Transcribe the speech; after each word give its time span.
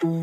Today, 0.00 0.14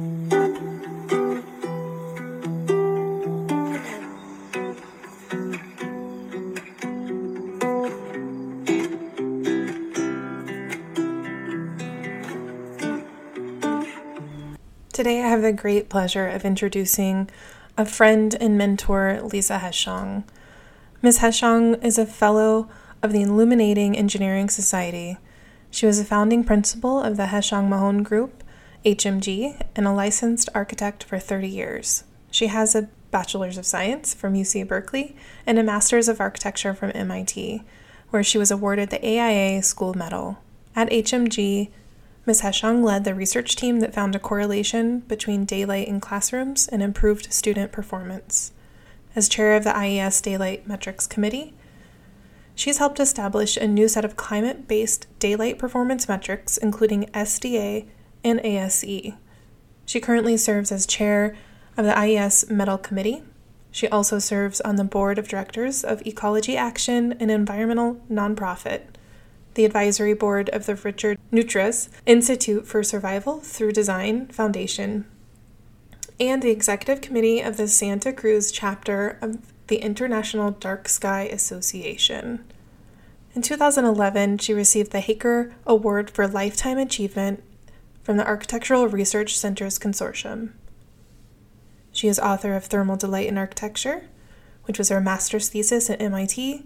I 15.21 15.27
have 15.27 15.43
the 15.43 15.53
great 15.55 15.89
pleasure 15.89 16.27
of 16.27 16.43
introducing 16.43 17.29
a 17.77 17.85
friend 17.85 18.33
and 18.33 18.57
mentor, 18.57 19.21
Lisa 19.21 19.59
Heschong. 19.59 20.23
Ms. 21.03 21.19
Heschong 21.19 21.83
is 21.83 21.99
a 21.99 22.07
fellow 22.07 22.67
of 23.03 23.11
the 23.11 23.21
Illuminating 23.21 23.95
Engineering 23.95 24.49
Society. 24.49 25.19
She 25.69 25.85
was 25.85 25.99
a 25.99 26.03
founding 26.03 26.43
principal 26.43 26.99
of 26.99 27.15
the 27.15 27.25
Heschong 27.27 27.69
Mahone 27.69 28.01
Group, 28.01 28.36
HMG, 28.85 29.61
and 29.75 29.87
a 29.87 29.91
licensed 29.91 30.49
architect 30.53 31.03
for 31.03 31.19
30 31.19 31.47
years. 31.47 32.03
She 32.31 32.47
has 32.47 32.75
a 32.75 32.89
Bachelor's 33.11 33.57
of 33.57 33.65
Science 33.65 34.13
from 34.13 34.33
UC 34.33 34.67
Berkeley 34.67 35.15
and 35.45 35.57
a 35.57 35.63
Master's 35.63 36.07
of 36.07 36.19
Architecture 36.21 36.73
from 36.73 36.91
MIT, 36.93 37.63
where 38.09 38.23
she 38.23 38.37
was 38.37 38.51
awarded 38.51 38.89
the 38.89 39.05
AIA 39.05 39.63
School 39.63 39.93
Medal. 39.93 40.37
At 40.75 40.89
HMG, 40.89 41.69
Ms. 42.25 42.41
Heschong 42.41 42.83
led 42.83 43.05
the 43.05 43.15
research 43.15 43.55
team 43.55 43.79
that 43.79 43.93
found 43.93 44.15
a 44.15 44.19
correlation 44.19 44.99
between 44.99 45.45
daylight 45.45 45.87
in 45.87 46.01
classrooms 46.01 46.67
and 46.67 46.83
improved 46.83 47.31
student 47.31 47.71
performance. 47.71 48.51
As 49.15 49.29
chair 49.29 49.55
of 49.55 49.63
the 49.63 49.75
IES 49.75 50.21
Daylight 50.21 50.67
Metrics 50.67 51.07
Committee, 51.07 51.53
she's 52.53 52.77
helped 52.77 52.99
establish 52.99 53.57
a 53.57 53.67
new 53.67 53.87
set 53.87 54.05
of 54.05 54.17
climate 54.17 54.67
based 54.67 55.07
daylight 55.19 55.57
performance 55.57 56.07
metrics, 56.07 56.57
including 56.57 57.05
SDA 57.13 57.87
and 58.27 58.39
ASE. 58.45 59.13
She 59.85 59.99
currently 59.99 60.37
serves 60.37 60.71
as 60.71 60.85
chair 60.85 61.35
of 61.77 61.85
the 61.85 61.97
IES 61.97 62.49
Medal 62.49 62.77
Committee. 62.77 63.23
She 63.71 63.87
also 63.87 64.19
serves 64.19 64.61
on 64.61 64.75
the 64.75 64.83
board 64.83 65.17
of 65.17 65.27
directors 65.27 65.83
of 65.83 66.05
Ecology 66.05 66.57
Action, 66.57 67.13
an 67.19 67.29
environmental 67.29 68.01
nonprofit 68.11 68.81
the 69.57 69.65
advisory 69.65 70.13
board 70.13 70.49
of 70.49 70.67
the 70.67 70.75
Richard 70.75 71.17
Neutra's 71.31 71.89
Institute 72.05 72.67
for 72.67 72.83
Survival 72.83 73.39
Through 73.39 73.71
Design 73.71 74.27
Foundation, 74.27 75.05
and 76.19 76.43
the 76.43 76.51
executive 76.51 77.01
committee 77.01 77.41
of 77.41 77.57
the 77.57 77.67
Santa 77.67 78.13
Cruz 78.13 78.51
chapter 78.51 79.17
of 79.19 79.39
the 79.65 79.77
International 79.77 80.51
Dark 80.51 80.87
Sky 80.87 81.23
Association. 81.23 82.45
In 83.33 83.41
2011, 83.41 84.37
she 84.37 84.53
received 84.53 84.91
the 84.91 84.99
Haecker 84.99 85.51
Award 85.65 86.11
for 86.11 86.27
Lifetime 86.27 86.77
Achievement 86.77 87.43
from 88.07 88.15
the 88.15 88.25
Architectural 88.25 88.87
Research 88.87 89.37
Centers 89.37 89.77
Consortium. 89.77 90.53
She 91.91 92.07
is 92.07 92.17
author 92.19 92.55
of 92.55 92.63
Thermal 92.63 92.95
Delight 92.95 93.27
in 93.27 93.37
Architecture, 93.37 94.07
which 94.63 94.77
was 94.77 94.87
her 94.87 95.01
master's 95.01 95.49
thesis 95.49 95.89
at 95.89 96.01
MIT, 96.01 96.63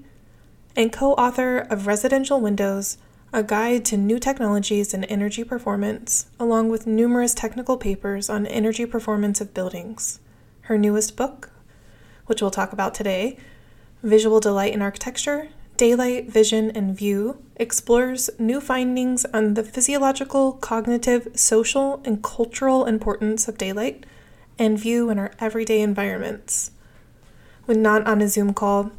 and 0.75 0.93
co 0.93 1.13
author 1.13 1.57
of 1.57 1.87
Residential 1.87 2.39
Windows 2.39 2.99
A 3.33 3.41
Guide 3.41 3.83
to 3.85 3.97
New 3.97 4.19
Technologies 4.19 4.93
and 4.93 5.03
Energy 5.09 5.43
Performance, 5.43 6.27
along 6.39 6.69
with 6.69 6.85
numerous 6.85 7.33
technical 7.33 7.75
papers 7.75 8.29
on 8.29 8.45
energy 8.45 8.85
performance 8.85 9.41
of 9.41 9.51
buildings. 9.51 10.19
Her 10.65 10.77
newest 10.77 11.17
book, 11.17 11.49
which 12.27 12.39
we'll 12.39 12.51
talk 12.51 12.71
about 12.71 12.93
today, 12.93 13.39
Visual 14.03 14.39
Delight 14.39 14.75
in 14.75 14.83
Architecture 14.83 15.49
Daylight, 15.81 16.31
Vision, 16.31 16.69
and 16.75 16.95
View, 16.95 17.43
explores 17.55 18.29
new 18.37 18.61
findings 18.61 19.25
on 19.33 19.55
the 19.55 19.63
physiological, 19.63 20.51
cognitive, 20.51 21.29
social, 21.33 22.03
and 22.05 22.21
cultural 22.21 22.85
importance 22.85 23.47
of 23.47 23.57
daylight 23.57 24.05
and 24.59 24.77
view 24.77 25.09
in 25.09 25.17
our 25.17 25.31
everyday 25.39 25.81
environments. 25.81 26.69
When 27.65 27.81
not 27.81 28.05
on 28.05 28.21
a 28.21 28.27
Zoom 28.27 28.53
call, 28.53 28.91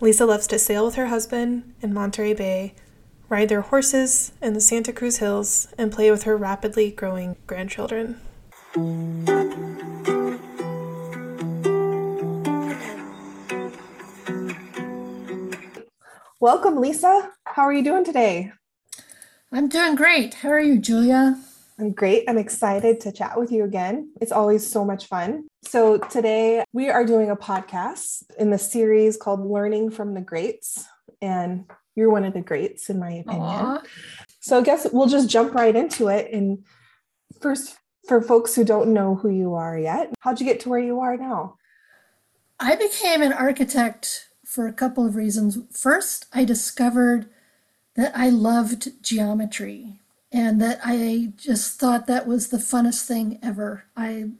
Lisa 0.00 0.26
loves 0.26 0.48
to 0.48 0.58
sail 0.58 0.86
with 0.86 0.96
her 0.96 1.06
husband 1.06 1.72
in 1.80 1.94
Monterey 1.94 2.34
Bay, 2.34 2.74
ride 3.28 3.48
their 3.48 3.60
horses 3.60 4.32
in 4.42 4.54
the 4.54 4.60
Santa 4.60 4.92
Cruz 4.92 5.18
Hills, 5.18 5.68
and 5.78 5.92
play 5.92 6.10
with 6.10 6.24
her 6.24 6.36
rapidly 6.36 6.90
growing 6.90 7.36
grandchildren. 7.46 8.20
Welcome, 16.40 16.80
Lisa. 16.80 17.32
How 17.42 17.62
are 17.62 17.72
you 17.72 17.82
doing 17.82 18.04
today? 18.04 18.52
I'm 19.50 19.68
doing 19.68 19.96
great. 19.96 20.34
How 20.34 20.50
are 20.50 20.60
you, 20.60 20.78
Julia? 20.78 21.36
I'm 21.80 21.90
great. 21.90 22.26
I'm 22.28 22.38
excited 22.38 23.00
to 23.00 23.10
chat 23.10 23.36
with 23.36 23.50
you 23.50 23.64
again. 23.64 24.12
It's 24.20 24.30
always 24.30 24.64
so 24.64 24.84
much 24.84 25.06
fun. 25.06 25.48
So, 25.64 25.98
today 25.98 26.62
we 26.72 26.90
are 26.90 27.04
doing 27.04 27.28
a 27.28 27.34
podcast 27.34 28.22
in 28.38 28.50
the 28.50 28.58
series 28.58 29.16
called 29.16 29.50
Learning 29.50 29.90
from 29.90 30.14
the 30.14 30.20
Greats. 30.20 30.86
And 31.20 31.68
you're 31.96 32.10
one 32.10 32.24
of 32.24 32.34
the 32.34 32.40
greats, 32.40 32.88
in 32.88 33.00
my 33.00 33.10
opinion. 33.10 33.42
Aww. 33.42 33.84
So, 34.38 34.60
I 34.60 34.62
guess 34.62 34.86
we'll 34.92 35.08
just 35.08 35.28
jump 35.28 35.54
right 35.54 35.74
into 35.74 36.06
it. 36.06 36.32
And 36.32 36.64
first, 37.40 37.76
for 38.06 38.22
folks 38.22 38.54
who 38.54 38.62
don't 38.62 38.94
know 38.94 39.16
who 39.16 39.28
you 39.28 39.54
are 39.54 39.76
yet, 39.76 40.14
how'd 40.20 40.38
you 40.38 40.46
get 40.46 40.60
to 40.60 40.68
where 40.68 40.78
you 40.78 41.00
are 41.00 41.16
now? 41.16 41.56
I 42.60 42.76
became 42.76 43.22
an 43.22 43.32
architect 43.32 44.27
for 44.48 44.66
a 44.66 44.72
couple 44.72 45.04
of 45.04 45.14
reasons. 45.14 45.58
First, 45.70 46.24
I 46.32 46.46
discovered 46.46 47.26
that 47.96 48.12
I 48.16 48.30
loved 48.30 49.02
geometry 49.02 50.00
and 50.32 50.58
that 50.62 50.80
I 50.82 51.34
just 51.36 51.78
thought 51.78 52.06
that 52.06 52.26
was 52.26 52.48
the 52.48 52.56
funnest 52.56 53.04
thing 53.04 53.38
ever. 53.42 53.84
I 53.94 54.30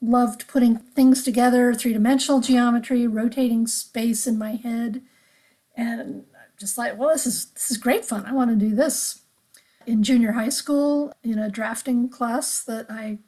loved 0.00 0.48
putting 0.48 0.78
things 0.78 1.22
together, 1.22 1.74
three 1.74 1.92
dimensional 1.92 2.40
geometry, 2.40 3.06
rotating 3.06 3.66
space 3.66 4.26
in 4.26 4.38
my 4.38 4.52
head, 4.52 5.02
and 5.76 6.24
i 6.34 6.38
just 6.58 6.78
like, 6.78 6.98
well, 6.98 7.10
this 7.10 7.26
is 7.26 7.46
this 7.50 7.70
is 7.70 7.76
great 7.76 8.06
fun. 8.06 8.24
I 8.24 8.32
want 8.32 8.50
to 8.50 8.56
do 8.56 8.74
this. 8.74 9.20
In 9.86 10.02
junior 10.02 10.32
high 10.32 10.48
school, 10.48 11.12
in 11.22 11.38
a 11.38 11.50
drafting 11.50 12.08
class 12.08 12.62
that 12.64 12.86
I 12.88 13.18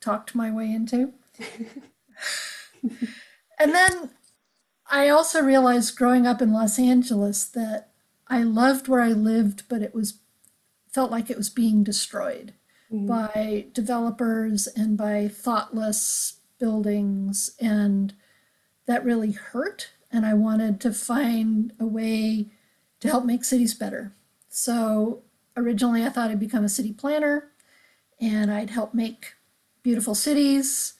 talked 0.00 0.34
my 0.34 0.50
way 0.50 0.70
into. 0.70 1.14
and 2.82 3.72
then 3.72 4.10
I 4.90 5.08
also 5.08 5.40
realized 5.40 5.96
growing 5.96 6.26
up 6.26 6.42
in 6.42 6.52
Los 6.52 6.78
Angeles 6.78 7.44
that 7.44 7.90
I 8.26 8.42
loved 8.42 8.88
where 8.88 9.00
I 9.00 9.12
lived, 9.12 9.62
but 9.68 9.82
it 9.82 9.94
was 9.94 10.18
felt 10.92 11.12
like 11.12 11.30
it 11.30 11.36
was 11.36 11.48
being 11.48 11.84
destroyed 11.84 12.54
mm-hmm. 12.92 13.06
by 13.06 13.66
developers 13.72 14.66
and 14.66 14.96
by 14.96 15.28
thoughtless 15.28 16.38
buildings. 16.58 17.52
And 17.60 18.14
that 18.86 19.04
really 19.04 19.32
hurt. 19.32 19.90
And 20.10 20.26
I 20.26 20.34
wanted 20.34 20.80
to 20.80 20.92
find 20.92 21.72
a 21.78 21.86
way 21.86 22.48
to 22.98 23.08
help 23.08 23.24
make 23.24 23.44
cities 23.44 23.74
better. 23.74 24.12
So 24.48 25.22
originally, 25.56 26.04
I 26.04 26.08
thought 26.08 26.30
I'd 26.30 26.40
become 26.40 26.64
a 26.64 26.68
city 26.68 26.92
planner 26.92 27.52
and 28.20 28.52
I'd 28.52 28.70
help 28.70 28.92
make 28.92 29.34
beautiful 29.84 30.16
cities. 30.16 30.94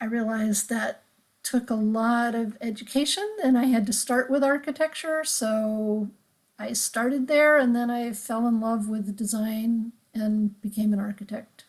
I 0.00 0.04
realized 0.04 0.68
that 0.68 1.04
took 1.48 1.70
a 1.70 1.74
lot 1.74 2.34
of 2.34 2.56
education 2.60 3.26
and 3.42 3.56
I 3.56 3.64
had 3.64 3.86
to 3.86 3.92
start 3.92 4.30
with 4.30 4.44
architecture. 4.44 5.24
So 5.24 6.10
I 6.58 6.74
started 6.74 7.26
there 7.26 7.56
and 7.56 7.74
then 7.74 7.90
I 7.90 8.12
fell 8.12 8.46
in 8.46 8.60
love 8.60 8.88
with 8.88 9.16
design 9.16 9.92
and 10.12 10.60
became 10.60 10.92
an 10.92 10.98
architect 10.98 11.64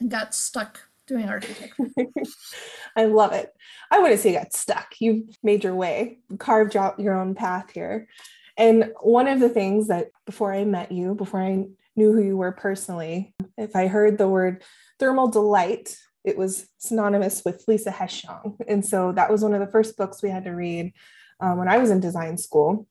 and 0.00 0.10
got 0.10 0.34
stuck 0.34 0.88
doing 1.06 1.28
architecture. 1.28 1.86
I 2.96 3.04
love 3.04 3.32
it. 3.32 3.52
I 3.92 4.00
wouldn't 4.00 4.20
say 4.20 4.32
you 4.32 4.38
got 4.38 4.54
stuck. 4.54 4.94
You've 4.98 5.36
made 5.42 5.62
your 5.62 5.74
way, 5.74 6.18
carved 6.38 6.76
out 6.76 6.98
your 6.98 7.14
own 7.14 7.34
path 7.36 7.70
here. 7.70 8.08
And 8.56 8.92
one 9.00 9.28
of 9.28 9.38
the 9.38 9.48
things 9.48 9.86
that 9.88 10.08
before 10.26 10.52
I 10.52 10.64
met 10.64 10.90
you, 10.90 11.14
before 11.14 11.42
I 11.42 11.66
knew 11.94 12.12
who 12.12 12.22
you 12.22 12.36
were 12.36 12.52
personally, 12.52 13.34
if 13.56 13.76
I 13.76 13.86
heard 13.86 14.18
the 14.18 14.28
word 14.28 14.64
thermal 14.98 15.28
delight, 15.28 15.96
it 16.24 16.36
was 16.36 16.66
synonymous 16.78 17.42
with 17.44 17.64
Lisa 17.66 17.90
Heschong. 17.90 18.56
And 18.68 18.84
so 18.84 19.12
that 19.12 19.30
was 19.30 19.42
one 19.42 19.54
of 19.54 19.60
the 19.60 19.72
first 19.72 19.96
books 19.96 20.22
we 20.22 20.30
had 20.30 20.44
to 20.44 20.50
read 20.50 20.92
um, 21.40 21.58
when 21.58 21.68
I 21.68 21.78
was 21.78 21.90
in 21.90 22.00
design 22.00 22.36
school 22.36 22.86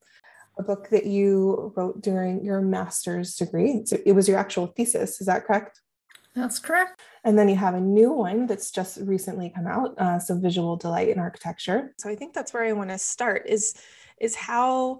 a 0.57 0.63
book 0.63 0.89
that 0.89 1.05
you 1.05 1.71
wrote 1.75 2.01
during 2.01 2.43
your 2.43 2.59
master's 2.61 3.35
degree. 3.35 3.81
So 3.85 3.97
it 4.05 4.11
was 4.11 4.27
your 4.27 4.37
actual 4.37 4.67
thesis, 4.67 5.21
is 5.21 5.27
that 5.27 5.45
correct? 5.45 5.79
That's 6.35 6.59
correct. 6.59 6.99
And 7.23 7.39
then 7.39 7.49
you 7.49 7.55
have 7.55 7.73
a 7.73 7.79
new 7.79 8.11
one 8.11 8.45
that's 8.45 8.69
just 8.69 8.97
recently 9.01 9.51
come 9.55 9.67
out, 9.67 9.97
uh, 9.97 10.19
so 10.19 10.37
Visual 10.37 10.75
Delight 10.75 11.09
in 11.09 11.17
Architecture. 11.17 11.93
So 11.97 12.09
I 12.09 12.15
think 12.15 12.33
that's 12.33 12.53
where 12.53 12.63
I 12.63 12.73
want 12.73 12.89
to 12.89 12.97
start 12.97 13.45
is 13.47 13.73
is 14.19 14.35
how 14.35 14.99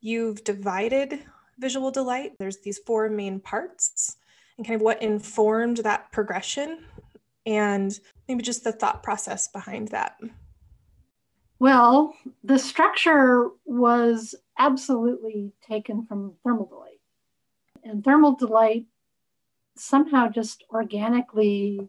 you've 0.00 0.42
divided 0.42 1.22
visual 1.58 1.90
delight. 1.90 2.32
There's 2.38 2.58
these 2.58 2.78
four 2.78 3.10
main 3.10 3.40
parts 3.40 4.16
and 4.56 4.66
kind 4.66 4.76
of 4.76 4.82
what 4.82 5.02
informed 5.02 5.78
that 5.78 6.10
progression 6.12 6.84
and 7.48 7.98
maybe 8.28 8.42
just 8.42 8.62
the 8.62 8.72
thought 8.72 9.02
process 9.02 9.48
behind 9.48 9.88
that. 9.88 10.20
Well, 11.58 12.14
the 12.44 12.58
structure 12.58 13.48
was 13.64 14.34
absolutely 14.58 15.52
taken 15.66 16.04
from 16.04 16.34
thermal 16.44 16.66
delight. 16.66 17.00
And 17.82 18.04
thermal 18.04 18.36
delight 18.36 18.84
somehow 19.76 20.28
just 20.28 20.62
organically 20.70 21.88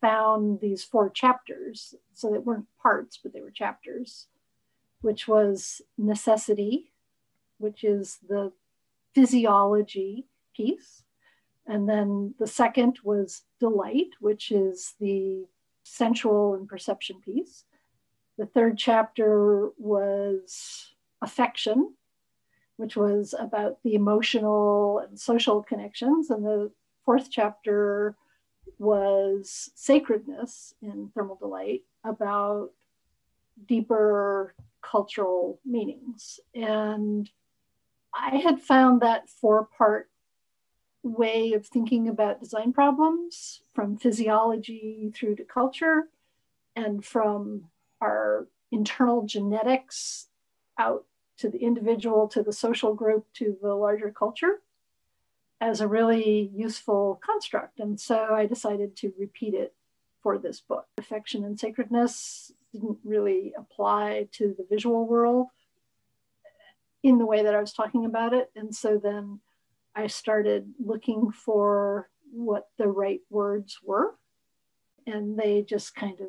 found 0.00 0.60
these 0.60 0.82
four 0.82 1.10
chapters. 1.10 1.94
So 2.14 2.30
they 2.30 2.38
weren't 2.38 2.66
parts, 2.82 3.18
but 3.22 3.34
they 3.34 3.42
were 3.42 3.50
chapters, 3.50 4.28
which 5.02 5.28
was 5.28 5.82
necessity, 5.98 6.92
which 7.58 7.84
is 7.84 8.18
the 8.26 8.52
physiology 9.14 10.26
piece. 10.56 11.02
And 11.66 11.88
then 11.88 12.34
the 12.38 12.46
second 12.46 12.98
was 13.02 13.42
delight, 13.58 14.08
which 14.20 14.50
is 14.52 14.94
the 15.00 15.46
sensual 15.82 16.54
and 16.54 16.68
perception 16.68 17.20
piece. 17.20 17.64
The 18.36 18.46
third 18.46 18.76
chapter 18.76 19.70
was 19.78 20.94
affection, 21.22 21.94
which 22.76 22.96
was 22.96 23.34
about 23.38 23.78
the 23.82 23.94
emotional 23.94 24.98
and 24.98 25.18
social 25.18 25.62
connections. 25.62 26.30
And 26.30 26.44
the 26.44 26.70
fourth 27.04 27.28
chapter 27.30 28.16
was 28.78 29.70
sacredness 29.74 30.74
in 30.82 31.10
thermal 31.14 31.36
delight 31.36 31.82
about 32.02 32.70
deeper 33.66 34.54
cultural 34.82 35.60
meanings. 35.64 36.40
And 36.54 37.30
I 38.12 38.36
had 38.36 38.60
found 38.60 39.00
that 39.00 39.28
four 39.28 39.68
part 39.78 40.10
way 41.04 41.52
of 41.52 41.66
thinking 41.66 42.08
about 42.08 42.40
design 42.40 42.72
problems 42.72 43.60
from 43.74 43.96
physiology 43.96 45.12
through 45.14 45.36
to 45.36 45.44
culture 45.44 46.08
and 46.74 47.04
from 47.04 47.64
our 48.00 48.48
internal 48.72 49.24
genetics 49.26 50.28
out 50.78 51.04
to 51.36 51.48
the 51.48 51.58
individual, 51.58 52.26
to 52.28 52.42
the 52.42 52.52
social 52.52 52.94
group, 52.94 53.26
to 53.34 53.56
the 53.60 53.74
larger 53.74 54.10
culture 54.10 54.60
as 55.60 55.80
a 55.80 55.88
really 55.88 56.50
useful 56.54 57.20
construct. 57.24 57.78
And 57.78 58.00
so 58.00 58.28
I 58.32 58.46
decided 58.46 58.96
to 58.96 59.12
repeat 59.18 59.54
it 59.54 59.74
for 60.22 60.38
this 60.38 60.60
book. 60.60 60.86
Affection 60.98 61.44
and 61.44 61.58
sacredness 61.58 62.52
didn't 62.72 62.98
really 63.04 63.52
apply 63.56 64.28
to 64.32 64.54
the 64.56 64.66
visual 64.68 65.06
world 65.06 65.48
in 67.02 67.18
the 67.18 67.26
way 67.26 67.42
that 67.42 67.54
I 67.54 67.60
was 67.60 67.72
talking 67.72 68.04
about 68.04 68.32
it. 68.32 68.50
And 68.56 68.74
so 68.74 68.98
then 68.98 69.40
I 69.94 70.06
started 70.08 70.72
looking 70.84 71.30
for 71.30 72.08
what 72.32 72.68
the 72.78 72.88
right 72.88 73.20
words 73.30 73.78
were. 73.82 74.16
And 75.06 75.38
they 75.38 75.62
just 75.62 75.94
kind 75.94 76.20
of 76.20 76.28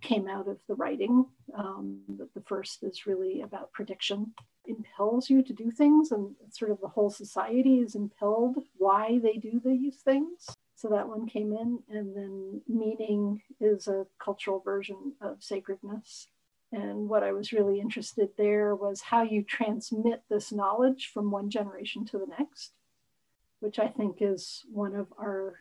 came 0.00 0.28
out 0.28 0.48
of 0.48 0.58
the 0.68 0.74
writing. 0.74 1.26
Um, 1.54 2.00
the 2.34 2.42
first 2.42 2.82
is 2.82 3.06
really 3.06 3.42
about 3.42 3.72
prediction. 3.72 4.32
Impels 4.66 5.28
you 5.28 5.42
to 5.42 5.52
do 5.52 5.70
things, 5.70 6.12
and 6.12 6.34
sort 6.50 6.70
of 6.70 6.80
the 6.80 6.88
whole 6.88 7.10
society 7.10 7.80
is 7.80 7.94
impelled 7.94 8.58
why 8.76 9.18
they 9.22 9.34
do 9.34 9.60
these 9.64 9.96
things. 9.96 10.46
So 10.74 10.88
that 10.90 11.08
one 11.08 11.26
came 11.26 11.52
in, 11.52 11.80
and 11.88 12.14
then 12.14 12.60
meaning 12.68 13.42
is 13.60 13.88
a 13.88 14.06
cultural 14.22 14.60
version 14.60 15.14
of 15.20 15.42
sacredness. 15.42 16.28
And 16.70 17.08
what 17.08 17.22
I 17.22 17.32
was 17.32 17.52
really 17.52 17.80
interested 17.80 18.28
there 18.36 18.76
was 18.76 19.00
how 19.00 19.22
you 19.22 19.42
transmit 19.42 20.22
this 20.28 20.52
knowledge 20.52 21.10
from 21.12 21.30
one 21.30 21.50
generation 21.50 22.04
to 22.06 22.18
the 22.18 22.26
next, 22.38 22.72
which 23.60 23.78
I 23.78 23.88
think 23.88 24.18
is 24.20 24.64
one 24.70 24.94
of 24.94 25.06
our 25.18 25.56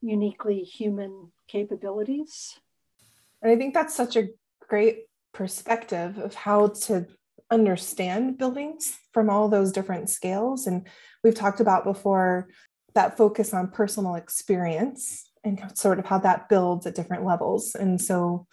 uniquely 0.00 0.62
human 0.62 1.32
capabilities. 1.48 2.58
And 3.42 3.50
I 3.52 3.56
think 3.56 3.74
that's 3.74 3.94
such 3.94 4.16
a 4.16 4.28
great 4.68 5.04
perspective 5.32 6.18
of 6.18 6.34
how 6.34 6.68
to 6.68 7.06
understand 7.50 8.38
buildings 8.38 8.98
from 9.12 9.28
all 9.28 9.48
those 9.48 9.72
different 9.72 10.08
scales. 10.08 10.66
And 10.66 10.86
we've 11.22 11.34
talked 11.34 11.60
about 11.60 11.84
before 11.84 12.48
that 12.94 13.16
focus 13.16 13.54
on 13.54 13.70
personal 13.70 14.14
experience 14.14 15.30
and 15.44 15.60
sort 15.74 15.98
of 15.98 16.06
how 16.06 16.18
that 16.18 16.48
builds 16.48 16.86
at 16.86 16.94
different 16.94 17.24
levels. 17.24 17.74
And 17.74 18.00
so, 18.00 18.46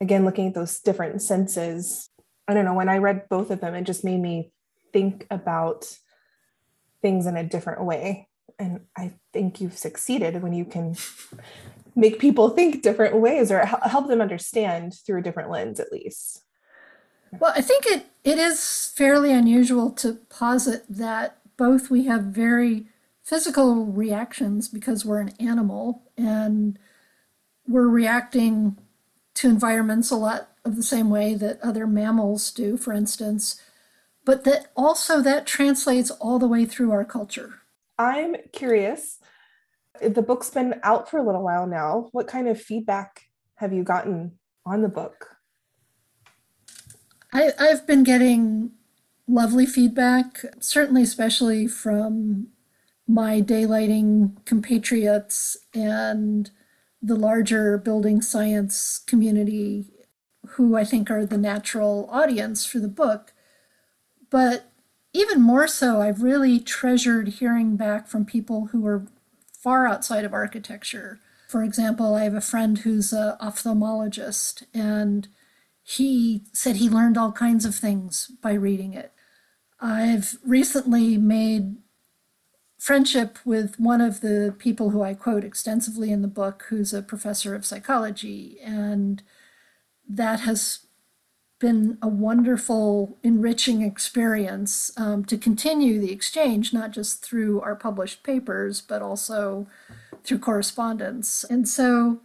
again, 0.00 0.24
looking 0.24 0.48
at 0.48 0.54
those 0.54 0.80
different 0.80 1.22
senses, 1.22 2.10
I 2.46 2.54
don't 2.54 2.64
know, 2.64 2.74
when 2.74 2.88
I 2.88 2.98
read 2.98 3.28
both 3.28 3.50
of 3.50 3.60
them, 3.60 3.74
it 3.74 3.84
just 3.84 4.04
made 4.04 4.20
me 4.20 4.52
think 4.92 5.26
about 5.30 5.86
things 7.06 7.26
in 7.26 7.36
a 7.36 7.44
different 7.44 7.84
way. 7.84 8.26
And 8.58 8.80
I 8.96 9.12
think 9.32 9.60
you've 9.60 9.78
succeeded 9.78 10.42
when 10.42 10.52
you 10.52 10.64
can 10.64 10.96
make 11.94 12.18
people 12.18 12.48
think 12.48 12.82
different 12.82 13.14
ways 13.14 13.52
or 13.52 13.64
help 13.64 14.08
them 14.08 14.20
understand 14.20 14.92
through 15.06 15.20
a 15.20 15.22
different 15.22 15.50
lens 15.50 15.80
at 15.80 15.90
least 15.90 16.42
well 17.40 17.52
i 17.56 17.60
think 17.62 17.86
it 17.86 18.06
it 18.22 18.38
is 18.38 18.92
fairly 18.94 19.32
unusual 19.32 19.90
to 19.90 20.12
posit 20.28 20.84
that 20.88 21.38
both 21.56 21.90
we 21.90 22.04
have 22.04 22.24
very 22.24 22.86
physical 23.24 23.86
reactions 23.86 24.68
because 24.68 25.04
we're 25.04 25.20
an 25.20 25.32
animal 25.40 26.02
and 26.18 26.78
we're 27.66 27.88
reacting 27.88 28.76
to 29.34 29.48
environments 29.48 30.10
a 30.10 30.16
lot 30.16 30.50
of 30.64 30.76
the 30.76 30.82
same 30.82 31.08
way 31.08 31.34
that 31.34 31.58
other 31.62 31.86
mammals 31.86 32.50
do 32.50 32.76
for 32.76 32.92
instance 32.92 33.60
but 34.26 34.44
that 34.44 34.66
also 34.76 35.22
that 35.22 35.46
translates 35.46 36.10
all 36.10 36.38
the 36.38 36.48
way 36.48 36.66
through 36.66 36.92
our 36.92 37.04
culture 37.04 37.62
i'm 37.98 38.36
curious 38.52 39.20
the 40.02 40.22
book's 40.22 40.50
been 40.50 40.78
out 40.82 41.10
for 41.10 41.18
a 41.18 41.22
little 41.22 41.42
while 41.42 41.66
now. 41.66 42.08
What 42.12 42.26
kind 42.26 42.48
of 42.48 42.60
feedback 42.60 43.28
have 43.56 43.72
you 43.72 43.82
gotten 43.82 44.38
on 44.64 44.82
the 44.82 44.88
book? 44.88 45.36
I, 47.32 47.52
I've 47.58 47.86
been 47.86 48.04
getting 48.04 48.72
lovely 49.28 49.66
feedback, 49.66 50.42
certainly, 50.60 51.02
especially 51.02 51.66
from 51.66 52.48
my 53.08 53.40
daylighting 53.40 54.44
compatriots 54.44 55.56
and 55.74 56.50
the 57.02 57.16
larger 57.16 57.78
building 57.78 58.20
science 58.20 59.00
community, 59.06 59.86
who 60.50 60.76
I 60.76 60.84
think 60.84 61.10
are 61.10 61.26
the 61.26 61.38
natural 61.38 62.08
audience 62.10 62.64
for 62.66 62.78
the 62.78 62.88
book. 62.88 63.32
But 64.30 64.70
even 65.12 65.40
more 65.40 65.66
so, 65.66 66.00
I've 66.00 66.22
really 66.22 66.58
treasured 66.58 67.28
hearing 67.28 67.76
back 67.76 68.06
from 68.08 68.24
people 68.24 68.66
who 68.66 68.86
are 68.86 69.06
far 69.52 69.86
outside 69.86 70.24
of 70.24 70.34
architecture. 70.34 71.20
For 71.48 71.62
example, 71.62 72.14
I 72.14 72.24
have 72.24 72.34
a 72.34 72.40
friend 72.40 72.78
who's 72.78 73.12
an 73.12 73.36
ophthalmologist, 73.40 74.64
and 74.74 75.28
he 75.82 76.42
said 76.52 76.76
he 76.76 76.88
learned 76.88 77.16
all 77.16 77.32
kinds 77.32 77.64
of 77.64 77.74
things 77.74 78.30
by 78.42 78.52
reading 78.52 78.92
it. 78.92 79.12
I've 79.80 80.38
recently 80.44 81.16
made 81.16 81.76
friendship 82.78 83.38
with 83.44 83.80
one 83.80 84.00
of 84.00 84.20
the 84.20 84.54
people 84.58 84.90
who 84.90 85.02
I 85.02 85.14
quote 85.14 85.44
extensively 85.44 86.10
in 86.10 86.22
the 86.22 86.28
book, 86.28 86.66
who's 86.68 86.92
a 86.92 87.02
professor 87.02 87.54
of 87.54 87.64
psychology, 87.64 88.58
and 88.62 89.22
that 90.08 90.40
has 90.40 90.85
been 91.58 91.96
a 92.02 92.08
wonderful, 92.08 93.16
enriching 93.22 93.82
experience 93.82 94.90
um, 94.96 95.24
to 95.24 95.38
continue 95.38 95.98
the 96.00 96.12
exchange, 96.12 96.72
not 96.72 96.90
just 96.90 97.24
through 97.24 97.60
our 97.62 97.74
published 97.74 98.22
papers, 98.22 98.80
but 98.80 99.02
also 99.02 99.66
through 100.22 100.38
correspondence. 100.38 101.44
And 101.44 101.68
so 101.68 102.20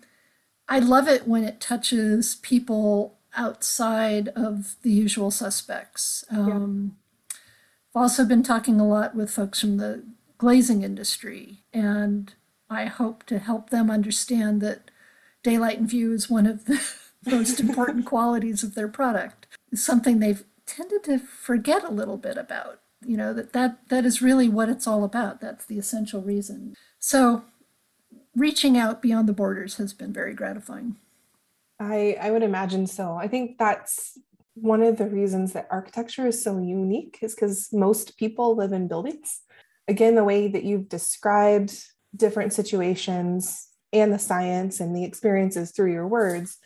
I 0.67 0.79
love 0.79 1.07
it 1.07 1.27
when 1.27 1.43
it 1.43 1.61
touches 1.61 2.35
people 2.35 3.17
outside 3.35 4.29
of 4.29 4.75
the 4.81 4.91
usual 4.91 5.31
suspects. 5.31 6.25
Um, 6.29 6.97
yeah. 7.31 7.37
I've 7.95 8.01
also 8.03 8.25
been 8.25 8.43
talking 8.43 8.79
a 8.79 8.87
lot 8.87 9.15
with 9.15 9.31
folks 9.31 9.61
from 9.61 9.77
the 9.77 10.03
glazing 10.37 10.83
industry, 10.83 11.59
and 11.73 12.33
I 12.69 12.85
hope 12.85 13.25
to 13.27 13.39
help 13.39 13.69
them 13.69 13.89
understand 13.89 14.61
that 14.61 14.91
daylight 15.43 15.79
and 15.79 15.89
view 15.89 16.13
is 16.13 16.29
one 16.29 16.45
of 16.45 16.65
the 16.65 16.77
most 17.25 17.59
important 17.59 18.05
qualities 18.05 18.63
of 18.63 18.75
their 18.75 18.87
product. 18.87 19.47
Is 19.71 19.83
something 19.83 20.19
they've 20.19 20.43
tended 20.65 21.03
to 21.05 21.19
forget 21.19 21.83
a 21.83 21.91
little 21.91 22.17
bit 22.17 22.37
about 22.37 22.81
you 23.05 23.17
know 23.17 23.33
that 23.33 23.53
that 23.53 23.89
that 23.89 24.05
is 24.05 24.21
really 24.21 24.47
what 24.47 24.69
it's 24.69 24.87
all 24.87 25.03
about. 25.03 25.41
That's 25.41 25.65
the 25.65 25.79
essential 25.79 26.21
reason. 26.21 26.75
So 26.99 27.43
reaching 28.35 28.77
out 28.77 29.01
beyond 29.01 29.27
the 29.27 29.33
borders 29.33 29.75
has 29.75 29.93
been 29.93 30.13
very 30.13 30.33
gratifying. 30.33 30.97
I 31.79 32.17
i 32.21 32.31
would 32.31 32.43
imagine 32.43 32.87
so. 32.87 33.13
I 33.15 33.27
think 33.27 33.57
that's 33.57 34.17
one 34.53 34.83
of 34.83 34.97
the 34.97 35.07
reasons 35.07 35.53
that 35.53 35.67
architecture 35.71 36.27
is 36.27 36.43
so 36.43 36.59
unique 36.59 37.19
is 37.21 37.33
because 37.33 37.69
most 37.71 38.17
people 38.17 38.55
live 38.55 38.71
in 38.71 38.87
buildings. 38.87 39.41
Again 39.87 40.15
the 40.15 40.23
way 40.23 40.47
that 40.47 40.63
you've 40.63 40.89
described 40.89 41.73
different 42.15 42.53
situations 42.53 43.69
and 43.93 44.13
the 44.13 44.19
science 44.19 44.79
and 44.79 44.95
the 44.95 45.03
experiences 45.03 45.71
through 45.71 45.91
your 45.91 46.07
words 46.07 46.57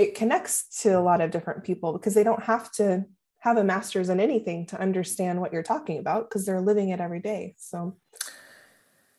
it 0.00 0.14
connects 0.14 0.64
to 0.82 0.98
a 0.98 1.02
lot 1.02 1.20
of 1.20 1.30
different 1.30 1.62
people 1.62 1.92
because 1.92 2.14
they 2.14 2.24
don't 2.24 2.44
have 2.44 2.72
to 2.72 3.04
have 3.40 3.58
a 3.58 3.64
master's 3.64 4.08
in 4.08 4.18
anything 4.18 4.64
to 4.64 4.80
understand 4.80 5.40
what 5.40 5.52
you're 5.52 5.62
talking 5.62 5.98
about 5.98 6.28
because 6.28 6.46
they're 6.46 6.60
living 6.62 6.88
it 6.88 7.00
every 7.00 7.20
day. 7.20 7.54
So 7.58 7.96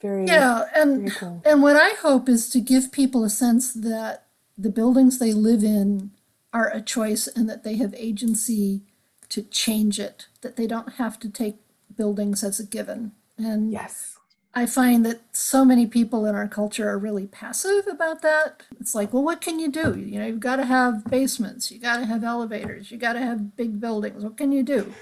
very 0.02 0.26
yeah, 0.26 0.64
and 0.76 1.02
very 1.02 1.12
cool. 1.12 1.42
and 1.46 1.62
what 1.62 1.76
I 1.76 1.90
hope 1.90 2.28
is 2.28 2.50
to 2.50 2.60
give 2.60 2.92
people 2.92 3.24
a 3.24 3.30
sense 3.30 3.72
that 3.74 4.26
the 4.58 4.72
buildings 4.72 5.20
they 5.20 5.34
live 5.34 5.64
in 5.64 6.12
are 6.52 6.70
a 6.74 6.82
choice 6.82 7.28
and 7.28 7.48
that 7.48 7.64
they 7.64 7.76
have 7.76 7.94
agency 7.96 8.82
to 9.30 9.44
change 9.44 10.00
it. 10.00 10.26
That 10.42 10.56
they 10.56 10.66
don't 10.66 10.94
have 10.94 11.20
to 11.20 11.30
take 11.30 11.58
buildings 11.96 12.44
as 12.44 12.60
a 12.60 12.66
given. 12.66 13.12
And 13.38 13.72
yes, 13.72 14.18
I 14.54 14.66
find 14.66 15.06
that 15.06 15.22
so 15.32 15.64
many 15.64 15.88
people 15.88 16.26
in 16.26 16.36
our 16.36 16.48
culture 16.48 16.90
are 16.90 16.98
really 16.98 17.28
passive 17.28 17.88
about 17.88 18.22
that. 18.22 18.64
It's 18.80 18.94
like, 18.94 19.14
well, 19.14 19.24
what 19.24 19.40
can 19.40 19.60
you 19.60 19.72
do? 19.72 19.98
You 19.98 20.20
know, 20.20 20.26
you've 20.26 20.42
got 20.42 20.58
to 20.58 20.66
have 20.66 21.06
basements, 21.06 21.72
you 21.72 21.80
got 21.80 22.00
to 22.00 22.06
have 22.06 22.24
elevators, 22.24 22.92
you 22.92 22.98
got 22.98 23.14
to 23.14 23.20
have 23.20 23.56
big 23.56 23.80
buildings. 23.80 24.24
What 24.24 24.36
can 24.36 24.52
you 24.52 24.64
do? 24.64 24.94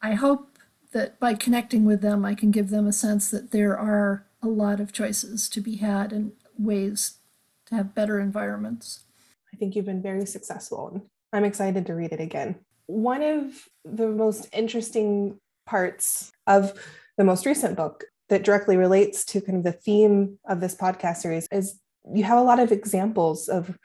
I 0.00 0.14
hope 0.14 0.58
that 0.92 1.20
by 1.20 1.34
connecting 1.34 1.84
with 1.84 2.00
them, 2.00 2.24
I 2.24 2.34
can 2.34 2.50
give 2.50 2.70
them 2.70 2.86
a 2.86 2.92
sense 2.92 3.30
that 3.30 3.50
there 3.50 3.78
are 3.78 4.24
a 4.42 4.48
lot 4.48 4.80
of 4.80 4.92
choices 4.92 5.48
to 5.50 5.60
be 5.60 5.76
had 5.76 6.12
and 6.12 6.32
ways 6.58 7.18
to 7.66 7.74
have 7.74 7.94
better 7.94 8.18
environments. 8.18 9.04
I 9.52 9.56
think 9.56 9.76
you've 9.76 9.84
been 9.84 10.00
very 10.00 10.24
successful. 10.24 11.04
I'm 11.32 11.44
excited 11.44 11.84
to 11.86 11.94
read 11.94 12.12
it 12.12 12.20
again. 12.20 12.56
One 12.86 13.22
of 13.22 13.68
the 13.84 14.08
most 14.08 14.48
interesting 14.52 15.38
parts 15.66 16.32
of 16.46 16.72
the 17.18 17.24
most 17.24 17.44
recent 17.44 17.76
book 17.76 18.04
that 18.28 18.44
directly 18.44 18.76
relates 18.76 19.24
to 19.26 19.40
kind 19.40 19.58
of 19.58 19.64
the 19.64 19.72
theme 19.72 20.38
of 20.46 20.60
this 20.60 20.74
podcast 20.74 21.18
series 21.18 21.48
is 21.50 21.80
you 22.12 22.24
have 22.24 22.38
a 22.38 22.42
lot 22.42 22.60
of 22.60 22.72
examples 22.72 23.48
of 23.48 23.78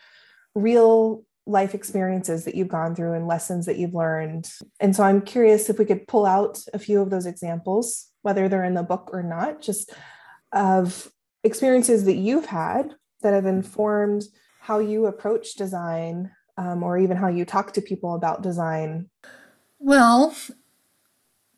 real 0.56 1.24
life 1.46 1.76
experiences 1.76 2.46
that 2.46 2.56
you've 2.56 2.70
gone 2.70 2.96
through 2.96 3.14
and 3.14 3.28
lessons 3.28 3.66
that 3.66 3.78
you've 3.78 3.94
learned. 3.94 4.50
And 4.80 4.96
so 4.96 5.04
I'm 5.04 5.22
curious 5.22 5.70
if 5.70 5.78
we 5.78 5.86
could 5.86 6.08
pull 6.08 6.26
out 6.26 6.60
a 6.74 6.80
few 6.80 7.02
of 7.02 7.10
those 7.10 7.26
examples, 7.26 8.10
whether 8.22 8.48
they're 8.48 8.64
in 8.64 8.76
the 8.76 8.84
book 8.84 9.10
or 9.12 9.24
not, 9.24 9.62
just 9.62 9.92
of 10.54 11.12
experiences 11.44 12.06
that 12.06 12.16
you've 12.16 12.46
had 12.46 12.96
that 13.22 13.34
have 13.34 13.46
informed 13.46 14.24
how 14.62 14.80
you 14.80 15.06
approach 15.06 15.56
design 15.56 16.32
um, 16.58 16.84
or 16.84 16.98
even 16.98 17.18
how 17.18 17.28
you 17.28 17.44
talk 17.44 17.74
to 17.74 17.82
people 17.82 18.16
about 18.16 18.44
design? 18.44 19.10
Well, 19.80 20.34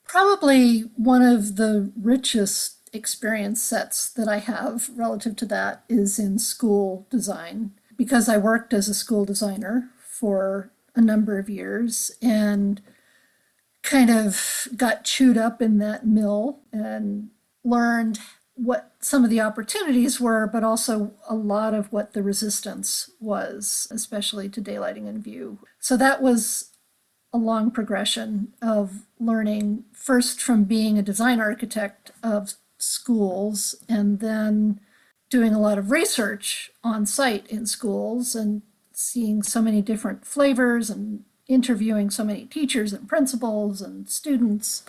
probably 0.04 0.82
one 0.96 1.22
of 1.22 1.58
the 1.58 1.92
richest 2.02 2.75
experience 2.96 3.62
sets 3.62 4.10
that 4.10 4.28
I 4.28 4.40
have 4.40 4.90
relative 4.96 5.36
to 5.38 5.46
that 5.48 5.84
is 5.90 6.20
in 6.20 6.40
school 6.40 7.08
design 7.10 7.72
because 7.98 8.28
I 8.28 8.38
worked 8.38 8.74
as 8.74 8.88
a 8.88 8.94
school 8.94 9.26
designer 9.26 9.90
for 10.00 10.72
a 10.96 11.02
number 11.02 11.38
of 11.38 11.50
years 11.50 12.12
and 12.22 12.82
kind 13.84 14.10
of 14.10 14.68
got 14.76 15.04
chewed 15.04 15.38
up 15.38 15.62
in 15.62 15.78
that 15.78 16.06
mill 16.06 16.60
and 16.74 17.30
learned 17.64 18.20
what 18.56 18.94
some 19.02 19.24
of 19.24 19.30
the 19.30 19.42
opportunities 19.42 20.20
were, 20.20 20.48
but 20.48 20.64
also 20.64 21.12
a 21.30 21.36
lot 21.36 21.74
of 21.74 21.92
what 21.92 22.14
the 22.14 22.24
resistance 22.24 23.10
was, 23.20 23.88
especially 23.92 24.50
to 24.50 24.62
daylighting 24.62 25.08
and 25.08 25.24
view. 25.24 25.60
So 25.80 25.98
that 25.98 26.22
was 26.22 26.72
a 27.34 27.38
long 27.38 27.70
progression 27.70 28.54
of 28.62 29.06
learning 29.20 29.84
first 29.92 30.42
from 30.42 30.64
being 30.64 30.98
a 30.98 31.04
design 31.04 31.42
architect 31.42 32.12
of 32.24 32.54
schools 32.78 33.76
and 33.88 34.20
then 34.20 34.80
doing 35.30 35.54
a 35.54 35.60
lot 35.60 35.78
of 35.78 35.92
research 35.92 36.72
on 36.84 37.06
site 37.06 37.48
in 37.48 37.66
schools 37.66 38.36
and 38.36 38.62
seeing 38.94 39.44
so 39.44 39.62
many 39.62 39.82
different 39.82 40.26
flavors 40.26 40.90
and 40.90 41.24
interviewing 41.48 42.10
so 42.10 42.24
many 42.24 42.46
teachers 42.46 42.94
and 42.94 43.08
principals 43.08 43.82
and 43.82 44.10
students. 44.10 44.84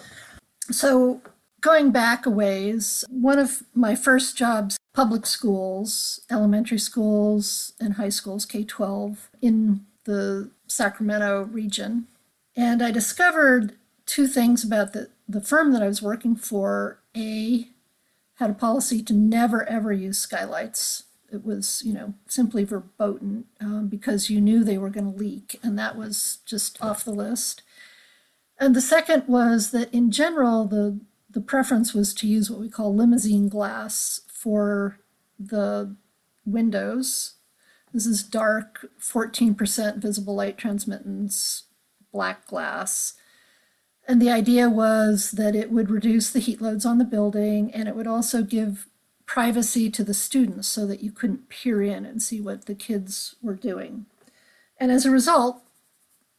So 0.70 1.20
going 1.60 1.90
back 1.90 2.26
a 2.26 2.30
ways, 2.30 3.04
one 3.08 3.38
of 3.38 3.64
my 3.74 3.94
first 3.94 4.36
jobs, 4.36 4.76
public 4.94 5.26
schools, 5.26 6.20
elementary 6.30 6.78
schools, 6.78 7.72
and 7.80 7.94
high 7.94 8.08
schools, 8.08 8.46
K 8.46 8.64
12, 8.64 9.30
in 9.42 9.84
the 10.04 10.50
Sacramento 10.66 11.44
region. 11.44 12.06
And 12.56 12.82
I 12.82 12.90
discovered 12.90 13.74
two 14.06 14.26
things 14.26 14.64
about 14.64 14.92
the, 14.92 15.10
the 15.28 15.40
firm 15.40 15.72
that 15.72 15.82
I 15.82 15.88
was 15.88 16.00
working 16.00 16.36
for. 16.36 17.00
A, 17.16 17.68
had 18.36 18.50
a 18.50 18.54
policy 18.54 19.02
to 19.02 19.12
never 19.12 19.68
ever 19.68 19.92
use 19.92 20.18
skylights. 20.18 21.04
It 21.32 21.44
was, 21.44 21.82
you 21.84 21.92
know, 21.92 22.14
simply 22.28 22.64
verboten 22.64 23.44
um, 23.60 23.88
because 23.88 24.30
you 24.30 24.40
knew 24.40 24.62
they 24.62 24.78
were 24.78 24.90
going 24.90 25.12
to 25.12 25.18
leak, 25.18 25.58
and 25.62 25.78
that 25.78 25.96
was 25.96 26.38
just 26.46 26.80
off 26.82 27.04
the 27.04 27.10
list. 27.10 27.62
And 28.58 28.74
the 28.74 28.80
second 28.80 29.24
was 29.26 29.70
that 29.72 29.92
in 29.92 30.10
general, 30.10 30.66
the 30.66 31.00
the 31.28 31.40
preference 31.42 31.92
was 31.92 32.14
to 32.14 32.26
use 32.26 32.50
what 32.50 32.60
we 32.60 32.70
call 32.70 32.94
limousine 32.94 33.48
glass 33.48 34.22
for 34.32 34.98
the 35.38 35.94
windows. 36.46 37.34
This 37.92 38.06
is 38.06 38.22
dark, 38.22 38.90
14% 39.00 39.98
visible 39.98 40.34
light 40.34 40.56
transmittance, 40.56 41.64
black 42.12 42.46
glass. 42.46 43.14
And 44.08 44.22
the 44.22 44.30
idea 44.30 44.70
was 44.70 45.32
that 45.32 45.56
it 45.56 45.70
would 45.70 45.90
reduce 45.90 46.30
the 46.30 46.38
heat 46.38 46.60
loads 46.60 46.86
on 46.86 46.98
the 46.98 47.04
building 47.04 47.72
and 47.72 47.88
it 47.88 47.96
would 47.96 48.06
also 48.06 48.42
give 48.42 48.86
privacy 49.26 49.90
to 49.90 50.04
the 50.04 50.14
students 50.14 50.68
so 50.68 50.86
that 50.86 51.02
you 51.02 51.10
couldn't 51.10 51.48
peer 51.48 51.82
in 51.82 52.06
and 52.06 52.22
see 52.22 52.40
what 52.40 52.66
the 52.66 52.74
kids 52.74 53.34
were 53.42 53.54
doing. 53.56 54.06
And 54.78 54.92
as 54.92 55.04
a 55.04 55.10
result, 55.10 55.62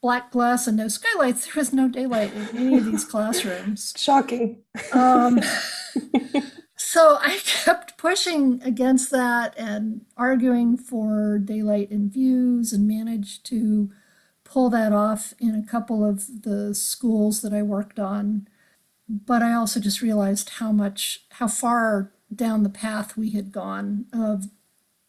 black 0.01 0.31
glass 0.31 0.67
and 0.67 0.77
no 0.77 0.87
skylights, 0.87 1.45
there 1.53 1.55
was 1.57 1.73
no 1.73 1.89
daylight 1.89 2.33
in 2.33 2.57
any 2.57 2.77
of 2.77 2.85
these 2.85 3.03
classrooms. 3.03 3.93
Shocking. 3.97 4.63
Um, 4.93 5.41
so 6.77 7.17
I 7.19 7.39
kept 7.43 7.97
pushing 7.97 8.61
against 8.63 9.11
that 9.11 9.53
and 9.57 10.05
arguing 10.15 10.77
for 10.77 11.37
daylight 11.39 11.91
in 11.91 12.09
views 12.09 12.71
and 12.71 12.87
managed 12.87 13.45
to 13.47 13.91
pull 14.57 14.71
that 14.71 14.91
off 14.91 15.35
in 15.39 15.53
a 15.53 15.71
couple 15.71 16.03
of 16.03 16.41
the 16.41 16.73
schools 16.73 17.43
that 17.43 17.53
I 17.53 17.61
worked 17.61 17.99
on. 17.99 18.47
But 19.07 19.43
I 19.43 19.53
also 19.53 19.79
just 19.79 20.01
realized 20.01 20.49
how 20.49 20.71
much, 20.71 21.25
how 21.33 21.47
far 21.47 22.11
down 22.35 22.63
the 22.63 22.69
path 22.71 23.15
we 23.15 23.29
had 23.29 23.51
gone 23.51 24.07
of 24.11 24.45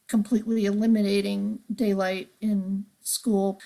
completely 0.06 0.66
eliminating 0.66 1.60
daylight 1.74 2.28
in 2.42 2.84
school. 3.00 3.58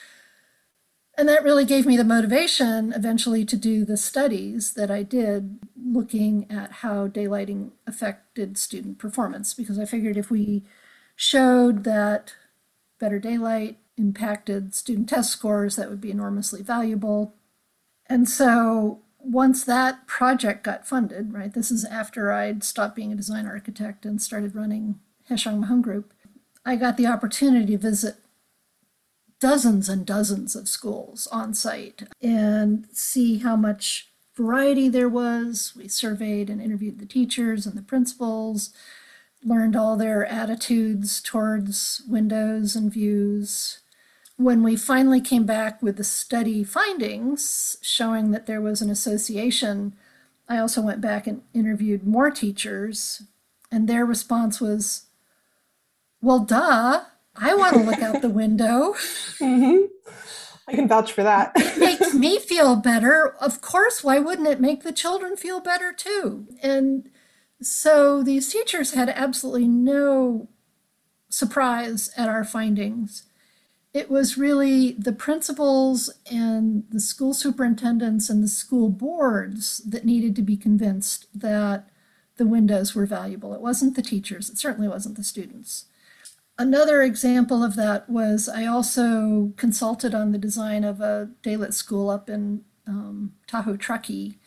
And 1.19 1.29
that 1.29 1.43
really 1.43 1.65
gave 1.65 1.85
me 1.85 1.97
the 1.97 2.05
motivation 2.05 2.93
eventually 2.93 3.45
to 3.45 3.57
do 3.57 3.85
the 3.85 3.97
studies 3.97 4.75
that 4.75 4.89
I 4.89 5.03
did 5.03 5.59
looking 5.77 6.49
at 6.49 6.71
how 6.71 7.09
daylighting 7.09 7.73
affected 7.89 8.57
student 8.57 9.01
performance 9.01 9.53
because 9.53 9.81
I 9.81 9.87
figured 9.87 10.17
if 10.17 10.31
we 10.31 10.63
showed 11.17 11.83
that 11.83 12.35
better 13.01 13.19
daylight 13.19 13.79
impacted 13.97 14.75
student 14.75 15.09
test 15.09 15.31
scores, 15.31 15.77
that 15.77 15.91
would 15.91 16.01
be 16.01 16.11
enormously 16.11 16.63
valuable. 16.63 17.35
And 18.07 18.29
so 18.29 19.01
once 19.19 19.65
that 19.65 20.07
project 20.07 20.65
got 20.65 20.87
funded, 20.87 21.33
right, 21.33 21.53
this 21.53 21.71
is 21.71 21.85
after 21.85 22.33
I'd 22.33 22.65
stopped 22.65 22.97
being 22.97 23.13
a 23.13 23.17
design 23.17 23.47
architect 23.47 24.05
and 24.05 24.21
started 24.21 24.55
running 24.55 24.99
Heschong 25.31 25.61
Mahone 25.61 25.83
Group, 25.83 26.13
I 26.65 26.77
got 26.77 26.97
the 26.97 27.07
opportunity 27.07 27.73
to 27.73 27.79
visit 27.79 28.17
dozens 29.41 29.89
and 29.89 30.07
dozens 30.07 30.55
of 30.55 30.69
schools 30.69 31.27
on 31.33 31.53
site 31.55 32.05
and 32.21 32.87
see 32.93 33.39
how 33.39 33.57
much 33.57 34.09
variety 34.37 34.89
there 34.89 35.09
was. 35.09 35.73
We 35.77 35.89
surveyed 35.89 36.49
and 36.49 36.61
interviewed 36.61 36.99
the 36.99 37.07
teachers 37.07 37.67
and 37.67 37.77
the 37.77 37.83
principals, 37.83 38.71
learned 39.45 39.75
all 39.75 39.97
their 39.97 40.25
attitudes 40.25 41.21
towards 41.21 42.03
windows 42.09 42.77
and 42.77 42.93
views. 42.93 43.81
When 44.37 44.63
we 44.63 44.77
finally 44.77 45.21
came 45.21 45.45
back 45.45 45.83
with 45.83 45.97
the 45.97 46.05
study 46.05 46.65
findings 46.65 47.77
showing 47.83 48.31
that 48.31 48.47
there 48.47 48.61
was 48.61 48.83
an 48.83 48.91
association, 48.91 49.95
I 50.49 50.59
also 50.59 50.81
went 50.81 51.01
back 51.01 51.27
and 51.27 51.43
interviewed 51.55 52.07
more 52.07 52.31
teachers, 52.31 53.23
and 53.71 53.89
their 53.89 54.05
response 54.05 54.61
was, 54.61 55.07
Well, 56.21 56.41
duh, 56.41 57.03
I 57.37 57.55
want 57.55 57.75
to 57.75 57.83
look 57.83 58.01
out 58.01 58.23
the 58.23 58.29
window. 58.29 58.95
Mm-hmm. 59.39 59.87
I 60.69 60.77
can 60.77 60.87
vouch 60.87 61.11
for 61.13 61.25
that. 61.25 61.51
it 61.57 61.79
makes 61.79 62.15
me 62.15 62.39
feel 62.39 62.77
better. 62.77 63.35
Of 63.41 63.61
course, 63.61 64.05
why 64.05 64.21
wouldn't 64.21 64.47
it 64.47 64.61
make 64.61 64.85
the 64.85 64.93
children 64.93 65.37
feel 65.37 65.59
better 65.59 65.93
too? 65.93 66.47
And 66.63 67.11
so 67.61 68.23
these 68.23 68.53
teachers 68.53 68.95
had 68.95 69.09
absolutely 69.09 69.67
no 69.67 70.49
surprise 71.29 72.13
at 72.17 72.29
our 72.29 72.45
findings. 72.45 73.25
It 73.95 74.11
was 74.11 74.39
really 74.39 74.93
the 74.93 75.13
principals 75.13 76.11
and 76.31 76.85
the 76.91 77.01
school 77.01 77.35
superintendents 77.35 78.31
and 78.31 78.43
the 78.43 78.49
school 78.49 78.89
boards 78.89 79.79
that 79.79 80.07
needed 80.07 80.35
to 80.37 80.43
be 80.43 80.57
convinced 80.57 81.27
that 81.35 81.91
the 82.37 82.47
windows 82.47 82.95
were 82.95 83.05
valuable. 83.05 83.53
It 83.53 83.61
wasn't 83.61 83.95
the 83.95 84.03
teachers, 84.03 84.49
it 84.49 84.57
certainly 84.57 84.89
wasn't 84.89 85.17
the 85.17 85.25
students. 85.25 85.87
Another 86.59 87.03
example 87.03 87.63
of 87.63 87.77
that 87.77 88.09
was 88.09 88.49
I 88.49 88.67
also 88.67 89.53
consulted 89.57 90.15
on 90.15 90.33
the 90.33 90.39
design 90.39 90.85
of 90.85 91.01
a 91.01 91.31
daylit 91.43 91.75
school 91.75 92.09
up 92.09 92.31
in 92.31 92.65
um, 92.87 93.33
Tahoe 93.47 93.77
Truckee, 93.77 94.39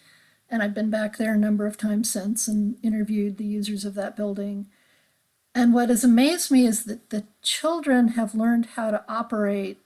and 0.50 0.64
I've 0.64 0.74
been 0.74 0.90
back 0.90 1.18
there 1.18 1.34
a 1.34 1.38
number 1.38 1.66
of 1.66 1.78
times 1.78 2.10
since 2.10 2.48
and 2.48 2.78
interviewed 2.84 3.38
the 3.38 3.46
users 3.46 3.86
of 3.86 3.96
that 3.96 4.16
building. 4.16 4.68
And 5.55 5.74
what 5.74 5.88
has 5.88 6.03
amazed 6.03 6.51
me 6.51 6.67
is 6.67 6.83
that 6.83 7.09
the 7.09 7.24
children 7.41 8.09
have 8.09 8.35
learned 8.35 8.65
how 8.75 8.91
to 8.91 9.05
operate 9.07 9.79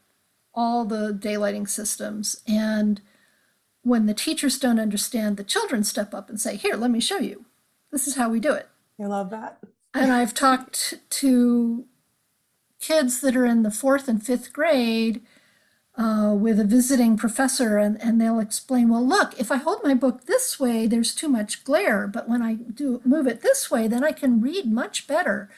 all 0.52 0.84
the 0.84 1.12
daylighting 1.14 1.68
systems. 1.68 2.42
And 2.46 3.00
when 3.82 4.06
the 4.06 4.14
teachers 4.14 4.58
don't 4.58 4.80
understand, 4.80 5.36
the 5.36 5.44
children 5.44 5.84
step 5.84 6.12
up 6.12 6.28
and 6.28 6.40
say, 6.40 6.56
Here, 6.56 6.74
let 6.74 6.90
me 6.90 7.00
show 7.00 7.18
you. 7.18 7.44
This 7.92 8.08
is 8.08 8.16
how 8.16 8.28
we 8.28 8.40
do 8.40 8.52
it. 8.52 8.68
I 9.00 9.06
love 9.06 9.30
that. 9.30 9.58
And 9.94 10.12
I've 10.12 10.34
talked 10.34 10.94
to 11.08 11.84
kids 12.80 13.20
that 13.20 13.36
are 13.36 13.46
in 13.46 13.62
the 13.62 13.70
fourth 13.70 14.08
and 14.08 14.22
fifth 14.22 14.52
grade 14.52 15.20
uh, 16.00 16.32
with 16.32 16.58
a 16.58 16.64
visiting 16.64 17.14
professor, 17.14 17.76
and, 17.76 18.00
and 18.00 18.18
they'll 18.18 18.40
explain, 18.40 18.88
well, 18.88 19.06
look, 19.06 19.38
if 19.38 19.52
I 19.52 19.56
hold 19.56 19.84
my 19.84 19.92
book 19.92 20.24
this 20.24 20.58
way, 20.58 20.86
there's 20.86 21.14
too 21.14 21.28
much 21.28 21.62
glare, 21.62 22.06
but 22.06 22.26
when 22.26 22.40
I 22.40 22.54
do 22.54 23.02
move 23.04 23.26
it 23.26 23.42
this 23.42 23.70
way, 23.70 23.86
then 23.86 24.02
I 24.02 24.12
can 24.12 24.40
read 24.40 24.64
much 24.64 25.06
better. 25.06 25.50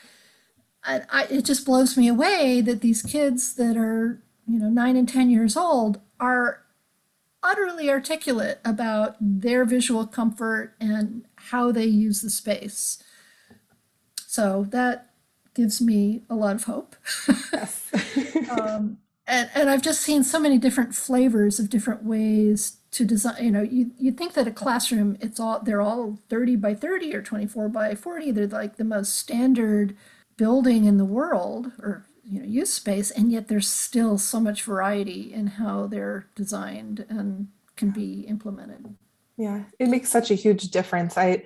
I, 0.82 1.02
I, 1.08 1.24
it 1.30 1.44
just 1.44 1.64
blows 1.64 1.96
me 1.96 2.08
away 2.08 2.60
that 2.60 2.80
these 2.80 3.02
kids 3.02 3.54
that 3.54 3.76
are, 3.76 4.20
you 4.48 4.58
know, 4.58 4.68
nine 4.68 4.96
and 4.96 5.08
10 5.08 5.30
years 5.30 5.56
old 5.56 6.00
are 6.18 6.64
utterly 7.44 7.88
articulate 7.88 8.58
about 8.64 9.14
their 9.20 9.64
visual 9.64 10.08
comfort 10.08 10.74
and 10.80 11.24
how 11.36 11.70
they 11.70 11.84
use 11.84 12.20
the 12.20 12.30
space. 12.30 13.00
So 14.26 14.66
that 14.70 15.10
gives 15.54 15.80
me 15.80 16.22
a 16.28 16.34
lot 16.34 16.56
of 16.56 16.64
hope. 16.64 16.96
Yes. 17.52 17.92
um, 18.50 18.98
and, 19.32 19.50
and 19.54 19.70
I've 19.70 19.80
just 19.80 20.02
seen 20.02 20.22
so 20.24 20.38
many 20.38 20.58
different 20.58 20.94
flavors 20.94 21.58
of 21.58 21.70
different 21.70 22.04
ways 22.04 22.76
to 22.90 23.06
design. 23.06 23.42
You 23.42 23.50
know, 23.50 23.62
you, 23.62 23.90
you 23.98 24.12
think 24.12 24.34
that 24.34 24.46
a 24.46 24.50
classroom, 24.50 25.16
it's 25.20 25.40
all 25.40 25.60
they're 25.60 25.80
all 25.80 26.18
30 26.28 26.56
by 26.56 26.74
30 26.74 27.14
or 27.14 27.22
24 27.22 27.70
by 27.70 27.94
40. 27.94 28.30
They're 28.30 28.46
like 28.46 28.76
the 28.76 28.84
most 28.84 29.14
standard 29.14 29.96
building 30.36 30.84
in 30.84 30.98
the 30.98 31.06
world 31.06 31.72
or 31.78 32.04
you 32.24 32.40
know 32.40 32.46
use 32.46 32.72
space, 32.72 33.10
and 33.10 33.32
yet 33.32 33.48
there's 33.48 33.68
still 33.68 34.18
so 34.18 34.38
much 34.38 34.62
variety 34.62 35.32
in 35.32 35.46
how 35.46 35.86
they're 35.86 36.26
designed 36.34 37.06
and 37.08 37.48
can 37.74 37.90
be 37.90 38.20
implemented. 38.28 38.94
Yeah, 39.38 39.62
it 39.78 39.88
makes 39.88 40.10
such 40.10 40.30
a 40.30 40.34
huge 40.34 40.64
difference. 40.64 41.16
I 41.16 41.44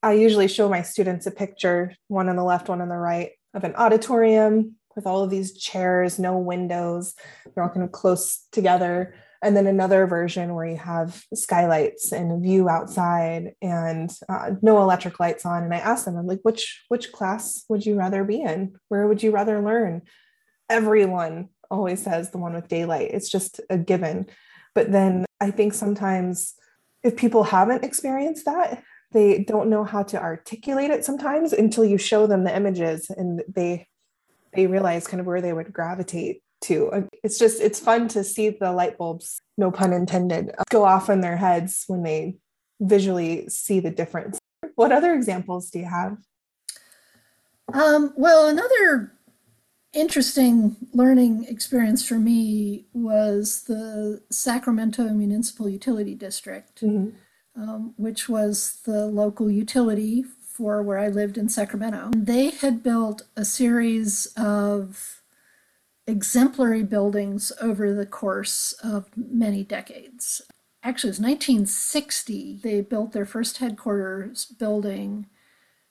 I 0.00 0.12
usually 0.12 0.46
show 0.48 0.68
my 0.68 0.82
students 0.82 1.26
a 1.26 1.32
picture, 1.32 1.92
one 2.06 2.28
on 2.28 2.36
the 2.36 2.44
left, 2.44 2.68
one 2.68 2.80
on 2.80 2.88
the 2.88 2.96
right, 2.96 3.32
of 3.52 3.64
an 3.64 3.74
auditorium 3.74 4.76
with 5.00 5.06
all 5.06 5.24
of 5.24 5.30
these 5.30 5.56
chairs, 5.56 6.18
no 6.18 6.36
windows. 6.36 7.14
They're 7.54 7.64
all 7.64 7.70
kind 7.70 7.82
of 7.82 7.90
close 7.90 8.46
together. 8.52 9.14
And 9.42 9.56
then 9.56 9.66
another 9.66 10.06
version 10.06 10.54
where 10.54 10.66
you 10.66 10.76
have 10.76 11.24
skylights 11.32 12.12
and 12.12 12.30
a 12.30 12.38
view 12.38 12.68
outside 12.68 13.54
and 13.62 14.12
uh, 14.28 14.50
no 14.60 14.82
electric 14.82 15.18
lights 15.18 15.46
on. 15.46 15.64
And 15.64 15.72
I 15.72 15.78
asked 15.78 16.04
them, 16.04 16.18
I'm 16.18 16.26
like, 16.26 16.40
which 16.42 16.84
which 16.88 17.12
class 17.12 17.64
would 17.70 17.86
you 17.86 17.94
rather 17.94 18.24
be 18.24 18.42
in? 18.42 18.74
Where 18.88 19.08
would 19.08 19.22
you 19.22 19.30
rather 19.30 19.62
learn? 19.62 20.02
Everyone 20.68 21.48
always 21.70 22.02
says 22.02 22.30
the 22.30 22.38
one 22.38 22.52
with 22.52 22.68
daylight. 22.68 23.12
It's 23.14 23.30
just 23.30 23.58
a 23.70 23.78
given. 23.78 24.26
But 24.74 24.92
then 24.92 25.24
I 25.40 25.50
think 25.50 25.72
sometimes 25.72 26.54
if 27.02 27.16
people 27.16 27.44
haven't 27.44 27.84
experienced 27.84 28.44
that, 28.44 28.82
they 29.12 29.42
don't 29.42 29.70
know 29.70 29.84
how 29.84 30.02
to 30.02 30.20
articulate 30.20 30.90
it 30.90 31.06
sometimes 31.06 31.54
until 31.54 31.86
you 31.86 31.96
show 31.96 32.26
them 32.26 32.44
the 32.44 32.54
images 32.54 33.08
and 33.08 33.42
they 33.48 33.88
they 34.52 34.66
realize 34.66 35.06
kind 35.06 35.20
of 35.20 35.26
where 35.26 35.40
they 35.40 35.52
would 35.52 35.72
gravitate 35.72 36.42
to. 36.62 37.08
It's 37.22 37.38
just, 37.38 37.60
it's 37.60 37.80
fun 37.80 38.08
to 38.08 38.22
see 38.24 38.50
the 38.50 38.72
light 38.72 38.98
bulbs, 38.98 39.40
no 39.56 39.70
pun 39.70 39.92
intended, 39.92 40.50
go 40.70 40.84
off 40.84 41.08
in 41.08 41.20
their 41.20 41.36
heads 41.36 41.84
when 41.86 42.02
they 42.02 42.36
visually 42.80 43.48
see 43.48 43.80
the 43.80 43.90
difference. 43.90 44.38
What 44.74 44.92
other 44.92 45.14
examples 45.14 45.70
do 45.70 45.78
you 45.78 45.86
have? 45.86 46.16
Um, 47.72 48.12
well, 48.16 48.48
another 48.48 49.12
interesting 49.92 50.76
learning 50.92 51.44
experience 51.48 52.06
for 52.06 52.18
me 52.18 52.86
was 52.92 53.64
the 53.64 54.22
Sacramento 54.30 55.04
Municipal 55.08 55.68
Utility 55.68 56.14
District, 56.14 56.80
mm-hmm. 56.80 57.10
um, 57.60 57.94
which 57.96 58.28
was 58.28 58.80
the 58.84 59.06
local 59.06 59.50
utility 59.50 60.24
for 60.60 60.82
where 60.82 60.98
I 60.98 61.08
lived 61.08 61.38
in 61.38 61.48
Sacramento. 61.48 62.10
They 62.14 62.50
had 62.50 62.82
built 62.82 63.22
a 63.34 63.46
series 63.46 64.26
of 64.36 65.22
exemplary 66.06 66.82
buildings 66.82 67.50
over 67.62 67.94
the 67.94 68.04
course 68.04 68.74
of 68.84 69.08
many 69.16 69.64
decades. 69.64 70.42
Actually, 70.82 71.08
it 71.08 71.12
was 71.12 71.20
1960 71.20 72.60
they 72.62 72.82
built 72.82 73.12
their 73.12 73.24
first 73.24 73.56
headquarters 73.56 74.44
building, 74.44 75.26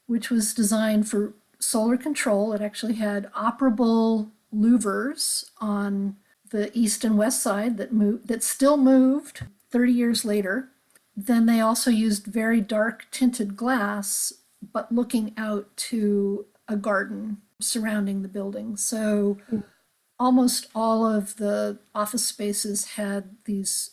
which 0.05 0.29
was 0.29 0.53
designed 0.53 1.09
for 1.09 1.33
solar 1.57 1.97
control. 1.97 2.53
It 2.53 2.61
actually 2.61 2.95
had 2.95 3.31
operable 3.33 4.29
louvers 4.53 5.49
on 5.59 6.17
the 6.51 6.69
east 6.77 7.03
and 7.03 7.17
west 7.17 7.41
side 7.41 7.77
that 7.77 7.91
moved 7.91 8.27
that 8.27 8.43
still 8.43 8.77
moved 8.77 9.47
30 9.71 9.93
years 9.93 10.23
later. 10.23 10.69
Then 11.17 11.47
they 11.47 11.59
also 11.59 11.89
used 11.89 12.25
very 12.25 12.61
dark 12.61 13.07
tinted 13.09 13.57
glass 13.57 14.33
but 14.61 14.91
looking 14.91 15.33
out 15.37 15.75
to 15.75 16.45
a 16.67 16.75
garden 16.75 17.37
surrounding 17.59 18.21
the 18.21 18.27
building. 18.27 18.77
So 18.77 19.37
mm. 19.51 19.63
almost 20.19 20.67
all 20.73 21.05
of 21.05 21.37
the 21.37 21.79
office 21.93 22.25
spaces 22.25 22.91
had 22.91 23.35
these 23.45 23.91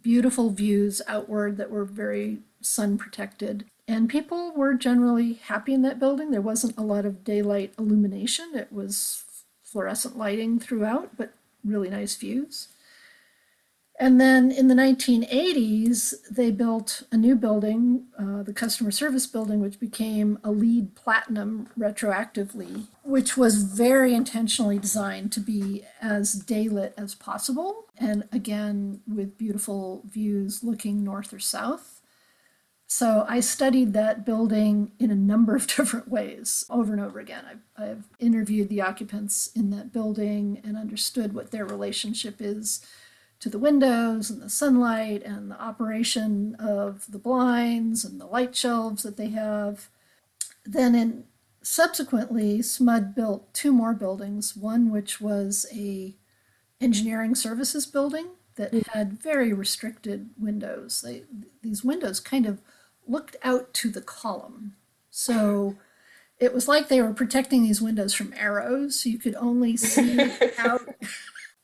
beautiful 0.00 0.50
views 0.50 1.00
outward 1.06 1.56
that 1.56 1.70
were 1.70 1.84
very 1.84 2.40
sun 2.60 2.98
protected. 2.98 3.64
And 3.88 4.08
people 4.08 4.52
were 4.56 4.74
generally 4.74 5.34
happy 5.34 5.72
in 5.72 5.82
that 5.82 6.00
building. 6.00 6.30
There 6.30 6.40
wasn't 6.40 6.76
a 6.76 6.82
lot 6.82 7.06
of 7.06 7.24
daylight 7.24 7.72
illumination, 7.78 8.52
it 8.54 8.72
was 8.72 9.24
fluorescent 9.62 10.16
lighting 10.16 10.58
throughout, 10.58 11.16
but 11.16 11.32
really 11.64 11.90
nice 11.90 12.14
views. 12.14 12.68
And 13.98 14.20
then 14.20 14.50
in 14.50 14.68
the 14.68 14.74
1980s, 14.74 16.14
they 16.30 16.50
built 16.50 17.04
a 17.10 17.16
new 17.16 17.34
building, 17.34 18.04
uh, 18.18 18.42
the 18.42 18.52
customer 18.52 18.90
service 18.90 19.26
building, 19.26 19.60
which 19.60 19.80
became 19.80 20.38
a 20.44 20.50
LEED 20.50 20.94
platinum 20.94 21.68
retroactively, 21.78 22.88
which 23.04 23.38
was 23.38 23.62
very 23.62 24.14
intentionally 24.14 24.78
designed 24.78 25.32
to 25.32 25.40
be 25.40 25.84
as 26.02 26.42
daylit 26.42 26.92
as 26.98 27.14
possible. 27.14 27.86
And 27.96 28.28
again, 28.32 29.00
with 29.06 29.38
beautiful 29.38 30.02
views 30.06 30.62
looking 30.62 31.02
north 31.02 31.32
or 31.32 31.38
south. 31.38 32.02
So 32.86 33.24
I 33.28 33.40
studied 33.40 33.94
that 33.94 34.26
building 34.26 34.92
in 34.98 35.10
a 35.10 35.16
number 35.16 35.56
of 35.56 35.66
different 35.76 36.08
ways 36.08 36.66
over 36.68 36.92
and 36.92 37.00
over 37.00 37.18
again. 37.18 37.44
I've, 37.50 37.82
I've 37.82 38.04
interviewed 38.18 38.68
the 38.68 38.82
occupants 38.82 39.48
in 39.56 39.70
that 39.70 39.90
building 39.90 40.60
and 40.62 40.76
understood 40.76 41.32
what 41.32 41.50
their 41.50 41.64
relationship 41.64 42.36
is 42.40 42.84
to 43.40 43.48
the 43.48 43.58
windows 43.58 44.30
and 44.30 44.40
the 44.40 44.50
sunlight 44.50 45.22
and 45.22 45.50
the 45.50 45.60
operation 45.60 46.54
of 46.58 47.10
the 47.10 47.18
blinds 47.18 48.04
and 48.04 48.20
the 48.20 48.26
light 48.26 48.56
shelves 48.56 49.02
that 49.02 49.16
they 49.16 49.28
have. 49.28 49.88
Then 50.64 50.94
in 50.94 51.24
subsequently 51.62 52.60
SMUD 52.60 53.14
built 53.14 53.52
two 53.52 53.72
more 53.72 53.92
buildings, 53.92 54.56
one 54.56 54.90
which 54.90 55.20
was 55.20 55.66
a 55.72 56.14
engineering 56.80 57.34
services 57.34 57.86
building 57.86 58.28
that 58.56 58.72
mm. 58.72 58.86
had 58.88 59.20
very 59.20 59.52
restricted 59.52 60.30
windows. 60.38 61.02
They, 61.02 61.24
these 61.62 61.84
windows 61.84 62.20
kind 62.20 62.46
of 62.46 62.60
looked 63.06 63.36
out 63.42 63.72
to 63.74 63.90
the 63.90 64.00
column. 64.00 64.76
So 65.10 65.76
it 66.38 66.52
was 66.52 66.68
like 66.68 66.88
they 66.88 67.00
were 67.00 67.14
protecting 67.14 67.62
these 67.62 67.80
windows 67.80 68.14
from 68.14 68.34
arrows. 68.36 69.06
You 69.06 69.18
could 69.18 69.34
only 69.36 69.76
see 69.76 70.20
out 70.58 70.82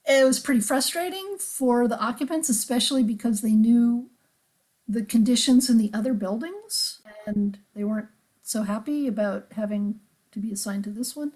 it 0.05 0.25
was 0.25 0.41
pretty 0.41 0.61
frustrating 0.61 1.37
for 1.38 1.87
the 1.87 2.01
occupants, 2.01 2.49
especially 2.49 3.03
because 3.03 3.41
they 3.41 3.53
knew 3.53 4.11
the 4.88 5.05
conditions 5.05 5.71
in 5.71 5.79
the 5.79 5.91
other 5.95 6.12
buildings 6.12 7.01
and 7.25 7.59
they 7.75 7.85
weren't 7.85 8.09
so 8.43 8.65
happy 8.65 9.07
about 9.07 9.47
having 9.53 10.01
to 10.33 10.38
be 10.38 10.53
assigned 10.53 10.85
to 10.85 10.91
this 10.91 11.15
one. 11.15 11.33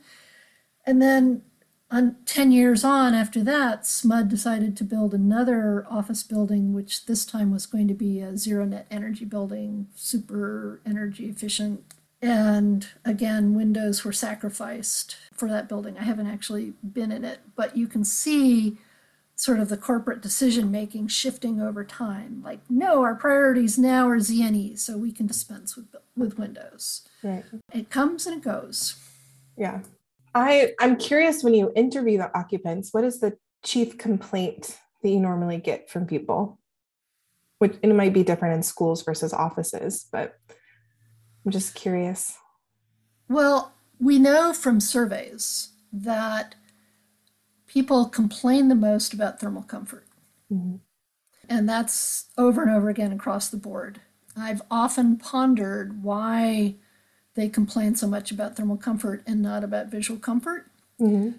And 0.85 1.01
then 1.01 1.43
on 1.91 2.17
10 2.27 2.51
years 2.51 2.83
on 2.83 3.15
after 3.15 3.45
that, 3.45 3.83
SMUD 3.83 4.29
decided 4.29 4.77
to 4.77 4.85
build 4.85 5.15
another 5.15 5.87
office 5.89 6.23
building, 6.23 6.73
which 6.73 7.07
this 7.07 7.25
time 7.25 7.53
was 7.53 7.67
going 7.67 7.87
to 7.89 7.95
be 7.95 8.21
a 8.21 8.37
zero 8.37 8.65
net 8.65 8.87
energy 8.91 9.25
building, 9.25 9.87
super 9.95 10.81
energy 10.85 11.27
efficient. 11.27 11.85
And 12.23 12.87
again, 13.05 13.55
windows 13.55 14.05
were 14.05 14.13
sacrificed 14.13 15.17
for 15.33 15.49
that 15.49 15.69
building. 15.69 15.99
I 15.99 16.05
haven't 16.05 16.29
actually 16.29 16.73
been 16.83 17.13
in 17.13 17.25
it, 17.25 17.41
but 17.55 17.77
you 17.77 17.87
can 17.87 18.05
see 18.05 18.79
sort 19.35 19.61
of 19.61 19.69
the 19.69 19.77
corporate 19.77 20.23
decision 20.23 20.71
making 20.71 21.09
shifting 21.09 21.61
over 21.61 21.85
time. 21.85 22.43
Like, 22.43 22.61
no, 22.71 23.03
our 23.03 23.15
priorities 23.15 23.79
now 23.79 24.09
are 24.09 24.19
ZNE, 24.19 24.79
so 24.79 24.97
we 24.97 25.13
can 25.13 25.27
dispense 25.27 25.77
with 25.77 25.95
with 26.17 26.39
Windows. 26.39 27.07
Right. 27.23 27.45
It 27.73 27.91
comes 27.91 28.27
and 28.27 28.39
it 28.39 28.43
goes. 28.43 28.97
Yeah. 29.57 29.81
I 30.35 30.73
I'm 30.81 30.97
curious 30.97 31.43
when 31.43 31.55
you 31.55 31.73
interview 31.77 32.19
the 32.19 32.37
occupants, 32.37 32.93
what 32.93 33.05
is 33.05 33.21
the 33.21 33.37
chief 33.63 33.99
complaint 33.99 34.79
that 35.03 35.11
you 35.11 35.21
normally 35.21 35.59
get 35.59 35.91
from 35.91 36.07
people? 36.07 36.59
Which 37.59 37.77
it 37.83 37.95
might 37.95 38.13
be 38.13 38.23
different 38.23 38.55
in 38.55 38.63
schools 38.63 39.03
versus 39.03 39.33
offices, 39.33 40.07
but 40.11 40.39
I'm 41.47 41.53
just 41.53 41.77
curious. 41.77 42.39
Well, 43.29 43.73
we 44.01 44.19
know 44.19 44.53
from 44.53 44.81
surveys 44.81 45.71
that 45.93 46.57
people 47.69 48.07
complain 48.07 48.69
the 48.69 48.75
most 48.75 49.15
about 49.15 49.39
thermal 49.39 49.63
comfort. 49.63 50.07
Mm-hmm. 50.53 50.77
And 51.49 51.69
that's 51.69 52.27
over 52.37 52.63
and 52.63 52.71
over 52.71 52.89
again 52.89 53.13
across 53.13 53.49
the 53.49 53.57
board. 53.57 54.01
I've 54.37 54.61
often 54.71 55.17
pondered 55.17 56.03
why 56.03 56.75
they 57.35 57.49
complain 57.49 57.95
so 57.95 58.09
much 58.09 58.33
about 58.33 58.57
thermal 58.57 58.77
comfort 58.77 59.23
and 59.25 59.41
not 59.41 59.63
about 59.63 59.87
visual 59.87 60.19
comfort. 60.19 60.67
Mm-hmm. 61.01 61.39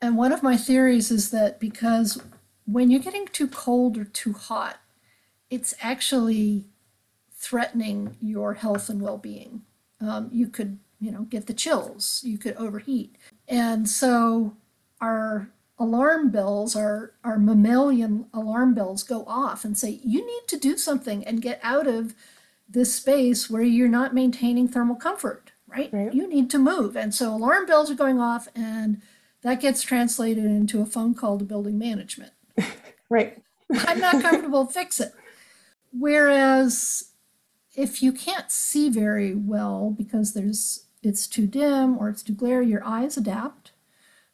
And 0.00 0.16
one 0.16 0.32
of 0.32 0.42
my 0.42 0.56
theories 0.56 1.10
is 1.10 1.30
that 1.30 1.60
because 1.60 2.20
when 2.64 2.90
you're 2.90 3.00
getting 3.00 3.26
too 3.26 3.48
cold 3.48 3.98
or 3.98 4.04
too 4.04 4.32
hot, 4.32 4.80
it's 5.50 5.74
actually 5.80 6.66
threatening 7.44 8.16
your 8.22 8.54
health 8.54 8.88
and 8.88 9.02
well-being. 9.02 9.62
Um, 10.00 10.30
you 10.32 10.48
could, 10.48 10.78
you 10.98 11.10
know, 11.10 11.22
get 11.22 11.46
the 11.46 11.54
chills. 11.54 12.22
You 12.24 12.38
could 12.38 12.56
overheat, 12.56 13.16
and 13.46 13.88
so 13.88 14.56
our 15.00 15.50
alarm 15.78 16.30
bells, 16.30 16.74
our 16.74 17.12
our 17.22 17.38
mammalian 17.38 18.26
alarm 18.32 18.74
bells, 18.74 19.02
go 19.02 19.24
off 19.26 19.64
and 19.64 19.76
say, 19.76 20.00
"You 20.02 20.26
need 20.26 20.48
to 20.48 20.56
do 20.56 20.76
something 20.76 21.24
and 21.26 21.42
get 21.42 21.60
out 21.62 21.86
of 21.86 22.14
this 22.68 22.94
space 22.94 23.50
where 23.50 23.62
you're 23.62 23.88
not 23.88 24.14
maintaining 24.14 24.66
thermal 24.68 24.96
comfort." 24.96 25.52
Right? 25.68 25.90
Right. 25.92 26.14
You 26.14 26.28
need 26.28 26.50
to 26.50 26.58
move, 26.58 26.96
and 26.96 27.14
so 27.14 27.34
alarm 27.34 27.66
bells 27.66 27.90
are 27.90 27.96
going 27.96 28.20
off, 28.20 28.48
and 28.54 29.02
that 29.42 29.60
gets 29.60 29.82
translated 29.82 30.44
into 30.44 30.80
a 30.80 30.86
phone 30.86 31.14
call 31.14 31.38
to 31.38 31.44
building 31.44 31.78
management. 31.78 32.32
Right. 33.10 33.42
I'm 33.70 34.00
not 34.00 34.22
comfortable, 34.22 34.66
fix 34.78 34.98
it. 34.98 35.12
Whereas 35.92 37.10
if 37.76 38.02
you 38.02 38.12
can't 38.12 38.50
see 38.50 38.88
very 38.88 39.34
well 39.34 39.90
because 39.96 40.32
there's 40.34 40.86
it's 41.02 41.26
too 41.26 41.46
dim 41.46 41.98
or 41.98 42.08
it's 42.08 42.22
too 42.22 42.32
glary, 42.34 42.66
your 42.68 42.84
eyes 42.84 43.16
adapt. 43.16 43.72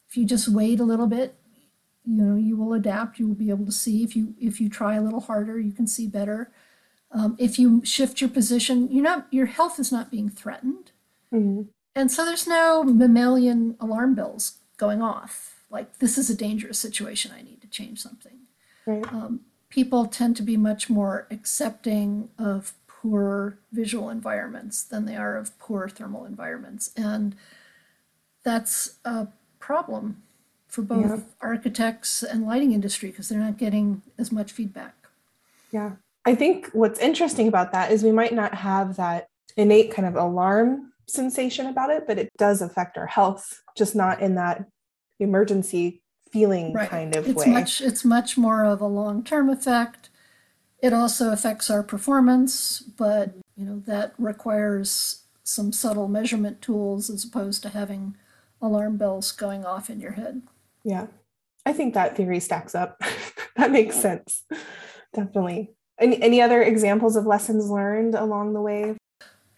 If 0.09 0.17
you 0.17 0.25
just 0.25 0.49
wait 0.49 0.79
a 0.81 0.85
little 0.85 1.07
bit, 1.07 1.35
you 2.05 2.15
know, 2.23 2.37
you 2.37 2.57
will 2.57 2.73
adapt. 2.75 3.19
You 3.19 3.27
will 3.29 3.35
be 3.35 3.51
able 3.51 3.67
to 3.67 3.73
see. 3.73 4.03
If 4.03 4.15
you 4.17 4.35
if 4.41 4.61
you 4.61 4.69
try 4.69 4.95
a 4.95 5.03
little 5.03 5.21
harder, 5.21 5.59
you 5.59 5.73
can 5.73 5.87
see 5.87 6.07
better. 6.07 6.51
Um, 7.13 7.35
if 7.39 7.59
you 7.59 7.85
shift 7.85 8.21
your 8.21 8.31
position, 8.31 8.89
you 8.91 9.03
know 9.03 9.25
your 9.31 9.47
health 9.47 9.79
is 9.81 9.91
not 9.93 10.11
being 10.11 10.29
threatened, 10.29 10.93
Mm-hmm. 11.33 11.63
and 11.95 12.11
so 12.11 12.25
there's 12.25 12.47
no 12.47 12.83
mammalian 12.85 13.77
alarm 13.81 14.15
bells 14.15 14.59
going 14.77 15.01
off. 15.03 15.65
Like 15.71 15.99
this 15.99 16.19
is 16.19 16.29
a 16.31 16.37
dangerous 16.37 16.79
situation. 16.79 17.33
I 17.37 17.43
need 17.43 17.61
to 17.63 17.69
change 17.69 18.01
something 18.01 18.39
Right. 18.87 19.07
um, 19.13 19.41
people 19.69 20.07
tend 20.07 20.37
to 20.37 20.43
be 20.43 20.57
much 20.57 20.89
more 20.91 21.29
accepting 21.31 22.29
of 22.39 22.75
poor 23.01 23.59
visual 23.73 24.11
environments 24.11 24.83
than 24.83 25.05
they 25.07 25.17
are 25.17 25.37
of 25.37 25.59
poor 25.59 25.89
thermal 25.89 26.25
environments. 26.25 26.91
And 26.97 27.35
that's 28.43 28.97
a 29.05 29.29
problem 29.59 30.23
for 30.67 30.83
both 30.83 31.05
Yeah. 31.05 31.21
architects 31.41 32.23
and 32.23 32.47
lighting 32.47 32.73
industry 32.73 33.11
because 33.11 33.29
they're 33.29 33.39
not 33.39 33.57
getting 33.57 34.03
as 34.19 34.31
much 34.31 34.53
feedback. 34.53 34.95
Yeah. 35.71 35.93
I 36.25 36.35
think 36.35 36.69
what's 36.73 37.01
interesting 37.01 37.49
about 37.49 37.73
that 37.73 37.91
is 37.91 38.03
we 38.03 38.13
might 38.13 38.35
not 38.35 38.55
have 38.55 38.97
that 38.97 39.29
innate 39.57 39.93
kind 39.93 40.07
of 40.07 40.17
alarm 40.17 40.93
sensation 41.09 41.67
about 41.67 41.91
it, 41.91 42.07
but 42.07 42.19
it 42.19 42.31
does 42.39 42.63
affect 42.63 42.97
our 42.97 43.07
health, 43.07 43.63
just 43.77 43.97
not 43.97 44.21
in 44.21 44.35
that 44.37 44.67
emergency 45.19 46.03
feeling 46.31 46.73
kind 46.75 47.17
of 47.17 47.27
it's 47.29 47.45
way. 47.45 47.51
much 47.53 47.81
it's 47.81 48.05
much 48.05 48.39
more 48.39 48.65
of 48.65 48.81
a 48.81 48.87
long-term 48.87 49.51
effect. 49.51 50.00
It 50.83 50.93
also 50.93 51.33
affects 51.33 51.71
our 51.71 51.83
performance, 51.83 52.81
but 52.81 53.35
you 53.57 53.65
know 53.65 53.83
that 53.87 54.15
requires 54.19 55.25
some 55.45 55.73
subtle 55.73 56.09
measurement 56.09 56.63
tools 56.63 57.11
as 57.11 57.25
opposed 57.25 57.63
to 57.63 57.71
having 57.71 58.17
alarm 58.63 58.97
bells 58.97 59.33
going 59.33 59.65
off 59.65 59.91
in 59.91 60.01
your 60.01 60.13
head. 60.13 60.43
Yeah. 60.85 61.07
I 61.67 61.73
think 61.73 61.95
that 61.95 62.17
theory 62.17 62.41
stacks 62.41 62.75
up. 62.75 63.03
that 63.57 63.71
makes 63.71 63.97
sense. 63.97 64.45
Definitely. 65.15 65.71
Any 65.99 66.23
any 66.23 66.41
other 66.41 66.63
examples 66.63 67.17
of 67.17 67.27
lessons 67.27 67.71
learned 67.71 68.15
along 68.15 68.55
the 68.55 68.61
way? 68.61 68.97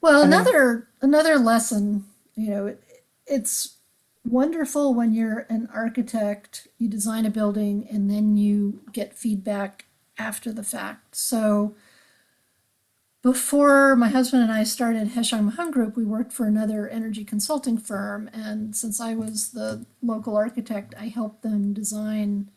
Well, 0.01 0.23
another 0.23 0.89
another 1.01 1.39
lesson, 1.39 2.05
you 2.35 2.51
know, 2.51 2.67
it, 2.67 2.83
it's 3.27 3.77
wonderful 4.25 4.95
when 4.95 5.13
you're 5.13 5.47
an 5.49 5.69
architect, 5.73 6.67
you 6.79 6.89
design 6.89 7.27
a 7.27 7.31
building 7.31 7.87
and 7.91 8.11
then 8.11 8.37
you 8.37 8.81
get 8.93 9.17
feedback 9.17 9.87
after 10.23 10.53
the 10.53 10.63
fact. 10.63 11.17
So 11.17 11.75
before 13.23 13.97
my 13.97 14.09
husband 14.09 14.43
and 14.43 14.53
I 14.53 14.65
started 14.65 15.11
Heschong 15.11 15.45
Mahone 15.45 15.71
Group, 15.71 15.97
we 15.97 16.05
worked 16.05 16.33
for 16.33 16.47
another 16.47 16.89
energy 16.89 17.25
consulting 17.25 17.79
firm. 17.79 18.29
And 18.33 18.75
since 18.75 19.01
I 19.01 19.15
was 19.15 19.51
the 19.51 19.85
local 20.01 20.37
architect, 20.37 20.95
I 20.99 21.09
helped 21.09 21.43
them 21.43 21.73
design 21.73 22.51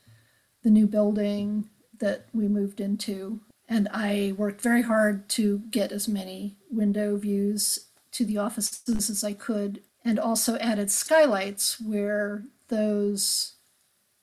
the 0.64 0.70
new 0.70 0.88
building 0.88 1.70
that 2.00 2.28
we 2.34 2.48
moved 2.48 2.80
into. 2.80 3.42
And 3.68 3.88
I 3.92 4.34
worked 4.38 4.62
very 4.62 4.84
hard 4.84 5.28
to 5.30 5.60
get 5.72 5.92
as 5.92 6.08
many 6.08 6.56
window 6.70 7.18
views 7.18 7.88
to 8.12 8.26
the 8.26 8.38
offices 8.38 9.10
as 9.10 9.24
I 9.24 9.34
could, 9.34 9.82
and 10.04 10.20
also 10.20 10.56
added 10.58 10.90
skylights 10.92 11.82
where 11.82 12.44
those 12.70 13.54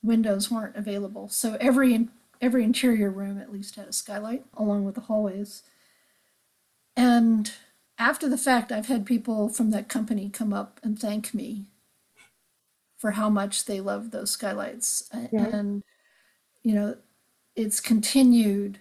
windows 0.03 0.51
weren't 0.51 0.77
available. 0.77 1.29
So 1.29 1.57
every 1.61 2.09
every 2.43 2.65
interior 2.65 3.11
room 3.11 3.39
at 3.39 3.53
least 3.53 3.77
had 3.77 3.87
a 3.87 3.93
skylight 3.93 4.45
along 4.55 4.85
with 4.85 4.97
the 4.97 5.03
hallways. 5.03 5.63
And 6.97 7.51
after 7.99 8.29
the 8.29 8.37
fact, 8.37 8.73
I've 8.73 8.89
had 8.89 9.07
people 9.07 9.49
from 9.49 9.71
that 9.71 9.89
company 9.89 10.29
come 10.29 10.53
up 10.53 10.81
and 10.83 10.99
thank 10.99 11.33
me 11.33 11.67
for 12.99 13.13
how 13.13 13.31
much 13.31 13.65
they 13.65 13.81
love 13.81 14.11
those 14.11 14.33
skylights. 14.33 15.09
Yeah. 15.33 15.47
And, 15.47 15.83
you 16.63 16.75
know, 16.75 16.97
it's 17.55 17.81
continued 17.81 18.81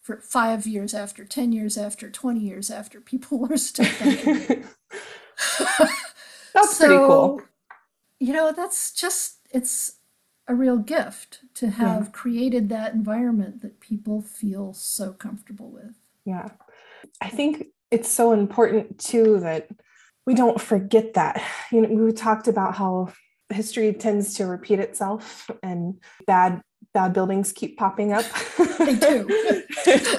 for 0.00 0.20
five 0.22 0.66
years 0.66 0.94
after, 0.94 1.24
10 1.24 1.52
years 1.52 1.76
after, 1.76 2.10
20 2.10 2.40
years 2.40 2.70
after. 2.70 3.00
People 3.00 3.46
are 3.50 3.56
still 3.58 3.84
thanking 3.84 4.34
me. 4.34 4.64
That's 6.54 6.78
pretty 6.78 6.94
cool. 6.94 7.42
You 8.18 8.32
know, 8.32 8.50
that's 8.50 8.92
just, 8.92 9.36
it's 9.52 9.97
a 10.48 10.54
real 10.54 10.78
gift 10.78 11.40
to 11.54 11.68
have 11.68 12.10
created 12.12 12.70
that 12.70 12.94
environment 12.94 13.60
that 13.60 13.80
people 13.80 14.22
feel 14.22 14.72
so 14.72 15.12
comfortable 15.12 15.70
with. 15.70 15.94
Yeah. 16.24 16.48
I 17.20 17.28
think 17.28 17.66
it's 17.90 18.08
so 18.08 18.32
important 18.32 18.98
too 18.98 19.40
that 19.40 19.68
we 20.26 20.34
don't 20.34 20.60
forget 20.60 21.14
that. 21.14 21.42
You 21.70 21.82
know, 21.82 21.88
we 22.04 22.12
talked 22.12 22.48
about 22.48 22.74
how 22.74 23.12
history 23.50 23.92
tends 23.92 24.34
to 24.34 24.46
repeat 24.46 24.78
itself 24.78 25.50
and 25.62 26.00
bad 26.26 26.62
bad 26.94 27.12
buildings 27.12 27.52
keep 27.52 27.76
popping 27.76 28.12
up. 28.12 28.24
They 28.78 28.96
do. 28.96 29.28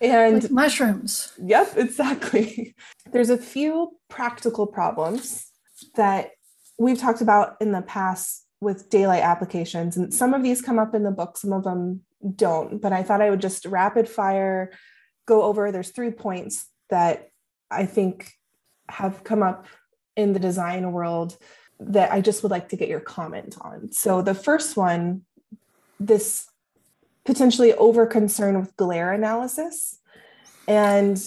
and 0.00 0.42
Like 0.42 0.50
mushrooms. 0.50 1.32
Yep, 1.42 1.76
exactly. 1.76 2.74
There's 3.12 3.30
a 3.30 3.38
few 3.38 3.96
practical 4.08 4.66
problems 4.66 5.46
that 5.94 6.30
we've 6.78 6.98
talked 6.98 7.20
about 7.20 7.56
in 7.60 7.72
the 7.72 7.82
past 7.82 8.44
with 8.62 8.88
daylight 8.88 9.24
applications. 9.24 9.96
And 9.96 10.14
some 10.14 10.32
of 10.32 10.44
these 10.44 10.62
come 10.62 10.78
up 10.78 10.94
in 10.94 11.02
the 11.02 11.10
book, 11.10 11.36
some 11.36 11.52
of 11.52 11.64
them 11.64 12.02
don't. 12.36 12.80
But 12.80 12.92
I 12.92 13.02
thought 13.02 13.20
I 13.20 13.28
would 13.28 13.40
just 13.40 13.66
rapid 13.66 14.08
fire 14.08 14.70
go 15.26 15.42
over. 15.42 15.72
There's 15.72 15.90
three 15.90 16.12
points 16.12 16.68
that 16.88 17.30
I 17.70 17.86
think 17.86 18.32
have 18.88 19.24
come 19.24 19.42
up 19.42 19.66
in 20.16 20.32
the 20.32 20.38
design 20.38 20.92
world 20.92 21.36
that 21.80 22.12
I 22.12 22.20
just 22.20 22.44
would 22.44 22.52
like 22.52 22.68
to 22.68 22.76
get 22.76 22.88
your 22.88 23.00
comment 23.00 23.56
on. 23.60 23.92
So 23.92 24.22
the 24.22 24.34
first 24.34 24.76
one, 24.76 25.22
this 25.98 26.46
potentially 27.24 27.72
over 27.74 28.06
concern 28.06 28.60
with 28.60 28.76
glare 28.76 29.12
analysis 29.12 29.98
and 30.68 31.20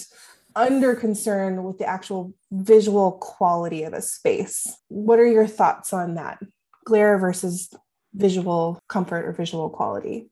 under 0.54 0.94
concern 0.94 1.64
with 1.64 1.76
the 1.76 1.86
actual 1.86 2.32
visual 2.50 3.12
quality 3.12 3.82
of 3.82 3.92
a 3.92 4.00
space. 4.00 4.74
What 4.88 5.18
are 5.18 5.26
your 5.26 5.46
thoughts 5.46 5.92
on 5.92 6.14
that? 6.14 6.38
Glare 6.86 7.18
versus 7.18 7.74
visual 8.14 8.80
comfort 8.88 9.26
or 9.26 9.32
visual 9.32 9.68
quality? 9.68 10.30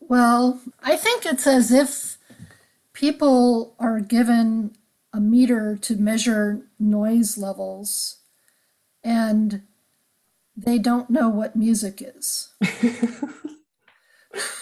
Well, 0.00 0.62
I 0.82 0.96
think 0.96 1.26
it's 1.26 1.46
as 1.46 1.70
if 1.70 2.16
people 2.94 3.74
are 3.78 4.00
given 4.00 4.74
a 5.12 5.20
meter 5.20 5.76
to 5.76 5.96
measure 5.96 6.62
noise 6.78 7.36
levels 7.36 8.20
and 9.04 9.62
they 10.56 10.78
don't 10.78 11.10
know 11.10 11.28
what 11.28 11.54
music 11.56 12.00
is. 12.02 12.54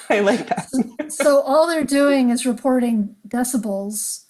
I 0.08 0.20
like 0.20 0.48
that. 0.48 0.68
so 1.08 1.40
all 1.42 1.66
they're 1.66 1.84
doing 1.84 2.30
is 2.30 2.46
reporting 2.46 3.16
decibels 3.26 4.24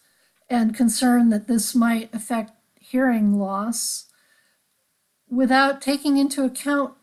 and 0.49 0.75
concern 0.75 1.31
that 1.31 1.49
this 1.49 1.75
might 1.75 2.13
affect 2.15 2.53
hearing 2.81 3.39
loss 3.39 4.06
without 5.29 5.81
taking 5.81 6.17
into 6.17 6.45
account 6.45 6.95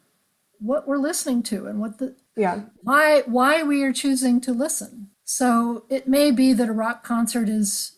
what 0.59 0.87
we're 0.87 0.97
listening 0.97 1.43
to 1.43 1.65
and 1.65 1.79
what 1.79 1.97
the 1.97 2.15
yeah. 2.35 2.61
why 2.81 3.21
why 3.25 3.63
we 3.63 3.83
are 3.83 3.93
choosing 3.93 4.39
to 4.41 4.53
listen. 4.53 5.09
So 5.25 5.85
it 5.89 6.07
may 6.07 6.31
be 6.31 6.53
that 6.53 6.69
a 6.69 6.73
rock 6.73 7.03
concert 7.03 7.49
is 7.49 7.97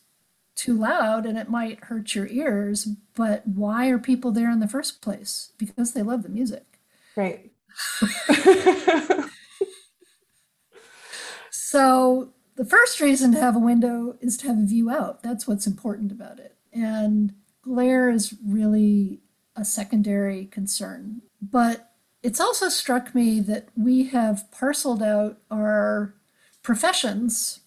too 0.56 0.74
loud 0.74 1.26
and 1.26 1.38
it 1.38 1.50
might 1.50 1.86
hurt 1.86 2.16
your 2.16 2.28
ears, 2.28 2.88
but 3.16 3.46
why 3.48 3.88
are 3.90 4.00
people 4.00 4.32
there 4.32 4.50
in 4.50 4.60
the 4.60 4.68
first 4.68 5.02
place? 5.02 5.52
Because 5.58 5.92
they 5.94 6.02
love 6.02 6.24
the 6.24 6.30
music. 6.30 6.80
Right. 7.16 7.52
So 11.76 12.30
the 12.56 12.64
first 12.64 13.02
reason 13.02 13.34
to 13.34 13.40
have 13.42 13.54
a 13.54 13.60
window 13.60 14.16
is 14.22 14.38
to 14.38 14.48
have 14.48 14.58
a 14.58 14.66
view 14.66 14.90
out. 14.90 15.22
That's 15.24 15.46
what's 15.46 15.68
important 15.68 16.10
about 16.10 16.40
it. 16.40 16.56
and 16.72 17.34
glare 17.62 18.10
is 18.10 18.34
really 18.46 19.20
a 19.56 19.66
secondary 19.66 20.46
concern. 20.46 21.22
But 21.42 21.92
it's 22.24 22.40
also 22.40 22.70
struck 22.70 23.14
me 23.14 23.40
that 23.42 23.70
we 23.76 24.06
have 24.06 24.50
parceled 24.52 25.04
out 25.04 25.38
our 25.52 26.16
professions 26.64 27.60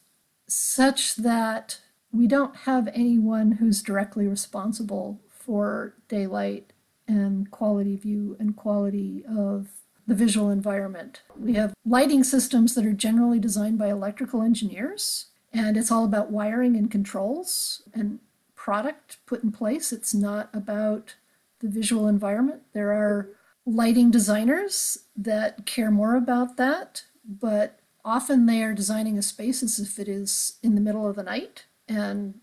such 0.49 1.17
that 1.17 1.79
we 2.11 2.27
don't 2.27 2.57
have 2.57 2.89
anyone 2.95 3.53
who's 3.53 3.83
directly 3.83 4.27
responsible 4.27 5.21
for 5.29 5.95
daylight 6.09 6.73
and 7.07 7.51
quality 7.51 7.97
view 7.97 8.37
and 8.39 8.57
quality 8.57 9.25
of 9.29 9.69
the 10.07 10.15
visual 10.15 10.51
environment. 10.51 11.23
We 11.39 11.55
have 11.55 11.75
lighting 11.85 12.25
systems 12.25 12.75
that 12.75 12.87
are 12.87 12.93
generally 12.93 13.39
designed 13.39 13.79
by 13.79 13.89
electrical 13.89 14.43
engineers, 14.43 15.27
and 15.53 15.77
it's 15.77 15.91
all 15.93 16.05
about 16.05 16.31
wiring 16.31 16.77
and 16.77 16.91
controls 16.91 17.83
and 17.95 18.19
product 18.55 19.19
put 19.27 19.45
in 19.45 19.53
place. 19.53 19.93
It's 19.93 20.15
not 20.15 20.49
about 20.53 21.15
the 21.61 21.69
visual 21.69 22.09
environment. 22.09 22.63
There 22.73 22.93
are 22.93 23.31
lighting 23.67 24.11
designers 24.11 24.99
that 25.17 25.67
care 25.67 25.91
more 25.91 26.17
about 26.17 26.57
that, 26.57 27.05
but 27.25 27.81
often 28.05 28.47
they 28.47 28.63
are 28.63 28.73
designing 28.73 29.19
a 29.19 29.23
space 29.23 29.63
as 29.63 29.79
if 29.79 29.99
it 29.99 30.09
is 30.09 30.59
in 30.63 30.75
the 30.75 30.81
middle 30.81 31.09
of 31.09 31.17
the 31.17 31.23
night 31.23 31.67
and 31.87 32.35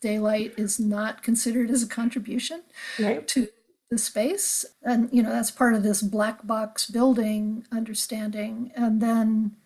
daylight 0.00 0.54
is 0.56 0.78
not 0.78 1.22
considered 1.22 1.70
as 1.70 1.82
a 1.82 1.88
contribution 1.88 2.62
right. 2.98 3.26
to 3.28 3.48
the 3.90 3.98
space. 3.98 4.64
And, 4.82 5.08
you 5.12 5.22
know, 5.22 5.30
that's 5.30 5.50
part 5.50 5.74
of 5.74 5.82
this 5.82 6.02
black 6.02 6.46
box 6.46 6.88
building 6.90 7.66
understanding. 7.72 8.70
And 8.76 9.00
then 9.00 9.56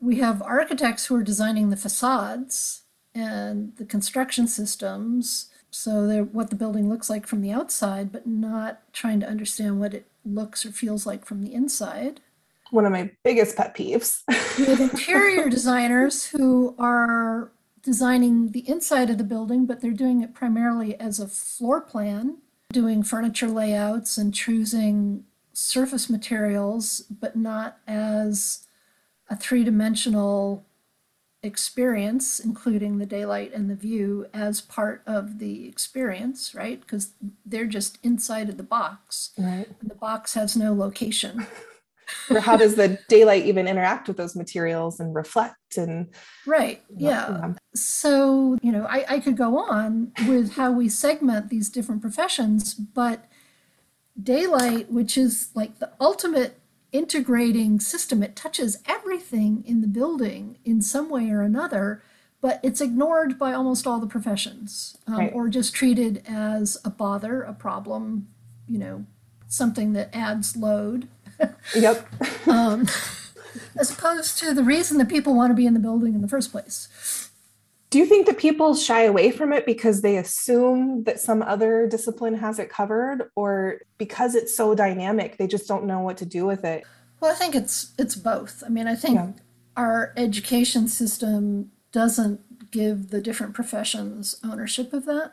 we 0.00 0.16
have 0.16 0.42
architects 0.42 1.06
who 1.06 1.16
are 1.16 1.22
designing 1.22 1.70
the 1.70 1.76
facades 1.76 2.82
and 3.14 3.76
the 3.76 3.84
construction 3.84 4.46
systems. 4.46 5.49
So 5.70 6.06
they're 6.06 6.24
what 6.24 6.50
the 6.50 6.56
building 6.56 6.88
looks 6.88 7.08
like 7.08 7.26
from 7.26 7.42
the 7.42 7.52
outside, 7.52 8.12
but 8.12 8.26
not 8.26 8.80
trying 8.92 9.20
to 9.20 9.28
understand 9.28 9.80
what 9.80 9.94
it 9.94 10.06
looks 10.24 10.66
or 10.66 10.72
feels 10.72 11.06
like 11.06 11.24
from 11.24 11.42
the 11.42 11.54
inside. 11.54 12.20
One 12.70 12.84
of 12.84 12.92
my 12.92 13.10
biggest 13.24 13.56
pet 13.56 13.76
peeves. 13.76 14.22
we 14.58 14.66
have 14.66 14.80
interior 14.92 15.48
designers 15.48 16.26
who 16.26 16.74
are 16.78 17.50
designing 17.82 18.52
the 18.52 18.68
inside 18.68 19.10
of 19.10 19.18
the 19.18 19.24
building, 19.24 19.66
but 19.66 19.80
they're 19.80 19.90
doing 19.92 20.22
it 20.22 20.34
primarily 20.34 20.98
as 21.00 21.18
a 21.18 21.26
floor 21.26 21.80
plan 21.80 22.38
doing 22.72 23.02
furniture 23.02 23.48
layouts 23.48 24.16
and 24.16 24.32
choosing 24.32 25.24
surface 25.52 26.08
materials, 26.08 27.00
but 27.10 27.36
not 27.36 27.78
as 27.86 28.66
a 29.28 29.36
three 29.36 29.64
dimensional 29.64 30.64
experience, 31.42 32.38
including 32.38 32.98
the 32.98 33.06
daylight 33.06 33.52
and 33.54 33.70
the 33.70 33.74
view, 33.74 34.26
as 34.34 34.60
part 34.60 35.02
of 35.06 35.38
the 35.38 35.66
experience, 35.68 36.54
right? 36.54 36.80
Because 36.80 37.12
they're 37.46 37.66
just 37.66 37.98
inside 38.02 38.48
of 38.48 38.56
the 38.56 38.62
box. 38.62 39.30
Right. 39.38 39.66
The 39.82 39.94
box 39.94 40.34
has 40.34 40.56
no 40.56 40.74
location. 40.74 41.46
or 42.30 42.40
how 42.40 42.56
does 42.56 42.74
the 42.74 42.98
daylight 43.08 43.44
even 43.46 43.68
interact 43.68 44.08
with 44.08 44.16
those 44.16 44.36
materials 44.36 45.00
and 45.00 45.14
reflect 45.14 45.76
and 45.76 46.08
right 46.46 46.82
yeah, 46.96 47.30
yeah. 47.30 47.52
so 47.74 48.58
you 48.62 48.72
know 48.72 48.84
I, 48.88 49.04
I 49.08 49.20
could 49.20 49.36
go 49.36 49.58
on 49.58 50.12
with 50.26 50.54
how 50.54 50.72
we 50.72 50.88
segment 50.88 51.50
these 51.50 51.68
different 51.68 52.02
professions 52.02 52.74
but 52.74 53.26
daylight 54.20 54.90
which 54.90 55.16
is 55.16 55.50
like 55.54 55.78
the 55.78 55.92
ultimate 56.00 56.59
integrating 56.92 57.78
system 57.80 58.22
it 58.22 58.34
touches 58.34 58.78
everything 58.86 59.62
in 59.66 59.80
the 59.80 59.86
building 59.86 60.58
in 60.64 60.82
some 60.82 61.08
way 61.08 61.30
or 61.30 61.42
another 61.42 62.02
but 62.42 62.58
it's 62.62 62.80
ignored 62.80 63.38
by 63.38 63.52
almost 63.52 63.86
all 63.86 64.00
the 64.00 64.06
professions 64.06 64.96
um, 65.06 65.18
right. 65.18 65.32
or 65.34 65.48
just 65.48 65.74
treated 65.74 66.22
as 66.26 66.78
a 66.84 66.90
bother 66.90 67.42
a 67.42 67.52
problem 67.52 68.28
you 68.66 68.78
know 68.78 69.04
something 69.46 69.92
that 69.92 70.14
adds 70.14 70.56
load 70.56 71.08
Yep. 71.74 72.08
um, 72.48 72.86
as 73.78 73.90
opposed 73.90 74.38
to 74.38 74.54
the 74.54 74.62
reason 74.62 74.98
that 74.98 75.08
people 75.08 75.34
want 75.34 75.50
to 75.50 75.54
be 75.54 75.66
in 75.66 75.74
the 75.74 75.80
building 75.80 76.14
in 76.14 76.22
the 76.22 76.28
first 76.28 76.52
place. 76.52 77.29
Do 77.90 77.98
you 77.98 78.06
think 78.06 78.26
that 78.26 78.38
people 78.38 78.74
shy 78.74 79.02
away 79.02 79.32
from 79.32 79.52
it 79.52 79.66
because 79.66 80.00
they 80.00 80.16
assume 80.16 81.04
that 81.04 81.20
some 81.20 81.42
other 81.42 81.88
discipline 81.88 82.34
has 82.34 82.58
it 82.58 82.70
covered, 82.70 83.30
or 83.34 83.80
because 83.98 84.34
it's 84.34 84.56
so 84.56 84.74
dynamic, 84.74 85.36
they 85.36 85.48
just 85.48 85.66
don't 85.66 85.86
know 85.86 86.00
what 86.00 86.16
to 86.18 86.26
do 86.26 86.46
with 86.46 86.64
it? 86.64 86.84
Well, 87.20 87.32
I 87.32 87.34
think 87.34 87.54
it's 87.54 87.92
it's 87.98 88.14
both. 88.14 88.62
I 88.64 88.68
mean, 88.68 88.86
I 88.86 88.94
think 88.94 89.16
yeah. 89.16 89.32
our 89.76 90.12
education 90.16 90.86
system 90.86 91.72
doesn't 91.90 92.70
give 92.70 93.08
the 93.10 93.20
different 93.20 93.54
professions 93.54 94.38
ownership 94.44 94.92
of 94.92 95.04
that. 95.06 95.32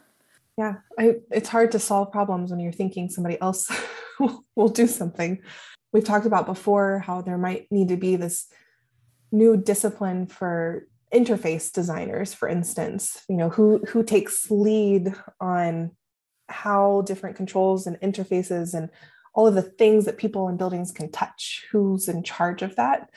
Yeah, 0.57 0.77
I, 0.97 1.17
it's 1.29 1.49
hard 1.49 1.71
to 1.73 1.79
solve 1.79 2.11
problems 2.11 2.49
when 2.49 2.59
you're 2.59 2.71
thinking 2.71 3.09
somebody 3.09 3.39
else 3.39 3.71
will 4.55 4.69
do 4.69 4.87
something 4.87 5.39
we've 5.93 6.03
talked 6.03 6.25
about 6.25 6.45
before 6.45 6.99
how 6.99 7.21
there 7.21 7.37
might 7.37 7.71
need 7.71 7.89
to 7.89 7.97
be 7.97 8.15
this 8.15 8.47
new 9.31 9.57
discipline 9.57 10.27
for 10.27 10.87
interface 11.13 11.71
designers 11.71 12.33
for 12.33 12.49
instance 12.49 13.23
you 13.29 13.37
know 13.37 13.49
who 13.49 13.79
who 13.87 14.03
takes 14.03 14.51
lead 14.51 15.13
on 15.39 15.91
how 16.49 17.01
different 17.05 17.35
controls 17.35 17.87
and 17.87 17.99
interfaces 18.01 18.73
and 18.73 18.89
all 19.33 19.47
of 19.47 19.55
the 19.55 19.61
things 19.61 20.05
that 20.05 20.17
people 20.17 20.49
in 20.49 20.57
buildings 20.57 20.91
can 20.91 21.11
touch 21.11 21.65
who's 21.71 22.07
in 22.07 22.23
charge 22.23 22.63
of 22.63 22.75
that. 22.75 23.11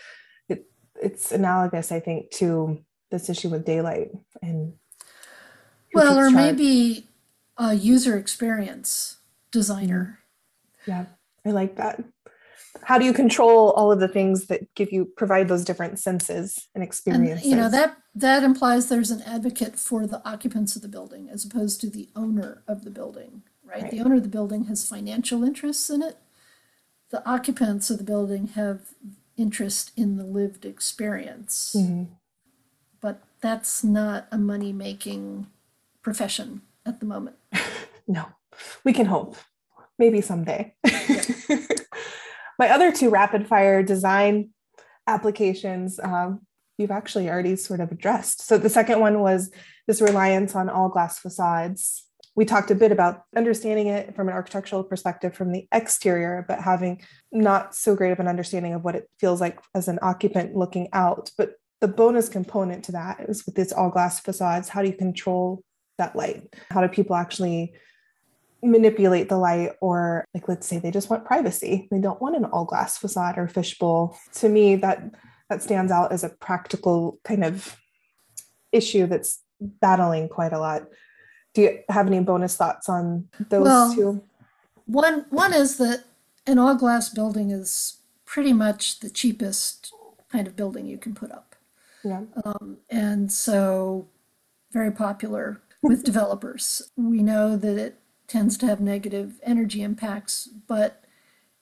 It, 0.49 0.67
it's 1.01 1.33
analogous 1.33 1.91
i 1.91 2.01
think 2.01 2.31
to 2.33 2.85
this 3.11 3.29
issue 3.29 3.49
with 3.49 3.65
daylight 3.65 4.11
and 4.43 4.75
well 5.95 6.19
or 6.19 6.31
charge. 6.31 6.35
maybe 6.35 7.09
a 7.59 7.75
user 7.75 8.17
experience 8.17 9.19
designer. 9.51 10.21
Yeah 10.87 11.07
i 11.45 11.51
like 11.51 11.77
that 11.77 12.05
how 12.83 12.99
do 12.99 13.05
you 13.05 13.13
control 13.13 13.71
all 13.73 13.93
of 13.93 14.01
the 14.01 14.09
things 14.09 14.47
that 14.47 14.63
give 14.75 14.93
you 14.93 15.05
provide 15.17 15.49
those 15.49 15.65
different 15.65 15.99
senses 15.99 16.69
and 16.75 16.83
experiences 16.83 17.43
and, 17.43 17.51
you 17.51 17.57
know 17.57 17.71
that 17.71 17.97
that 18.15 18.43
implies 18.43 18.89
there's 18.89 19.11
an 19.11 19.23
advocate 19.23 19.79
for 19.79 20.07
the 20.07 20.27
occupants 20.29 20.77
of 20.77 20.83
the 20.83 20.89
building 20.89 21.29
as 21.31 21.45
opposed 21.45 21.81
to 21.81 21.89
the 21.89 22.09
owner 22.17 22.63
of 22.67 22.85
the 22.85 22.91
building 22.91 23.43
right, 23.71 23.83
right. 23.83 23.91
the 23.91 24.01
owner 24.01 24.17
of 24.17 24.23
the 24.23 24.29
building 24.29 24.65
has 24.65 24.89
financial 24.89 25.45
interests 25.45 25.91
in 25.91 26.03
it. 26.03 26.19
The 27.11 27.29
occupants 27.29 27.91
of 27.91 27.99
the 27.99 28.05
building 28.05 28.49
have 28.49 28.95
interest 29.37 29.93
in 29.97 30.17
the 30.17 30.25
lived 30.25 30.65
experience. 30.65 31.75
Mm-hmm. 31.77 32.13
but 33.01 33.23
that's 33.41 33.83
not 33.83 34.27
a 34.31 34.37
money 34.37 34.73
making 34.73 35.47
profession 36.03 36.63
at 36.85 37.01
the 37.01 37.07
moment. 37.07 37.37
No. 38.07 38.27
We 38.83 38.93
can 38.93 39.07
hope. 39.07 39.37
Maybe 39.97 40.21
someday 40.21 40.75
my 42.61 42.69
other 42.69 42.93
two 42.93 43.09
rapid 43.09 43.49
fire 43.49 43.83
design 43.83 44.51
applications 45.07 45.99
um, 45.99 46.41
you've 46.77 46.91
actually 46.91 47.29
already 47.29 47.57
sort 47.57 47.81
of 47.81 47.91
addressed. 47.91 48.47
So 48.47 48.59
the 48.59 48.69
second 48.69 49.01
one 49.01 49.21
was 49.21 49.51
this 49.87 50.01
reliance 50.01 50.55
on 50.55 50.69
all 50.69 50.91
glass 50.91 51.19
facades. 51.19 52.07
We 52.37 52.45
talked 52.45 52.71
a 52.71 52.75
bit 52.75 52.93
about 52.93 53.25
understanding 53.35 53.87
it 53.89 54.15
from 54.15 54.29
an 54.29 54.35
architectural 54.35 54.85
perspective 54.85 55.35
from 55.35 55.53
the 55.53 55.67
exterior, 55.73 56.45
but 56.47 56.61
having 56.61 57.03
not 57.33 57.75
so 57.75 57.97
great 57.97 58.13
of 58.13 58.21
an 58.21 58.29
understanding 58.29 58.75
of 58.75 58.85
what 58.85 58.95
it 58.95 59.11
feels 59.19 59.41
like 59.41 59.59
as 59.75 59.89
an 59.89 59.99
occupant 60.03 60.55
looking 60.55 60.89
out. 60.93 61.31
But 61.37 61.55
the 61.81 61.89
bonus 61.89 62.29
component 62.29 62.85
to 62.85 62.93
that 62.93 63.21
is 63.29 63.45
with 63.47 63.55
these 63.55 63.73
all 63.73 63.91
glass 63.91 64.21
facades, 64.21 64.69
how 64.69 64.83
do 64.83 64.89
you 64.89 64.97
control 64.97 65.65
that 65.97 66.15
light? 66.15 66.55
How 66.71 66.83
do 66.83 66.89
people 66.89 67.17
actually 67.17 67.73
manipulate 68.63 69.29
the 69.29 69.39
light 69.39 69.73
or 69.81 70.25
like 70.35 70.49
let's 70.49 70.67
say 70.67 70.79
they 70.79 70.91
just 70.91 71.11
want 71.11 71.25
privacy. 71.25 71.89
They 71.91 72.01
don't 72.01 72.21
want 72.21 72.37
an 72.37 72.45
all 72.45 72.65
glass 72.65 72.99
facade 72.99 73.39
or 73.39 73.49
fishbowl. 73.49 74.19
To 74.35 74.49
me 74.49 74.77
that 74.77 75.03
that 75.49 75.63
stands 75.63 75.91
out 75.91 76.13
as 76.13 76.25
a 76.25 76.29
practical 76.29 77.19
kind 77.25 77.45
of 77.45 77.77
issue 78.73 79.07
that's 79.07 79.43
battling 79.61 80.29
quite 80.29 80.53
a 80.53 80.59
lot. 80.59 80.89
Do 81.55 81.63
you 81.63 81.79
have 81.89 82.07
any 82.07 82.21
bonus 82.21 82.57
thoughts 82.57 82.89
on 82.89 83.29
those 83.49 83.65
well, 83.65 83.95
two? 83.95 84.23
one 84.87 85.27
one 85.31 85.53
is 85.53 85.79
that 85.79 86.05
an 86.47 86.59
all 86.59 86.75
glass 86.75 87.09
building 87.09 87.51
is 87.51 87.99
pretty 88.25 88.53
much 88.53 89.01
the 89.01 89.11
cheapest 89.11 89.93
kind 90.31 90.47
of 90.47 90.57
building 90.57 90.87
you 90.87 90.99
can 90.99 91.15
put 91.15 91.33
up. 91.33 91.57
Yeah. 92.05 92.23
Um, 92.45 92.79
and 92.89 93.31
so 93.31 94.09
very 94.73 94.91
popular 94.93 95.61
with 95.83 96.05
developers. 96.05 96.91
We 96.97 97.23
know 97.23 97.57
that 97.57 97.77
it 97.77 97.99
tends 98.31 98.57
to 98.57 98.67
have 98.67 98.81
negative 98.81 99.41
energy 99.43 99.83
impacts, 99.83 100.47
but 100.47 101.03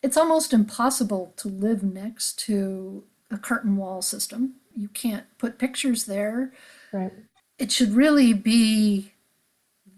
it's 0.02 0.18
almost 0.18 0.52
impossible 0.52 1.32
to 1.38 1.48
live 1.48 1.82
next 1.82 2.38
to 2.40 3.04
a 3.30 3.38
curtain 3.38 3.76
wall 3.78 4.02
system. 4.02 4.56
You 4.76 4.88
can't 4.88 5.24
put 5.38 5.58
pictures 5.58 6.04
there. 6.04 6.52
Right. 6.92 7.12
It 7.58 7.72
should 7.72 7.94
really 7.94 8.34
be 8.34 9.14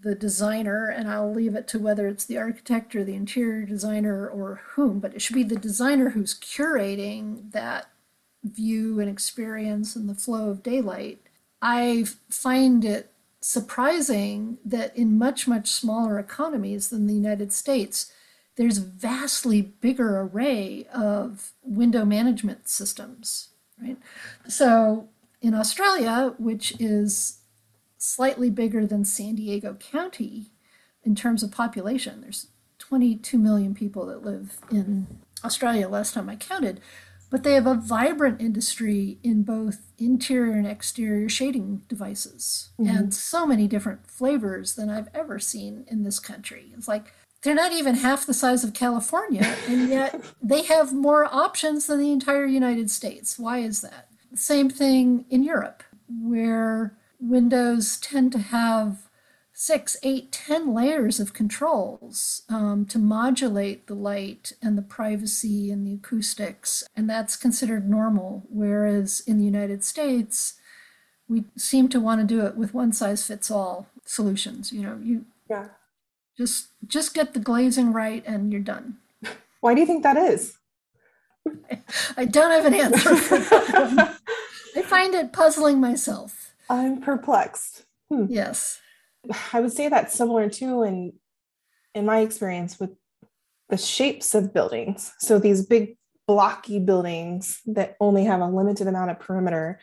the 0.01 0.15
designer, 0.15 0.87
and 0.87 1.09
I'll 1.09 1.31
leave 1.31 1.55
it 1.55 1.67
to 1.69 1.79
whether 1.79 2.07
it's 2.07 2.25
the 2.25 2.37
architect 2.37 2.95
or 2.95 3.03
the 3.03 3.15
interior 3.15 3.65
designer 3.65 4.27
or 4.27 4.61
whom, 4.75 4.99
but 4.99 5.13
it 5.13 5.21
should 5.21 5.35
be 5.35 5.43
the 5.43 5.57
designer 5.57 6.11
who's 6.11 6.39
curating 6.39 7.51
that 7.51 7.89
view 8.43 8.99
and 9.01 9.09
experience 9.09 9.95
and 9.95 10.09
the 10.09 10.15
flow 10.15 10.49
of 10.49 10.63
daylight. 10.63 11.19
I 11.61 12.05
find 12.29 12.85
it 12.85 13.10
surprising 13.41 14.59
that 14.63 14.95
in 14.95 15.17
much, 15.17 15.47
much 15.47 15.69
smaller 15.69 16.19
economies 16.19 16.89
than 16.89 17.07
the 17.07 17.13
United 17.13 17.51
States, 17.51 18.11
there's 18.55 18.77
vastly 18.77 19.61
bigger 19.61 20.21
array 20.21 20.85
of 20.93 21.51
window 21.63 22.05
management 22.05 22.69
systems, 22.69 23.49
right? 23.81 23.97
So 24.47 25.09
in 25.41 25.55
Australia, 25.55 26.35
which 26.37 26.79
is 26.79 27.39
slightly 27.97 28.49
bigger 28.49 28.85
than 28.85 29.05
San 29.05 29.35
Diego 29.35 29.73
County 29.73 30.51
in 31.03 31.15
terms 31.15 31.41
of 31.41 31.51
population, 31.51 32.21
there's 32.21 32.47
22 32.77 33.37
million 33.37 33.73
people 33.73 34.05
that 34.05 34.23
live 34.23 34.57
in 34.69 35.07
Australia 35.43 35.89
last 35.89 36.13
time 36.13 36.29
I 36.29 36.35
counted, 36.35 36.79
but 37.31 37.43
they 37.43 37.53
have 37.53 37.65
a 37.65 37.73
vibrant 37.73 38.39
industry 38.39 39.17
in 39.23 39.41
both 39.41 39.79
interior 39.97 40.51
and 40.51 40.67
exterior 40.67 41.29
shading 41.29 41.81
devices 41.87 42.69
mm-hmm. 42.79 42.95
and 42.95 43.13
so 43.13 43.47
many 43.47 43.67
different 43.67 44.05
flavors 44.05 44.75
than 44.75 44.89
I've 44.89 45.07
ever 45.15 45.39
seen 45.39 45.85
in 45.87 46.03
this 46.03 46.19
country. 46.19 46.73
It's 46.77 46.89
like 46.89 47.13
they're 47.41 47.55
not 47.55 47.71
even 47.71 47.95
half 47.95 48.25
the 48.27 48.33
size 48.33 48.63
of 48.63 48.73
California, 48.73 49.55
and 49.67 49.89
yet 49.89 50.21
they 50.43 50.63
have 50.63 50.93
more 50.93 51.25
options 51.33 51.87
than 51.87 51.99
the 51.99 52.11
entire 52.11 52.45
United 52.45 52.91
States. 52.91 53.39
Why 53.39 53.59
is 53.59 53.81
that? 53.81 54.09
Same 54.35 54.69
thing 54.69 55.25
in 55.29 55.43
Europe, 55.43 55.83
where 56.07 56.93
windows 57.19 57.97
tend 57.97 58.33
to 58.33 58.39
have 58.39 59.07
six, 59.61 59.95
eight, 60.01 60.31
ten 60.31 60.73
layers 60.73 61.19
of 61.19 61.33
controls 61.33 62.41
um, 62.49 62.83
to 62.83 62.97
modulate 62.97 63.85
the 63.85 63.93
light 63.93 64.53
and 64.59 64.75
the 64.75 64.81
privacy 64.81 65.69
and 65.69 65.85
the 65.85 65.93
acoustics, 65.93 66.83
and 66.95 67.07
that's 67.07 67.35
considered 67.35 67.87
normal. 67.87 68.41
Whereas 68.49 69.21
in 69.27 69.37
the 69.37 69.45
United 69.45 69.83
States, 69.83 70.55
we 71.29 71.43
seem 71.55 71.89
to 71.89 71.99
want 71.99 72.21
to 72.21 72.25
do 72.25 72.43
it 72.43 72.55
with 72.55 72.73
one 72.73 72.91
size 72.91 73.27
fits 73.27 73.51
all 73.51 73.87
solutions. 74.03 74.73
You 74.73 74.81
know, 74.81 74.99
you 75.03 75.25
yeah 75.47 75.67
just 76.35 76.69
just 76.87 77.13
get 77.13 77.35
the 77.35 77.39
glazing 77.39 77.93
right 77.93 78.23
and 78.25 78.51
you're 78.51 78.61
done. 78.61 78.97
Why 79.61 79.75
do 79.75 79.79
you 79.79 79.85
think 79.85 80.01
that 80.01 80.17
is? 80.17 80.57
I, 82.17 82.25
don't 82.25 82.51
have 82.51 82.65
an 82.65 82.73
answer 82.73 83.09
I 84.75 84.81
find 84.83 85.13
it 85.15 85.33
puzzling 85.33 85.79
myself. 85.79 86.53
I'm 86.69 87.01
perplexed. 87.01 87.83
Hmm. 88.09 88.25
Yes. 88.29 88.79
I 89.53 89.59
would 89.59 89.71
say 89.71 89.87
that's 89.89 90.15
similar 90.15 90.49
too 90.49 90.83
in 90.83 91.13
in 91.93 92.05
my 92.05 92.19
experience 92.19 92.79
with 92.79 92.91
the 93.69 93.77
shapes 93.77 94.33
of 94.33 94.53
buildings. 94.53 95.13
So 95.19 95.39
these 95.39 95.65
big 95.65 95.97
blocky 96.27 96.79
buildings 96.79 97.59
that 97.65 97.95
only 97.99 98.25
have 98.25 98.41
a 98.41 98.47
limited 98.47 98.87
amount 98.87 99.11
of 99.11 99.19
perimeter 99.19 99.79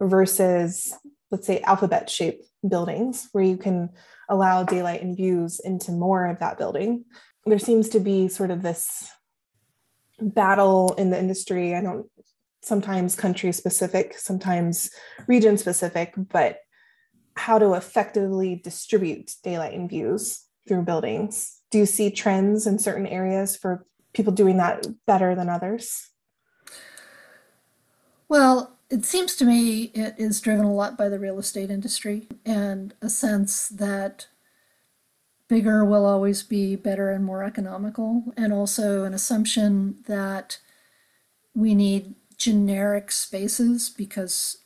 versus 0.00 0.94
let's 1.30 1.46
say 1.46 1.60
alphabet 1.60 2.08
shaped 2.08 2.44
buildings 2.66 3.28
where 3.32 3.44
you 3.44 3.56
can 3.56 3.90
allow 4.28 4.62
daylight 4.62 5.02
and 5.02 5.16
views 5.16 5.60
into 5.60 5.92
more 5.92 6.26
of 6.26 6.38
that 6.40 6.58
building. 6.58 7.04
There 7.46 7.58
seems 7.58 7.88
to 7.90 8.00
be 8.00 8.28
sort 8.28 8.50
of 8.50 8.62
this 8.62 9.10
battle 10.20 10.94
in 10.98 11.10
the 11.10 11.18
industry. 11.18 11.74
I 11.74 11.82
don't 11.82 12.06
sometimes 12.62 13.14
country 13.14 13.52
specific, 13.52 14.18
sometimes 14.18 14.90
region 15.26 15.56
specific, 15.56 16.12
but 16.16 16.58
how 17.40 17.58
to 17.58 17.72
effectively 17.72 18.60
distribute 18.62 19.34
daylight 19.42 19.72
and 19.72 19.88
views 19.88 20.44
through 20.68 20.82
buildings. 20.82 21.58
Do 21.70 21.78
you 21.78 21.86
see 21.86 22.10
trends 22.10 22.66
in 22.66 22.78
certain 22.78 23.06
areas 23.06 23.56
for 23.56 23.86
people 24.12 24.32
doing 24.32 24.58
that 24.58 24.86
better 25.06 25.34
than 25.34 25.48
others? 25.48 26.10
Well, 28.28 28.76
it 28.90 29.06
seems 29.06 29.36
to 29.36 29.44
me 29.44 29.84
it 29.94 30.14
is 30.18 30.40
driven 30.40 30.64
a 30.64 30.74
lot 30.74 30.98
by 30.98 31.08
the 31.08 31.18
real 31.18 31.38
estate 31.38 31.70
industry 31.70 32.28
and 32.44 32.92
a 33.00 33.08
sense 33.08 33.68
that 33.70 34.26
bigger 35.48 35.84
will 35.84 36.04
always 36.04 36.42
be 36.42 36.76
better 36.76 37.10
and 37.10 37.24
more 37.24 37.42
economical, 37.42 38.32
and 38.36 38.52
also 38.52 39.04
an 39.04 39.14
assumption 39.14 39.96
that 40.06 40.58
we 41.54 41.74
need 41.74 42.14
generic 42.36 43.10
spaces 43.10 43.90
because 43.90 44.58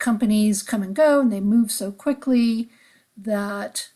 companies 0.00 0.62
come 0.64 0.82
and 0.82 0.96
go 0.96 1.20
and 1.20 1.32
they 1.32 1.40
move 1.40 1.70
so 1.70 1.92
quickly 1.92 2.68
that 3.16 3.90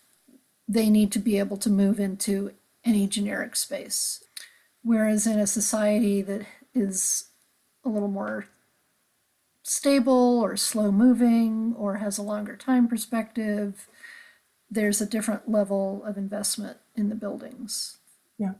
they 0.67 0.89
need 0.89 1.11
to 1.11 1.19
be 1.19 1.37
able 1.37 1.57
to 1.57 1.69
move 1.69 1.99
into 1.99 2.51
any 2.85 3.07
generic 3.07 3.55
space. 3.55 4.23
Whereas 4.83 5.27
in 5.27 5.39
a 5.39 5.47
society 5.47 6.21
that 6.21 6.45
is 6.73 7.25
a 7.83 7.89
little 7.89 8.07
more 8.07 8.47
stable 9.63 10.39
or 10.39 10.55
slow 10.55 10.91
moving 10.91 11.73
or 11.75 11.95
has 11.95 12.17
a 12.17 12.23
longer 12.23 12.55
time 12.55 12.87
perspective, 12.87 13.87
there's 14.69 15.01
a 15.01 15.05
different 15.07 15.49
level 15.49 16.03
of 16.05 16.17
investment 16.17 16.77
in 16.95 17.09
the 17.09 17.15
buildings. 17.15 17.97
Yeah. 18.37 18.53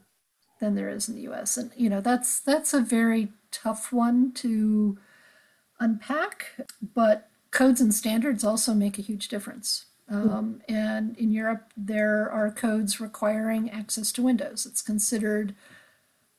Than 0.59 0.75
there 0.75 0.89
is 0.89 1.07
in 1.07 1.15
the 1.15 1.31
US. 1.31 1.57
And 1.57 1.71
you 1.75 1.89
know, 1.89 2.01
that's 2.01 2.39
that's 2.39 2.73
a 2.73 2.81
very 2.81 3.33
tough 3.51 3.93
one 3.93 4.31
to 4.33 4.97
unpack, 5.79 6.67
but 6.93 7.29
codes 7.55 7.79
and 7.79 7.93
standards 7.93 8.43
also 8.43 8.73
make 8.73 8.99
a 8.99 9.01
huge 9.01 9.29
difference. 9.29 9.85
Um, 10.09 10.61
and 10.67 11.17
in 11.17 11.31
Europe, 11.31 11.71
there 11.75 12.29
are 12.29 12.51
codes 12.51 12.99
requiring 12.99 13.71
access 13.71 14.11
to 14.11 14.21
windows. 14.21 14.65
It's 14.65 14.81
considered 14.81 15.55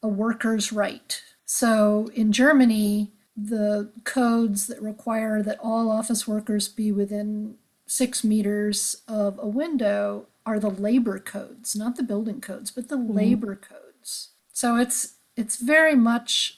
a 0.03 0.09
worker's 0.09 0.73
right. 0.73 1.21
So 1.47 2.11
in 2.15 2.33
Germany, 2.33 3.13
the 3.35 3.91
codes 4.05 4.67
that 4.67 4.81
require 4.81 5.43
that 5.43 5.59
all 5.61 5.91
office 5.91 6.29
workers 6.29 6.69
be 6.69 6.93
within 6.93 7.57
six 7.87 8.23
meters 8.23 9.03
of 9.09 9.39
a 9.43 9.49
window 9.49 10.27
are 10.45 10.61
the 10.61 10.71
labor 10.71 11.19
codes, 11.19 11.75
not 11.75 11.97
the 11.97 12.03
building 12.03 12.43
codes, 12.43 12.71
but 12.71 12.89
the 12.89 12.97
mm-hmm. 12.97 13.17
labor 13.17 13.57
codes. 13.57 14.31
So 14.53 14.77
it's 14.77 15.15
it's 15.35 15.57
very 15.57 15.97
much 15.97 16.56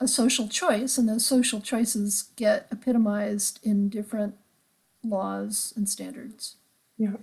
a 0.00 0.08
social 0.08 0.48
choice, 0.48 0.96
and 0.96 1.08
those 1.08 1.26
social 1.26 1.60
choices 1.60 2.30
get 2.36 2.66
epitomized 2.70 3.60
in 3.62 3.88
different 3.88 4.34
laws 5.04 5.72
and 5.76 5.88
standards. 5.88 6.56
Yeah. 6.96 7.16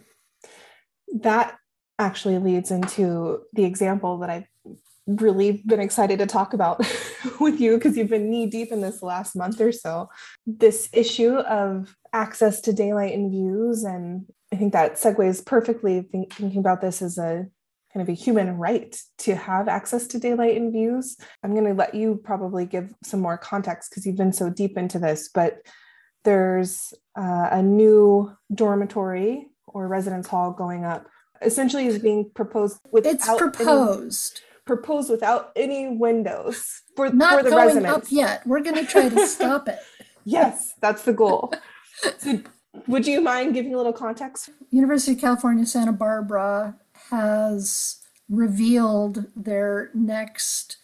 That 1.21 1.57
actually 1.99 2.37
leads 2.37 2.69
into 2.71 3.41
the 3.53 3.65
example 3.65 4.19
that 4.19 4.29
I've 4.29 4.47
really 5.07 5.63
been 5.65 5.79
excited 5.79 6.19
to 6.19 6.25
talk 6.25 6.53
about 6.53 6.79
with 7.39 7.59
you 7.59 7.75
because 7.75 7.97
you've 7.97 8.09
been 8.09 8.29
knee 8.29 8.45
deep 8.45 8.71
in 8.71 8.81
this 8.81 9.01
last 9.01 9.35
month 9.35 9.59
or 9.59 9.71
so. 9.71 10.09
This 10.45 10.89
issue 10.93 11.35
of 11.35 11.95
access 12.13 12.61
to 12.61 12.73
daylight 12.73 13.13
and 13.13 13.31
views. 13.31 13.83
And 13.83 14.25
I 14.51 14.57
think 14.57 14.73
that 14.73 14.95
segues 14.95 15.45
perfectly 15.45 16.01
think, 16.01 16.33
thinking 16.33 16.59
about 16.59 16.81
this 16.81 17.01
as 17.01 17.17
a 17.17 17.47
kind 17.93 18.01
of 18.07 18.09
a 18.09 18.15
human 18.15 18.57
right 18.57 18.99
to 19.19 19.35
have 19.35 19.67
access 19.67 20.07
to 20.07 20.19
daylight 20.19 20.57
and 20.57 20.71
views. 20.71 21.17
I'm 21.43 21.53
going 21.53 21.65
to 21.65 21.73
let 21.73 21.95
you 21.95 22.19
probably 22.23 22.65
give 22.65 22.93
some 23.03 23.21
more 23.21 23.37
context 23.37 23.89
because 23.89 24.05
you've 24.05 24.17
been 24.17 24.33
so 24.33 24.49
deep 24.49 24.77
into 24.77 24.99
this, 24.99 25.29
but 25.33 25.61
there's 26.23 26.93
uh, 27.17 27.49
a 27.51 27.61
new 27.61 28.35
dormitory 28.53 29.47
or 29.65 29.87
residence 29.87 30.27
hall 30.27 30.51
going 30.51 30.83
up 30.83 31.07
essentially 31.41 31.85
is 31.85 31.99
being 31.99 32.29
proposed 32.33 32.79
without 32.91 33.13
it's 33.13 33.27
proposed 33.27 34.41
proposed 34.65 35.09
without 35.09 35.51
any 35.55 35.87
windows 35.87 36.81
for, 36.95 37.09
Not 37.09 37.37
for 37.37 37.43
the 37.43 37.49
going 37.49 37.67
residents. 37.67 38.07
up 38.07 38.11
yet. 38.11 38.45
We're 38.45 38.59
going 38.61 38.75
to 38.75 38.85
try 38.85 39.09
to 39.09 39.25
stop 39.35 39.67
it. 39.69 39.79
yes, 40.25 40.73
that's 40.81 41.03
the 41.03 41.13
goal. 41.13 41.53
So, 42.19 42.41
would 42.85 43.07
you 43.07 43.21
mind 43.21 43.55
giving 43.55 43.73
a 43.73 43.77
little 43.77 43.91
context? 43.91 44.51
University 44.69 45.13
of 45.13 45.19
California, 45.19 45.65
Santa 45.65 45.91
Barbara 45.91 46.75
has 47.09 47.97
revealed 48.29 49.25
their 49.35 49.89
next 49.93 50.77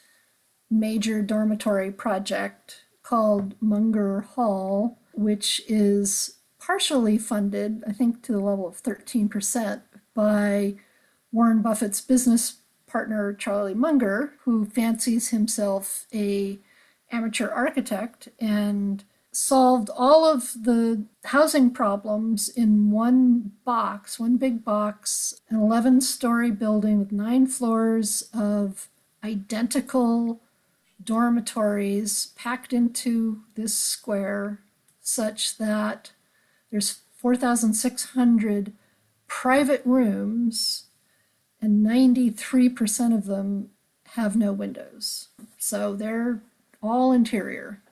major 0.70 1.22
dormitory 1.22 1.92
project 1.92 2.84
called 3.04 3.56
Munger 3.62 4.22
Hall, 4.22 5.00
which 5.14 5.62
is 5.68 6.38
partially 6.60 7.18
funded, 7.18 7.84
I 7.88 7.92
think 7.92 8.24
to 8.24 8.32
the 8.32 8.40
level 8.40 8.68
of 8.68 8.82
13%, 8.82 9.82
by 10.14 10.76
Warren 11.32 11.62
Buffett's 11.62 12.00
business 12.00 12.58
partner 12.88 13.34
Charlie 13.34 13.74
Munger, 13.74 14.36
who 14.44 14.66
fancies 14.66 15.30
himself 15.30 16.06
a 16.14 16.60
amateur 17.12 17.50
architect 17.50 18.30
and 18.40 19.04
solved 19.36 19.90
all 19.96 20.26
of 20.26 20.54
the 20.64 21.04
housing 21.26 21.72
problems 21.72 22.50
in 22.50 22.92
one 22.92 23.52
box, 23.66 24.20
one 24.20 24.38
big 24.38 24.64
box, 24.64 25.42
an 25.50 25.60
11 25.60 26.02
story 26.02 26.52
building 26.52 27.00
with 27.00 27.12
nine 27.12 27.48
floors 27.48 28.30
of 28.34 28.90
identical 29.24 30.40
dormitories 31.04 32.28
packed 32.36 32.74
into 32.74 33.42
this 33.56 33.78
square, 33.78 34.60
such 35.02 35.58
that 35.58 36.12
there's 36.72 37.00
4,600 37.18 38.74
private 39.28 39.82
rooms 39.86 40.86
and 41.62 41.86
93% 41.86 43.16
of 43.16 43.26
them 43.26 43.70
have 44.10 44.36
no 44.36 44.52
windows. 44.52 45.30
So 45.58 45.96
they're 45.96 46.42
all 46.82 47.14
interior. 47.14 47.83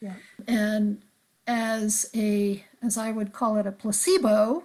Yeah. 0.00 0.14
And 0.46 1.02
as 1.46 2.10
a 2.14 2.64
as 2.82 2.98
I 2.98 3.10
would 3.12 3.32
call 3.32 3.56
it 3.56 3.66
a 3.66 3.72
placebo, 3.72 4.64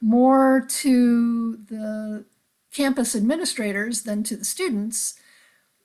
more 0.00 0.64
to 0.68 1.56
the 1.56 2.24
campus 2.72 3.14
administrators 3.14 4.02
than 4.02 4.22
to 4.24 4.36
the 4.36 4.44
students, 4.44 5.14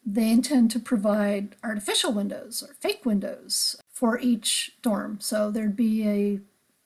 they 0.06 0.32
intend 0.32 0.72
to 0.72 0.80
provide 0.80 1.56
artificial 1.64 2.12
windows 2.12 2.64
or 2.64 2.74
fake 2.80 3.06
windows 3.06 3.76
for 3.92 4.20
each 4.20 4.72
dorm. 4.82 5.20
So 5.20 5.52
there'd 5.52 5.76
be 5.76 6.08
a 6.08 6.40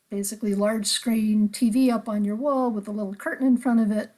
basically 0.09 0.53
large 0.53 0.88
screen 0.88 1.49
TV 1.49 1.91
up 1.91 2.07
on 2.07 2.25
your 2.25 2.36
wall 2.36 2.69
with 2.69 2.88
a 2.88 2.91
little 2.91 3.15
curtain 3.15 3.47
in 3.47 3.57
front 3.57 3.79
of 3.79 3.91
it, 3.91 4.11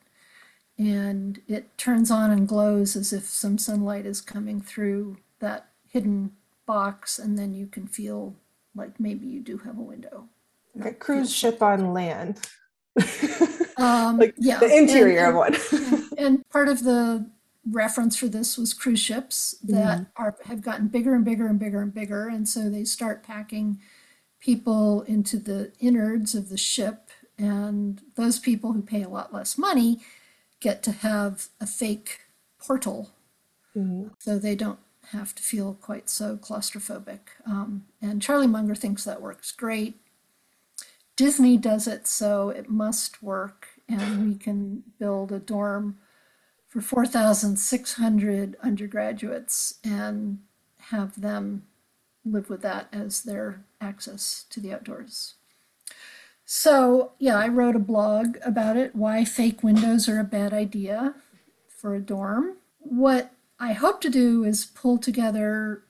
and 0.77 1.41
it 1.47 1.77
turns 1.77 2.11
on 2.11 2.31
and 2.31 2.47
glows 2.47 2.95
as 2.95 3.13
if 3.13 3.25
some 3.25 3.57
sunlight 3.57 4.05
is 4.05 4.21
coming 4.21 4.59
through 4.59 5.17
that 5.39 5.69
hidden 5.87 6.31
box, 6.65 7.19
and 7.19 7.37
then 7.37 7.53
you 7.53 7.67
can 7.67 7.87
feel 7.87 8.35
like 8.75 8.99
maybe 8.99 9.25
you 9.27 9.39
do 9.41 9.57
have 9.59 9.77
a 9.77 9.81
window. 9.81 10.27
Like 10.75 10.91
a 10.91 10.95
cruise 10.95 11.33
ship 11.33 11.61
on 11.61 11.93
land. 11.93 12.39
Um, 13.77 14.19
like 14.19 14.33
yeah, 14.37 14.59
the 14.59 14.73
interior 14.73 15.19
and, 15.25 15.29
of 15.29 15.35
one. 15.35 16.09
and 16.17 16.47
part 16.49 16.69
of 16.69 16.85
the 16.85 17.29
reference 17.69 18.15
for 18.15 18.29
this 18.29 18.57
was 18.57 18.73
cruise 18.73 19.01
ships 19.01 19.55
that 19.63 19.99
Mhm. 19.99 20.07
are 20.15 20.37
have 20.45 20.61
gotten 20.61 20.87
bigger 20.87 21.13
and 21.13 21.25
bigger 21.25 21.45
and 21.47 21.59
bigger 21.59 21.81
and 21.81 21.93
bigger, 21.93 22.29
and 22.29 22.47
so 22.47 22.69
they 22.69 22.85
start 22.85 23.21
packing 23.21 23.81
people 24.39 25.01
into 25.01 25.37
the 25.37 25.73
innards 25.81 26.33
of 26.35 26.47
the 26.47 26.55
ship, 26.57 27.09
and 27.37 28.01
those 28.15 28.39
people 28.39 28.71
who 28.71 28.81
pay 28.81 29.01
a 29.03 29.09
lot 29.09 29.33
less 29.33 29.57
money 29.57 30.01
get 30.61 30.81
to 30.83 30.93
have 30.93 31.49
a 31.59 31.67
fake 31.67 32.21
portal, 32.57 33.11
Mhm. 33.75 34.11
so 34.19 34.39
they 34.39 34.55
don't 34.55 34.79
have 35.11 35.35
to 35.35 35.43
feel 35.43 35.77
quite 35.81 36.09
so 36.09 36.37
claustrophobic. 36.37 37.19
Um, 37.45 37.85
and 38.01 38.21
Charlie 38.21 38.47
Munger 38.47 38.75
thinks 38.75 39.03
that 39.03 39.21
works 39.21 39.51
great. 39.51 39.95
Disney 41.15 41.57
does 41.57 41.87
it, 41.87 42.07
so 42.07 42.49
it 42.49 42.69
must 42.69 43.23
work, 43.23 43.67
and 43.87 44.27
we 44.27 44.35
can 44.35 44.83
build 44.99 45.31
a 45.31 45.39
dorm 45.39 45.97
for 46.67 46.81
4,600 46.81 48.57
undergraduates 48.61 49.75
and 49.83 50.39
have 50.89 51.21
them 51.21 51.63
live 52.25 52.49
with 52.49 52.61
that 52.63 52.87
as 52.91 53.23
their 53.23 53.63
access 53.79 54.45
to 54.49 54.59
the 54.59 54.73
outdoors. 54.73 55.35
So, 56.43 57.13
yeah, 57.17 57.37
I 57.37 57.47
wrote 57.47 57.75
a 57.75 57.79
blog 57.79 58.37
about 58.43 58.77
it 58.77 58.95
why 58.95 59.25
fake 59.25 59.63
windows 59.63 60.09
are 60.09 60.19
a 60.19 60.25
bad 60.25 60.53
idea 60.53 61.15
for 61.67 61.95
a 61.95 61.99
dorm. 61.99 62.57
What 62.79 63.31
I 63.65 63.73
hope 63.73 63.99
to 64.01 64.11
do 64.11 64.43
is 64.43 64.63
pull 64.63 64.99
together 64.99 65.81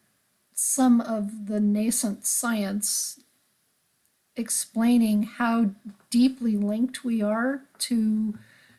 some 0.53 1.01
of 1.01 1.47
the 1.47 1.59
nascent 1.59 2.25
science 2.25 3.19
explaining 4.37 5.23
how 5.23 5.71
deeply 6.09 6.55
linked 6.55 7.03
we 7.03 7.21
are 7.21 7.63
to 7.79 8.37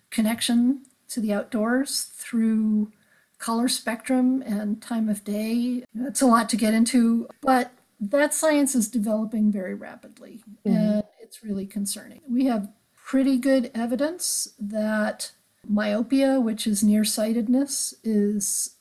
connection 0.08 0.86
to 1.08 1.20
the 1.20 1.34
outdoors 1.34 2.04
through 2.14 2.90
color 3.38 3.68
spectrum 3.68 4.40
and 4.40 4.80
time 4.80 5.10
of 5.10 5.24
day. 5.24 5.84
It's 5.94 6.22
a 6.22 6.26
lot 6.26 6.48
to 6.48 6.56
get 6.56 6.72
into, 6.72 7.28
but 7.42 7.72
that 8.00 8.32
science 8.32 8.74
is 8.74 8.88
developing 8.88 9.52
very 9.52 9.74
rapidly 9.74 10.40
mm-hmm. 10.66 10.74
and 10.74 11.02
it's 11.20 11.44
really 11.44 11.66
concerning. 11.66 12.22
We 12.26 12.46
have 12.46 12.70
pretty 12.94 13.36
good 13.36 13.70
evidence 13.74 14.54
that 14.58 15.32
myopia, 15.68 16.40
which 16.40 16.66
is 16.66 16.82
nearsightedness, 16.82 17.92
is 18.02 18.75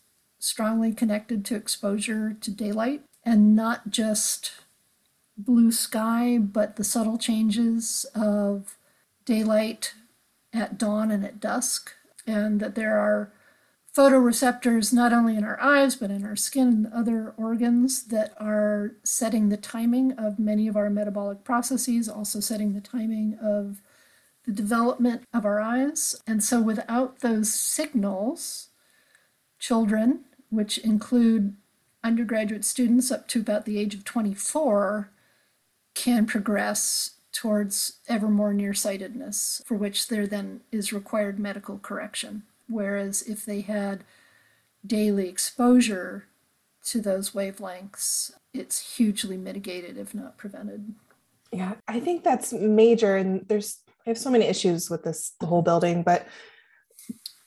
strongly 0.45 0.93
connected 0.93 1.43
to 1.43 1.55
exposure 1.55 2.37
to 2.39 2.51
daylight 2.51 3.01
and 3.23 3.55
not 3.55 3.89
just 3.89 4.51
blue 5.35 5.71
sky, 5.71 6.37
but 6.37 6.75
the 6.75 6.83
subtle 6.83 7.17
changes 7.17 8.05
of 8.13 8.77
daylight 9.25 9.95
at 10.53 10.77
dawn 10.77 11.09
and 11.09 11.25
at 11.25 11.39
dusk, 11.39 11.93
and 12.27 12.59
that 12.59 12.75
there 12.75 12.97
are 12.99 13.33
photoreceptors 13.91 14.93
not 14.93 15.11
only 15.11 15.35
in 15.35 15.43
our 15.43 15.59
eyes 15.59 15.95
but 15.95 16.11
in 16.11 16.23
our 16.23 16.35
skin 16.35 16.67
and 16.67 16.93
other 16.93 17.33
organs 17.37 18.03
that 18.07 18.33
are 18.37 18.91
setting 19.03 19.49
the 19.49 19.57
timing 19.57 20.11
of 20.11 20.37
many 20.37 20.67
of 20.67 20.77
our 20.77 20.91
metabolic 20.91 21.43
processes, 21.43 22.07
also 22.07 22.39
setting 22.39 22.73
the 22.73 22.81
timing 22.81 23.35
of 23.41 23.81
the 24.45 24.51
development 24.51 25.23
of 25.33 25.43
our 25.43 25.59
eyes. 25.59 26.15
And 26.27 26.43
so, 26.43 26.61
without 26.61 27.21
those 27.21 27.51
signals, 27.51 28.67
children, 29.57 30.25
which 30.55 30.77
include 30.79 31.55
undergraduate 32.03 32.63
students 32.63 33.11
up 33.11 33.27
to 33.27 33.39
about 33.39 33.65
the 33.65 33.79
age 33.79 33.93
of 33.93 34.03
24, 34.03 35.09
can 35.95 36.25
progress 36.25 37.15
towards 37.31 37.97
ever 38.07 38.29
more 38.29 38.53
nearsightedness, 38.53 39.61
for 39.65 39.75
which 39.75 40.07
there 40.07 40.27
then 40.27 40.61
is 40.71 40.93
required 40.93 41.39
medical 41.39 41.77
correction. 41.77 42.43
Whereas 42.67 43.21
if 43.23 43.45
they 43.45 43.61
had 43.61 44.03
daily 44.85 45.27
exposure 45.27 46.27
to 46.85 47.01
those 47.01 47.31
wavelengths, 47.31 48.31
it's 48.53 48.95
hugely 48.95 49.37
mitigated, 49.37 49.97
if 49.97 50.13
not 50.13 50.37
prevented. 50.37 50.93
Yeah, 51.51 51.73
I 51.87 51.99
think 51.99 52.23
that's 52.23 52.53
major. 52.53 53.17
And 53.17 53.45
there's, 53.47 53.79
I 54.05 54.11
have 54.11 54.17
so 54.17 54.29
many 54.29 54.45
issues 54.45 54.89
with 54.89 55.03
this, 55.03 55.33
the 55.39 55.47
whole 55.47 55.61
building, 55.61 56.03
but 56.03 56.27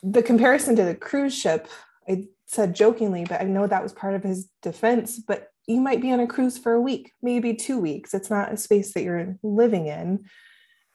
the 0.02 0.22
comparison 0.22 0.76
to 0.76 0.84
the 0.84 0.94
cruise 0.94 1.36
ship, 1.36 1.68
I 2.09 2.26
said 2.49 2.74
jokingly, 2.74 3.24
but 3.24 3.40
I 3.40 3.44
know 3.44 3.66
that 3.66 3.82
was 3.82 3.92
part 3.92 4.14
of 4.14 4.22
his 4.22 4.49
defense. 4.62 5.18
But 5.18 5.49
you 5.66 5.80
might 5.80 6.01
be 6.01 6.11
on 6.12 6.20
a 6.20 6.26
cruise 6.26 6.57
for 6.57 6.72
a 6.72 6.80
week, 6.80 7.12
maybe 7.22 7.55
two 7.55 7.78
weeks. 7.78 8.14
It's 8.14 8.30
not 8.30 8.53
a 8.53 8.57
space 8.57 8.94
that 8.94 9.03
you're 9.03 9.36
living 9.42 9.86
in. 9.86 10.24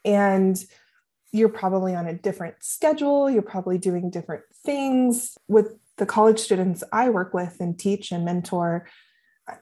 And 0.04 0.62
you're 1.32 1.50
probably 1.50 1.96
on 1.96 2.08
a 2.08 2.18
different 2.18 2.56
schedule. 2.62 3.30
You're 3.30 3.44
probably 3.44 3.78
doing 3.78 4.10
different 4.10 4.44
things. 4.66 5.38
With 5.48 5.78
the 5.98 6.06
college 6.08 6.40
students 6.40 6.84
I 6.92 7.10
work 7.10 7.34
with 7.34 7.58
and 7.60 7.78
teach 7.78 8.12
and 8.12 8.26
mentor, 8.26 8.88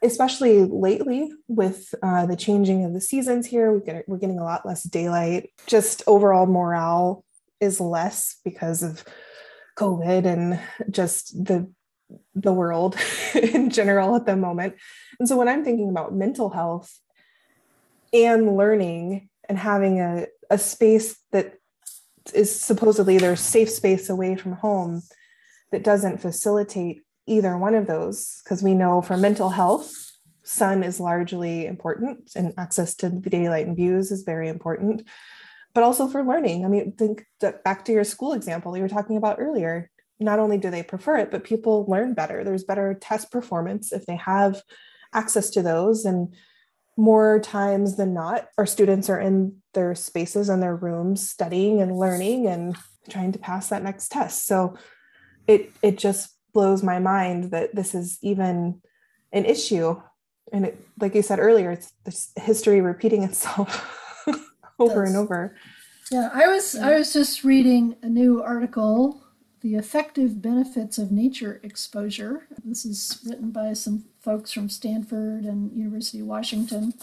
especially 0.02 0.64
lately 0.64 1.32
with 1.50 1.94
uh, 2.02 2.26
the 2.26 2.38
changing 2.38 2.86
of 2.86 2.94
the 2.94 3.02
seasons 3.02 3.46
here, 3.48 3.74
we 3.74 3.84
get, 3.86 4.08
we're 4.08 4.18
getting 4.18 4.40
a 4.40 4.44
lot 4.46 4.66
less 4.66 4.84
daylight. 4.84 5.50
Just 5.68 6.04
overall 6.08 6.46
morale 6.46 7.26
is 7.60 7.82
less 7.82 8.38
because 8.46 8.82
of 8.82 9.04
COVID 9.78 10.26
and 10.26 10.60
just 10.90 11.34
the 11.46 11.70
the 12.36 12.54
world 12.54 12.98
in 13.36 13.70
general 13.70 14.16
at 14.16 14.26
the 14.26 14.36
moment. 14.36 14.76
And 15.20 15.28
so 15.28 15.38
when 15.38 15.48
I'm 15.48 15.64
thinking 15.64 15.90
about 15.90 16.14
mental 16.14 16.50
health 16.50 16.98
and 18.14 18.58
learning 18.58 19.30
and 19.48 19.58
having 19.58 20.00
a, 20.00 20.28
a 20.50 20.58
space 20.58 21.18
that 21.32 21.56
is 22.34 22.58
supposedly 22.60 23.18
their 23.18 23.36
safe 23.36 23.70
space 23.70 24.10
away 24.10 24.36
from 24.36 24.54
home 24.54 25.02
that 25.72 25.84
doesn't 25.84 26.22
facilitate 26.22 27.02
either 27.28 27.58
one 27.58 27.76
of 27.76 27.88
those, 27.88 28.42
because 28.44 28.64
we 28.64 28.74
know 28.74 29.02
for 29.02 29.18
mental 29.18 29.50
health, 29.50 29.94
sun 30.44 30.84
is 30.84 31.00
largely 31.00 31.66
important 31.66 32.32
and 32.36 32.54
access 32.58 32.96
to 32.96 33.10
the 33.10 33.30
daylight 33.30 33.68
and 33.68 33.76
views 33.76 34.12
is 34.12 34.24
very 34.24 34.50
important. 34.50 35.08
But 35.74 35.84
also 35.84 36.08
for 36.08 36.24
learning. 36.24 36.66
I 36.66 36.68
mean, 36.68 36.94
think 36.94 37.26
back 37.64 37.86
to 37.86 37.94
your 37.94 38.04
school 38.04 38.34
example 38.34 38.76
you 38.76 38.82
were 38.82 38.90
talking 38.90 39.16
about 39.16 39.38
earlier 39.40 39.91
not 40.22 40.40
only 40.40 40.58
do 40.58 40.70
they 40.70 40.84
prefer 40.84 41.18
it, 41.18 41.32
but 41.32 41.44
people 41.44 41.86
learn 41.88 42.14
better. 42.14 42.44
There's 42.44 42.64
better 42.64 42.94
test 42.94 43.32
performance 43.32 43.92
if 43.92 44.06
they 44.06 44.16
have 44.18 44.62
access 45.14 45.50
to 45.52 45.62
those. 45.62 46.06
And 46.06 46.34
more 46.96 47.40
times 47.40 47.98
than 47.98 48.14
not, 48.14 48.48
our 48.58 48.66
students 48.66 49.10
are 49.10 49.20
in 49.20 49.58
their 49.74 49.96
spaces 49.96 50.50
and 50.50 50.62
their 50.62 50.76
rooms 50.76 51.28
studying 51.28 51.82
and 51.82 51.98
learning 51.98 52.48
and 52.48 52.76
trying 53.10 53.32
to 53.32 53.40
pass 53.40 53.70
that 53.70 53.84
next 53.84 54.10
test. 54.10 54.46
So 54.46 54.78
it 55.48 55.72
it 55.82 55.98
just 55.98 56.36
blows 56.54 56.84
my 56.84 57.00
mind 57.00 57.52
that 57.52 57.74
this 57.74 57.96
is 57.96 58.20
even 58.22 58.82
an 59.32 59.46
issue. 59.46 60.00
And 60.54 60.66
it, 60.66 60.86
like 61.00 61.16
you 61.16 61.22
said 61.22 61.40
earlier, 61.40 61.72
it's 61.72 61.94
this 62.04 62.32
history 62.36 62.82
repeating 62.82 63.24
itself 63.24 64.26
over 64.80 65.04
and 65.04 65.16
over. 65.16 65.56
Yeah, 66.12 66.30
I 66.34 66.48
was 66.48 66.76
I 66.76 66.98
was 66.98 67.14
just 67.14 67.44
reading 67.44 67.96
a 68.04 68.10
new 68.10 68.44
article 68.44 69.24
the 69.62 69.76
Affective 69.76 70.42
Benefits 70.42 70.98
of 70.98 71.12
Nature 71.12 71.60
Exposure. 71.64 72.48
This 72.66 72.84
is 72.84 73.20
written 73.28 73.52
by 73.52 73.74
some 73.74 74.06
folks 74.20 74.52
from 74.52 74.70
Stanford 74.70 75.44
and 75.44 75.72
University 75.72 76.20
of 76.20 76.28
Washington. 76.28 76.94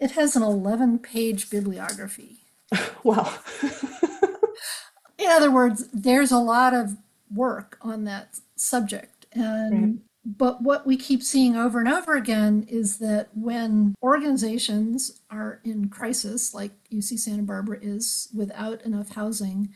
It 0.00 0.12
has 0.12 0.34
an 0.36 0.42
11 0.42 0.98
page 1.00 1.50
bibliography. 1.50 2.38
Wow. 3.02 3.34
In 5.18 5.28
other 5.30 5.50
words, 5.50 5.88
there's 5.92 6.30
a 6.30 6.38
lot 6.38 6.74
of 6.74 6.98
work 7.34 7.78
on 7.80 8.04
that 8.04 8.38
subject. 8.56 9.26
And 9.32 9.72
right. 9.72 9.94
but 10.24 10.62
what 10.62 10.86
we 10.86 10.98
keep 10.98 11.22
seeing 11.22 11.56
over 11.56 11.80
and 11.80 11.88
over 11.88 12.14
again 12.14 12.66
is 12.68 12.98
that 12.98 13.28
when 13.34 13.94
organizations 14.02 15.20
are 15.30 15.60
in 15.64 15.88
crisis, 15.88 16.52
like 16.52 16.72
UC 16.92 17.18
Santa 17.18 17.42
Barbara 17.42 17.78
is 17.80 18.28
without 18.34 18.82
enough 18.82 19.14
housing, 19.14 19.70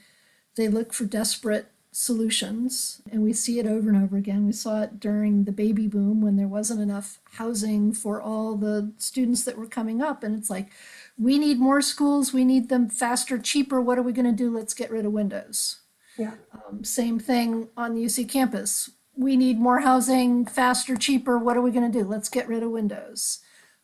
they 0.57 0.69
look 0.69 0.93
for 0.93 1.07
desperate 1.07 1.69
solutions, 1.95 3.01
and 3.11 3.23
we 3.23 3.33
see 3.33 3.59
it 3.59 3.67
over 3.67 3.89
and 3.89 4.03
over 4.03 4.17
again. 4.17 4.47
We 4.47 4.53
saw 4.53 4.83
it 4.83 4.99
during 4.99 5.45
the 5.45 5.53
baby 5.53 5.87
boom 5.87 6.21
when 6.21 6.37
there 6.37 6.49
wasn't 6.49 6.81
enough 6.81 7.21
housing 7.33 7.93
for 7.93 8.21
all 8.21 8.57
the 8.57 8.93
students 8.99 9.45
that 9.45 9.57
were 9.57 9.67
coming 9.67 10.03
up. 10.03 10.23
And 10.25 10.37
it's 10.37 10.51
like, 10.51 10.71
we 11.17 11.39
need 11.39 11.59
more 11.61 11.81
schools, 11.81 12.33
we 12.33 12.45
need 12.45 12.69
them 12.69 12.89
faster, 12.89 13.39
cheaper. 13.39 13.81
What 13.81 13.97
are 13.97 14.03
we 14.03 14.13
going 14.13 14.27
to 14.27 14.33
do? 14.33 14.51
Let's 14.55 14.75
get 14.75 14.91
rid 14.91 15.05
of 15.07 15.13
windows. 15.13 15.81
Yeah. 16.19 16.35
Um, 16.53 16.83
same 16.85 17.19
thing 17.19 17.69
on 17.77 17.95
the 17.95 18.05
UC 18.05 18.29
campus. 18.29 18.91
We 19.17 19.37
need 19.37 19.59
more 19.61 19.81
housing, 19.81 20.45
faster, 20.47 20.97
cheaper. 20.97 21.39
What 21.39 21.57
are 21.57 21.63
we 21.63 21.71
going 21.71 21.91
to 21.91 21.99
do? 21.99 22.05
Let's 22.05 22.29
get 22.29 22.49
rid 22.49 22.65
of 22.65 22.71
windows. 22.71 23.39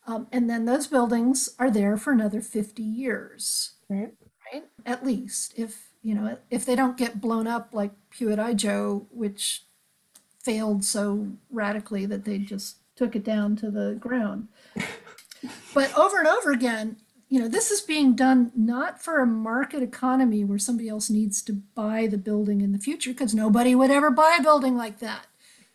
Um, 0.06 0.26
and 0.32 0.50
then 0.50 0.64
those 0.64 0.88
buildings 0.88 1.50
are 1.60 1.70
there 1.70 1.96
for 1.96 2.12
another 2.12 2.40
50 2.40 2.82
years, 2.82 3.74
Right. 3.88 4.12
right? 4.52 4.64
At 4.84 5.04
least, 5.06 5.54
if 5.56 5.89
you 6.02 6.14
know, 6.14 6.38
if 6.50 6.64
they 6.64 6.74
don't 6.74 6.96
get 6.96 7.20
blown 7.20 7.46
up 7.46 7.70
like 7.72 7.92
Pruitt-Igoe, 8.10 9.06
which 9.10 9.64
failed 10.42 10.84
so 10.84 11.28
radically 11.50 12.06
that 12.06 12.24
they 12.24 12.38
just 12.38 12.76
took 12.96 13.14
it 13.14 13.24
down 13.24 13.56
to 13.56 13.70
the 13.70 13.96
ground. 14.00 14.48
but 15.74 15.96
over 15.96 16.18
and 16.18 16.26
over 16.26 16.50
again, 16.50 16.96
you 17.28 17.38
know, 17.38 17.48
this 17.48 17.70
is 17.70 17.80
being 17.80 18.16
done 18.16 18.50
not 18.56 19.00
for 19.00 19.20
a 19.20 19.26
market 19.26 19.82
economy 19.82 20.42
where 20.42 20.58
somebody 20.58 20.88
else 20.88 21.08
needs 21.08 21.42
to 21.42 21.52
buy 21.52 22.06
the 22.06 22.18
building 22.18 22.60
in 22.60 22.72
the 22.72 22.78
future 22.78 23.12
because 23.12 23.34
nobody 23.34 23.74
would 23.74 23.90
ever 23.90 24.10
buy 24.10 24.36
a 24.38 24.42
building 24.42 24.76
like 24.76 24.98
that. 24.98 25.26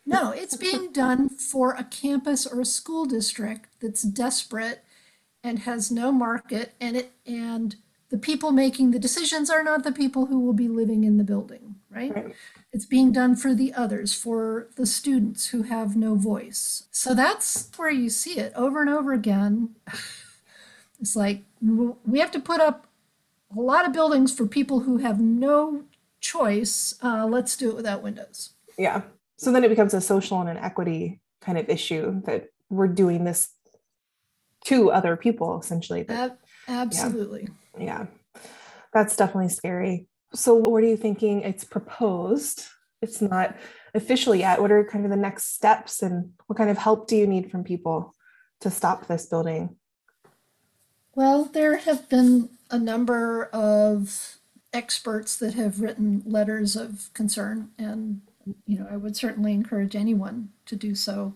No, 0.04 0.32
it's 0.32 0.56
being 0.68 0.92
done 0.92 1.28
for 1.30 1.72
a 1.72 1.84
campus 1.84 2.46
or 2.46 2.60
a 2.60 2.66
school 2.66 3.06
district 3.06 3.68
that's 3.80 4.02
desperate 4.02 4.84
and 5.42 5.60
has 5.60 5.90
no 5.90 6.12
market 6.12 6.74
and 6.80 6.96
it 6.96 7.12
and 7.24 7.76
the 8.10 8.18
people 8.18 8.52
making 8.52 8.90
the 8.90 8.98
decisions 8.98 9.50
are 9.50 9.62
not 9.62 9.82
the 9.84 9.92
people 9.92 10.26
who 10.26 10.38
will 10.38 10.52
be 10.52 10.68
living 10.68 11.04
in 11.04 11.16
the 11.16 11.24
building, 11.24 11.76
right? 11.90 12.14
Right. 12.14 12.34
It's 12.72 12.86
being 12.86 13.10
done 13.12 13.36
for 13.36 13.54
the 13.54 13.72
others, 13.74 14.14
for 14.14 14.68
the 14.76 14.86
students 14.86 15.48
who 15.48 15.62
have 15.62 15.96
no 15.96 16.14
voice. 16.14 16.84
So 16.90 17.14
that's 17.14 17.70
where 17.76 17.90
you 17.90 18.10
see 18.10 18.38
it 18.38 18.52
over 18.54 18.80
and 18.80 18.90
over 18.90 19.12
again. 19.12 19.76
It's 20.98 21.14
like 21.14 21.42
we 21.60 22.20
have 22.20 22.30
to 22.30 22.40
put 22.40 22.58
up 22.58 22.86
a 23.54 23.60
lot 23.60 23.84
of 23.84 23.92
buildings 23.92 24.34
for 24.34 24.46
people 24.46 24.80
who 24.80 24.96
have 24.96 25.20
no 25.20 25.84
choice. 26.20 26.94
Uh, 27.02 27.26
let's 27.26 27.54
do 27.54 27.68
it 27.68 27.76
without 27.76 28.02
windows. 28.02 28.54
Yeah. 28.78 29.02
So 29.36 29.52
then 29.52 29.62
it 29.62 29.68
becomes 29.68 29.92
a 29.92 30.00
social 30.00 30.40
and 30.40 30.48
an 30.48 30.56
equity 30.56 31.20
kind 31.42 31.58
of 31.58 31.68
issue 31.68 32.22
that 32.24 32.48
we're 32.70 32.88
doing 32.88 33.24
this 33.24 33.50
to 34.64 34.90
other 34.90 35.16
people 35.16 35.60
essentially. 35.60 36.02
That, 36.04 36.38
Ab- 36.66 36.88
absolutely. 36.88 37.42
yeah. 37.42 37.54
Yeah, 37.78 38.06
that's 38.92 39.16
definitely 39.16 39.50
scary. 39.50 40.08
So 40.32 40.56
what 40.56 40.82
are 40.82 40.88
you 40.88 40.96
thinking? 40.96 41.42
It's 41.42 41.64
proposed. 41.64 42.64
It's 43.02 43.20
not 43.20 43.56
official 43.94 44.34
yet. 44.34 44.60
What 44.60 44.72
are 44.72 44.84
kind 44.84 45.04
of 45.04 45.10
the 45.10 45.16
next 45.16 45.54
steps 45.54 46.02
and 46.02 46.32
what 46.46 46.56
kind 46.56 46.70
of 46.70 46.78
help 46.78 47.08
do 47.08 47.16
you 47.16 47.26
need 47.26 47.50
from 47.50 47.64
people 47.64 48.14
to 48.60 48.70
stop 48.70 49.06
this 49.06 49.26
building? 49.26 49.76
Well, 51.14 51.44
there 51.44 51.76
have 51.78 52.08
been 52.08 52.50
a 52.70 52.78
number 52.78 53.44
of 53.52 54.36
experts 54.72 55.36
that 55.36 55.54
have 55.54 55.80
written 55.80 56.22
letters 56.26 56.76
of 56.76 57.10
concern, 57.14 57.70
and 57.78 58.20
you 58.66 58.78
know, 58.78 58.86
I 58.90 58.96
would 58.96 59.16
certainly 59.16 59.52
encourage 59.52 59.96
anyone 59.96 60.50
to 60.66 60.76
do 60.76 60.94
so. 60.94 61.34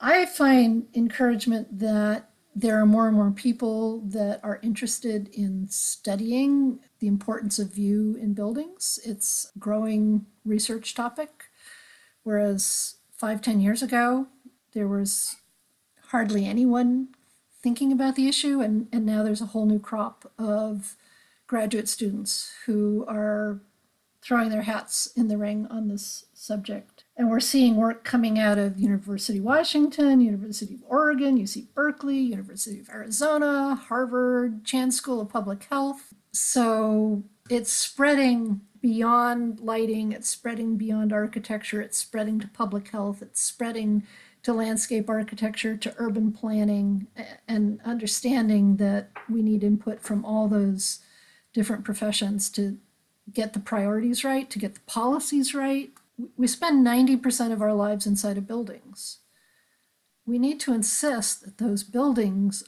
I 0.00 0.26
find 0.26 0.86
encouragement 0.94 1.78
that 1.78 2.30
there 2.58 2.80
are 2.80 2.86
more 2.86 3.06
and 3.06 3.14
more 3.14 3.30
people 3.30 4.00
that 4.00 4.40
are 4.42 4.58
interested 4.62 5.28
in 5.34 5.68
studying 5.68 6.80
the 7.00 7.06
importance 7.06 7.58
of 7.58 7.74
view 7.74 8.16
in 8.18 8.32
buildings. 8.32 8.98
It's 9.04 9.52
a 9.54 9.58
growing 9.58 10.24
research 10.42 10.94
topic, 10.94 11.44
whereas 12.22 12.94
five, 13.12 13.42
ten 13.42 13.60
years 13.60 13.82
ago, 13.82 14.28
there 14.72 14.88
was 14.88 15.36
hardly 16.08 16.46
anyone 16.46 17.08
thinking 17.62 17.92
about 17.92 18.14
the 18.14 18.26
issue, 18.26 18.62
and, 18.62 18.88
and 18.90 19.04
now 19.04 19.22
there's 19.22 19.42
a 19.42 19.46
whole 19.46 19.66
new 19.66 19.78
crop 19.78 20.32
of 20.38 20.96
graduate 21.46 21.88
students 21.88 22.54
who 22.64 23.04
are 23.06 23.60
throwing 24.22 24.48
their 24.48 24.62
hats 24.62 25.12
in 25.14 25.28
the 25.28 25.36
ring 25.36 25.66
on 25.70 25.88
this 25.88 26.24
subject. 26.32 26.95
And 27.18 27.30
we're 27.30 27.40
seeing 27.40 27.76
work 27.76 28.04
coming 28.04 28.38
out 28.38 28.58
of 28.58 28.78
University 28.78 29.38
of 29.38 29.44
Washington, 29.44 30.20
University 30.20 30.74
of 30.74 30.82
Oregon, 30.86 31.38
UC 31.38 31.68
Berkeley, 31.74 32.18
University 32.18 32.78
of 32.78 32.90
Arizona, 32.90 33.74
Harvard, 33.74 34.64
Chan 34.64 34.90
School 34.90 35.22
of 35.22 35.30
Public 35.30 35.64
Health. 35.64 36.12
So 36.32 37.22
it's 37.48 37.72
spreading 37.72 38.60
beyond 38.82 39.60
lighting, 39.60 40.12
it's 40.12 40.28
spreading 40.28 40.76
beyond 40.76 41.12
architecture, 41.12 41.80
it's 41.80 41.96
spreading 41.96 42.38
to 42.40 42.48
public 42.48 42.88
health, 42.88 43.22
it's 43.22 43.40
spreading 43.40 44.02
to 44.42 44.52
landscape 44.52 45.10
architecture, 45.10 45.76
to 45.76 45.94
urban 45.96 46.30
planning, 46.30 47.06
and 47.48 47.80
understanding 47.84 48.76
that 48.76 49.10
we 49.28 49.42
need 49.42 49.64
input 49.64 50.00
from 50.00 50.24
all 50.24 50.46
those 50.46 51.00
different 51.52 51.84
professions 51.84 52.48
to 52.50 52.78
get 53.32 53.54
the 53.54 53.58
priorities 53.58 54.22
right, 54.22 54.48
to 54.50 54.58
get 54.58 54.74
the 54.74 54.80
policies 54.86 55.52
right. 55.52 55.90
We 56.36 56.46
spend 56.46 56.86
90% 56.86 57.52
of 57.52 57.60
our 57.60 57.74
lives 57.74 58.06
inside 58.06 58.38
of 58.38 58.46
buildings. 58.46 59.18
We 60.24 60.38
need 60.38 60.60
to 60.60 60.72
insist 60.72 61.44
that 61.44 61.58
those 61.58 61.84
buildings 61.84 62.64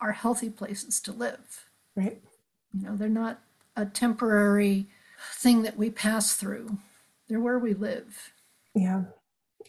are 0.00 0.12
healthy 0.12 0.50
places 0.50 1.00
to 1.00 1.12
live. 1.12 1.66
Right. 1.96 2.20
You 2.74 2.88
know, 2.88 2.96
they're 2.96 3.08
not 3.08 3.40
a 3.76 3.86
temporary 3.86 4.86
thing 5.32 5.62
that 5.62 5.76
we 5.76 5.90
pass 5.90 6.34
through. 6.34 6.78
They're 7.28 7.40
where 7.40 7.58
we 7.58 7.74
live. 7.74 8.32
Yeah. 8.74 9.04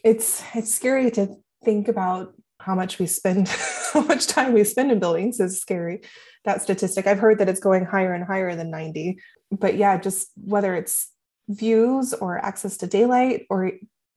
It's 0.04 0.42
it's 0.54 0.72
scary 0.74 1.10
to 1.12 1.36
think 1.64 1.88
about 1.88 2.34
how 2.60 2.74
much 2.74 2.98
we 2.98 3.06
spend 3.06 3.48
how 3.92 4.02
much 4.02 4.26
time 4.26 4.52
we 4.52 4.64
spend 4.64 4.92
in 4.92 4.98
buildings 4.98 5.40
is 5.40 5.60
scary 5.60 6.02
that 6.44 6.62
statistic 6.62 7.06
i've 7.06 7.18
heard 7.18 7.38
that 7.38 7.48
it's 7.48 7.60
going 7.60 7.84
higher 7.84 8.12
and 8.12 8.24
higher 8.24 8.54
than 8.54 8.70
90 8.70 9.18
but 9.50 9.76
yeah 9.76 9.98
just 9.98 10.30
whether 10.36 10.74
it's 10.74 11.10
views 11.50 12.12
or 12.14 12.38
access 12.38 12.76
to 12.78 12.86
daylight 12.86 13.46
or 13.50 13.72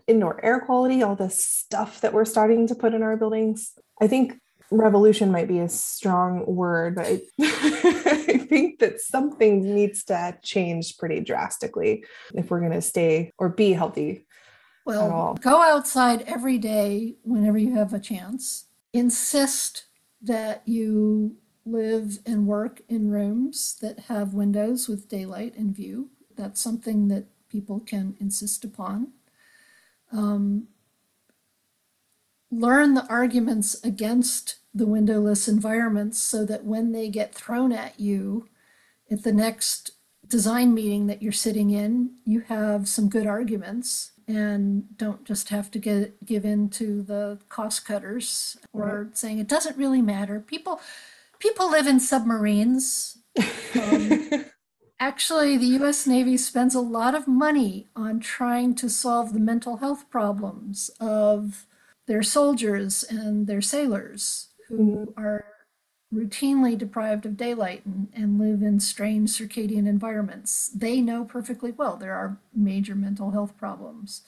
indoor 0.08 0.44
air 0.44 0.60
quality 0.60 1.02
all 1.02 1.16
this 1.16 1.46
stuff 1.46 2.02
that 2.02 2.14
we're 2.14 2.26
starting 2.26 2.68
to 2.68 2.76
put 2.76 2.94
in 2.94 3.02
our 3.02 3.18
buildings 3.18 3.74
i 4.02 4.08
think 4.08 4.40
revolution 4.70 5.32
might 5.32 5.48
be 5.48 5.60
a 5.60 5.70
strong 5.70 6.46
word 6.46 6.96
but 6.96 7.06
i, 7.06 7.22
I 7.42 8.38
think 8.38 8.80
that 8.80 9.00
something 9.00 9.76
needs 9.76 10.04
to 10.06 10.38
change 10.44 10.98
pretty 10.98 11.22
drastically 11.22 12.06
if 12.34 12.52
we're 12.52 12.60
going 12.60 12.72
to 12.72 12.82
stay 12.82 13.32
or 13.38 13.50
be 13.50 13.72
healthy 13.72 14.26
well, 14.86 15.38
go 15.42 15.62
outside 15.62 16.24
every 16.24 16.58
day 16.58 17.16
whenever 17.24 17.58
you 17.58 17.76
have 17.76 17.94
a 17.94 18.00
chance. 18.00 18.68
Insist 18.92 19.86
that 20.22 20.62
you 20.66 21.38
live 21.66 22.20
and 22.26 22.46
work 22.46 22.82
in 22.90 23.10
rooms 23.10 23.78
that 23.82 24.02
have 24.02 24.34
windows 24.34 24.90
with 24.90 25.08
daylight 25.08 25.56
and 25.56 25.76
view. 25.76 26.10
That's 26.36 26.62
something 26.62 27.08
that 27.10 27.26
people 27.50 27.80
can 27.80 28.16
insist 28.20 28.64
upon. 28.64 29.10
Um, 30.12 30.68
learn 32.52 32.94
the 32.94 33.06
arguments 33.08 33.84
against 33.84 34.58
the 34.74 34.86
windowless 34.86 35.48
environments 35.48 36.22
so 36.22 36.46
that 36.46 36.66
when 36.66 36.92
they 36.92 37.10
get 37.10 37.34
thrown 37.34 37.72
at 37.72 38.00
you 38.00 38.48
at 39.12 39.24
the 39.24 39.34
next 39.34 39.92
design 40.28 40.74
meeting 40.74 41.08
that 41.08 41.22
you're 41.22 41.32
sitting 41.32 41.70
in, 41.70 42.12
you 42.26 42.42
have 42.42 42.88
some 42.88 43.10
good 43.10 43.28
arguments 43.28 44.12
and 44.28 44.98
don't 44.98 45.26
just 45.26 45.50
have 45.50 45.70
to 45.70 45.80
get 45.80 46.26
give 46.26 46.46
in 46.46 46.70
to 46.70 47.02
the 47.04 47.38
cost 47.50 47.86
cutters 47.86 48.58
or 48.72 49.04
right. 49.04 49.18
saying 49.18 49.40
it 49.40 49.48
doesn't 49.48 49.78
really 49.78 50.02
matter. 50.02 50.40
People 50.40 50.80
people 51.40 51.70
live 51.70 51.88
in 51.88 52.00
submarines. 52.00 53.18
Um, 53.76 54.46
actually, 55.00 55.58
the 55.58 55.66
U.S. 55.78 56.08
Navy 56.08 56.38
spends 56.38 56.76
a 56.76 56.82
lot 56.82 57.16
of 57.16 57.28
money 57.28 57.88
on 57.96 58.20
trying 58.20 58.76
to 58.76 58.90
solve 58.90 59.34
the 59.34 59.40
mental 59.40 59.78
health 59.78 60.10
problems 60.10 60.90
of 61.00 61.66
their 62.06 62.24
soldiers 62.24 63.04
and 63.04 63.48
their 63.48 63.62
sailors 63.62 64.50
who 64.68 65.08
mm-hmm. 65.08 65.20
are 65.20 65.46
routinely 66.14 66.78
deprived 66.78 67.26
of 67.26 67.38
daylight 67.38 67.86
and, 67.86 68.08
and 68.14 68.40
live 68.40 68.62
in 68.62 68.80
strange 68.80 69.32
circadian 69.32 69.88
environments. 69.88 70.68
They 70.68 71.02
know 71.02 71.26
perfectly 71.26 71.72
well 71.72 71.98
there 71.98 72.14
are 72.14 72.38
major 72.54 72.96
mental 72.96 73.32
health 73.32 73.58
problems 73.58 74.22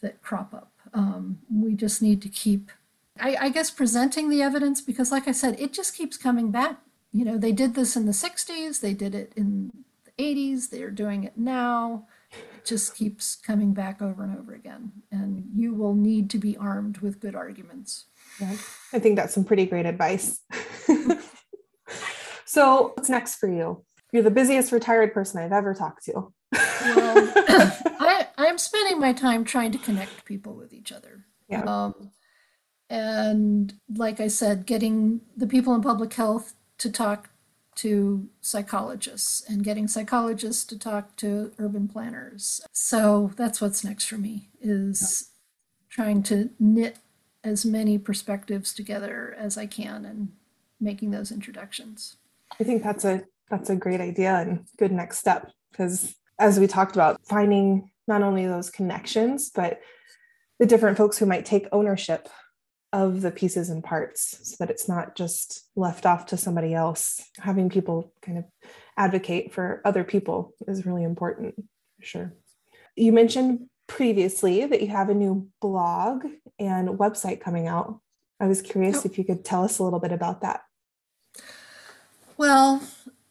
that 0.00 0.22
crop 0.22 0.52
up. 0.52 0.70
Um, 0.92 1.38
we 1.50 1.74
just 1.74 2.02
need 2.02 2.20
to 2.22 2.28
keep, 2.28 2.70
I, 3.18 3.36
I 3.36 3.48
guess, 3.48 3.70
presenting 3.70 4.28
the 4.28 4.42
evidence 4.42 4.80
because, 4.80 5.10
like 5.10 5.26
I 5.26 5.32
said, 5.32 5.58
it 5.58 5.72
just 5.72 5.96
keeps 5.96 6.16
coming 6.16 6.50
back. 6.50 6.78
You 7.12 7.24
know, 7.24 7.38
they 7.38 7.52
did 7.52 7.74
this 7.74 7.96
in 7.96 8.06
the 8.06 8.12
60s, 8.12 8.80
they 8.80 8.92
did 8.92 9.14
it 9.14 9.32
in 9.34 9.72
80s, 10.18 10.70
they're 10.70 10.90
doing 10.90 11.24
it 11.24 11.36
now. 11.36 12.06
It 12.32 12.64
just 12.64 12.96
keeps 12.96 13.36
coming 13.36 13.72
back 13.72 14.02
over 14.02 14.24
and 14.24 14.38
over 14.38 14.54
again. 14.54 14.92
And 15.10 15.44
you 15.54 15.74
will 15.74 15.94
need 15.94 16.30
to 16.30 16.38
be 16.38 16.56
armed 16.56 16.98
with 16.98 17.20
good 17.20 17.34
arguments. 17.34 18.06
Yeah, 18.40 18.56
I 18.92 18.98
think 18.98 19.16
that's 19.16 19.34
some 19.34 19.44
pretty 19.44 19.66
great 19.66 19.86
advice. 19.86 20.40
so, 22.44 22.92
what's 22.94 23.08
next 23.08 23.36
for 23.36 23.48
you? 23.48 23.84
You're 24.12 24.22
the 24.22 24.30
busiest 24.30 24.72
retired 24.72 25.12
person 25.12 25.40
I've 25.40 25.52
ever 25.52 25.74
talked 25.74 26.04
to. 26.04 26.12
well, 26.12 26.32
I, 28.00 28.28
I'm 28.38 28.58
spending 28.58 29.00
my 29.00 29.12
time 29.12 29.44
trying 29.44 29.72
to 29.72 29.78
connect 29.78 30.24
people 30.24 30.54
with 30.54 30.72
each 30.72 30.92
other. 30.92 31.26
Yeah. 31.48 31.62
Um, 31.62 32.10
and 32.90 33.74
like 33.94 34.20
I 34.20 34.28
said, 34.28 34.66
getting 34.66 35.20
the 35.36 35.46
people 35.46 35.74
in 35.74 35.82
public 35.82 36.12
health 36.14 36.54
to 36.78 36.90
talk 36.90 37.30
to 37.76 38.28
psychologists 38.40 39.42
and 39.48 39.64
getting 39.64 39.88
psychologists 39.88 40.64
to 40.66 40.78
talk 40.78 41.16
to 41.16 41.52
urban 41.58 41.88
planners. 41.88 42.60
So 42.72 43.32
that's 43.36 43.60
what's 43.60 43.84
next 43.84 44.04
for 44.04 44.18
me 44.18 44.48
is 44.60 45.30
trying 45.88 46.22
to 46.24 46.50
knit 46.58 46.98
as 47.42 47.64
many 47.64 47.98
perspectives 47.98 48.72
together 48.72 49.36
as 49.38 49.58
I 49.58 49.66
can 49.66 50.04
and 50.04 50.32
making 50.80 51.10
those 51.10 51.30
introductions. 51.30 52.16
I 52.60 52.64
think 52.64 52.82
that's 52.82 53.04
a 53.04 53.24
that's 53.50 53.70
a 53.70 53.76
great 53.76 54.00
idea 54.00 54.34
and 54.36 54.64
good 54.78 54.92
next 54.92 55.18
step 55.18 55.50
because 55.70 56.14
as 56.38 56.58
we 56.58 56.66
talked 56.66 56.96
about 56.96 57.20
finding 57.26 57.90
not 58.08 58.22
only 58.22 58.46
those 58.46 58.70
connections 58.70 59.50
but 59.50 59.80
the 60.58 60.66
different 60.66 60.96
folks 60.96 61.18
who 61.18 61.26
might 61.26 61.44
take 61.44 61.66
ownership 61.72 62.28
of 62.94 63.22
the 63.22 63.32
pieces 63.32 63.70
and 63.70 63.82
parts 63.82 64.38
so 64.42 64.56
that 64.60 64.70
it's 64.70 64.88
not 64.88 65.16
just 65.16 65.68
left 65.74 66.06
off 66.06 66.26
to 66.26 66.36
somebody 66.36 66.72
else. 66.72 67.20
Having 67.40 67.70
people 67.70 68.12
kind 68.22 68.38
of 68.38 68.44
advocate 68.96 69.52
for 69.52 69.82
other 69.84 70.04
people 70.04 70.54
is 70.68 70.86
really 70.86 71.02
important 71.02 71.56
for 71.56 72.06
sure. 72.06 72.32
You 72.94 73.12
mentioned 73.12 73.66
previously 73.88 74.64
that 74.64 74.80
you 74.80 74.88
have 74.88 75.10
a 75.10 75.14
new 75.14 75.48
blog 75.60 76.24
and 76.60 76.88
website 76.90 77.40
coming 77.40 77.66
out. 77.66 77.98
I 78.38 78.46
was 78.46 78.62
curious 78.62 78.98
oh. 78.98 79.08
if 79.10 79.18
you 79.18 79.24
could 79.24 79.44
tell 79.44 79.64
us 79.64 79.80
a 79.80 79.82
little 79.82 79.98
bit 79.98 80.12
about 80.12 80.42
that. 80.42 80.62
Well 82.36 82.80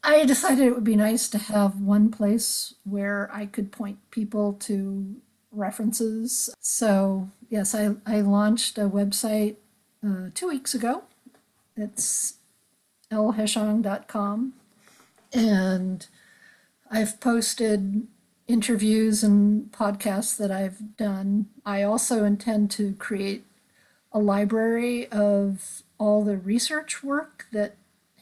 I 0.03 0.25
decided 0.25 0.67
it 0.67 0.75
would 0.75 0.83
be 0.83 0.97
nice 0.97 1.29
to 1.29 1.37
have 1.37 1.79
one 1.79 2.11
place 2.11 2.75
where 2.83 3.29
I 3.31 3.45
could 3.45 3.71
point 3.71 3.99
people 4.11 4.53
to 4.53 5.15
references. 5.53 6.49
So, 6.59 7.29
yes, 7.53 7.75
I, 7.75 7.91
I 8.07 8.21
launched 8.21 8.79
a 8.79 8.89
website 8.89 9.57
uh, 10.05 10.29
two 10.33 10.47
weeks 10.47 10.73
ago. 10.73 11.03
It's 11.77 12.35
lheschong.com. 13.11 14.53
And 15.31 16.07
I've 16.89 17.19
posted 17.19 18.07
interviews 18.47 19.23
and 19.23 19.71
podcasts 19.71 20.35
that 20.37 20.49
I've 20.49 20.97
done. 20.97 21.45
I 21.63 21.83
also 21.83 22.25
intend 22.25 22.71
to 22.71 22.93
create 22.93 23.45
a 24.11 24.17
library 24.19 25.07
of 25.11 25.83
all 25.99 26.23
the 26.23 26.37
research 26.37 27.03
work 27.03 27.45
that 27.51 27.75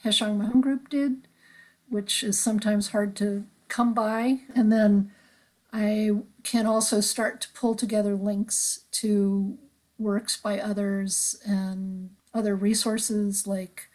Heschong 0.04 0.38
Mahone 0.38 0.62
Group 0.62 0.90
did 0.90 1.28
which 1.92 2.24
is 2.24 2.40
sometimes 2.40 2.90
hard 2.90 3.16
to 3.18 3.44
come 3.68 3.94
by. 3.94 4.40
And 4.56 4.72
then 4.72 5.12
I 5.74 6.12
can 6.44 6.66
also 6.66 7.00
start 7.00 7.42
to 7.42 7.48
pull 7.54 7.76
together 7.76 8.16
links 8.16 8.86
to 8.92 9.58
works 9.98 10.36
by 10.36 10.60
others 10.60 11.40
and 11.46 12.10
other 12.34 12.56
resources 12.56 13.48
like 13.48 13.90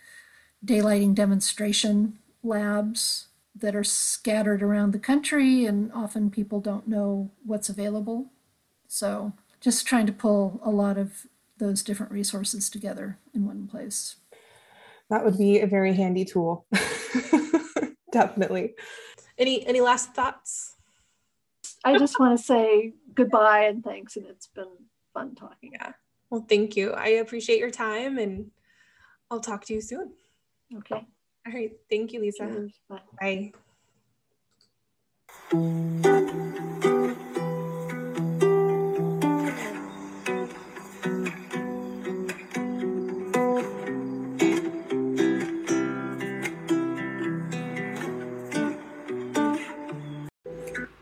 daylighting 0.65 1.15
demonstration 1.15 2.19
labs 2.43 3.29
that 3.55 3.75
are 3.75 3.85
scattered 3.85 4.63
around 4.63 4.93
the 4.93 4.99
country 4.99 5.65
and 5.65 5.93
often 5.93 6.31
people 6.31 6.61
don't 6.61 6.87
know 6.87 7.31
what's 7.45 7.69
available. 7.69 8.31
So 8.87 9.33
just 9.61 9.87
trying 9.87 10.07
to 10.07 10.13
pull 10.13 10.61
a 10.63 10.71
lot 10.71 10.99
of 10.99 11.27
those 11.59 11.83
different 11.83 12.13
resources 12.13 12.69
together 12.69 13.19
in 13.35 13.47
one 13.47 13.67
place. 13.67 14.17
That 15.09 15.25
would 15.25 15.39
be 15.39 15.61
a 15.61 15.67
very 15.67 15.95
handy 15.95 16.25
tool. 16.25 16.67
definitely. 18.13 18.75
Any 19.39 19.67
any 19.67 19.81
last 19.81 20.15
thoughts? 20.15 20.76
I 21.85 21.99
just 21.99 22.19
want 22.19 22.39
to 22.39 22.45
say 22.45 22.95
goodbye 23.15 23.65
and 23.65 23.83
thanks, 23.85 24.17
and 24.17 24.27
it's 24.27 24.49
been 24.49 24.69
fun 25.15 25.35
talking. 25.35 25.73
Yeah. 25.73 25.93
Well, 26.31 26.45
thank 26.49 26.77
you. 26.77 26.93
I 26.93 27.09
appreciate 27.09 27.59
your 27.59 27.71
time, 27.71 28.19
and 28.19 28.51
I'll 29.31 29.41
talk 29.41 29.65
to 29.67 29.75
you 29.75 29.81
soon. 29.81 30.13
Okay. 30.79 31.07
All 31.47 31.53
right. 31.53 31.73
Thank 31.89 32.13
you, 32.13 32.21
Lisa. 32.21 32.47
Cheers. 32.47 32.73
Bye. 33.21 33.53
Bye. 35.53 36.73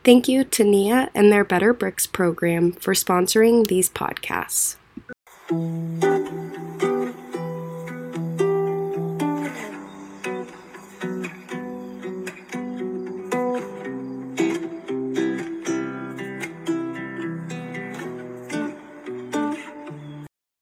Thank 0.04 0.28
you 0.28 0.44
to 0.44 0.64
NEEA 0.64 1.08
and 1.14 1.32
their 1.32 1.44
Better 1.44 1.72
Bricks 1.72 2.06
program 2.06 2.72
for 2.72 2.92
sponsoring 2.92 3.66
these 3.66 3.88
podcasts. 3.88 4.76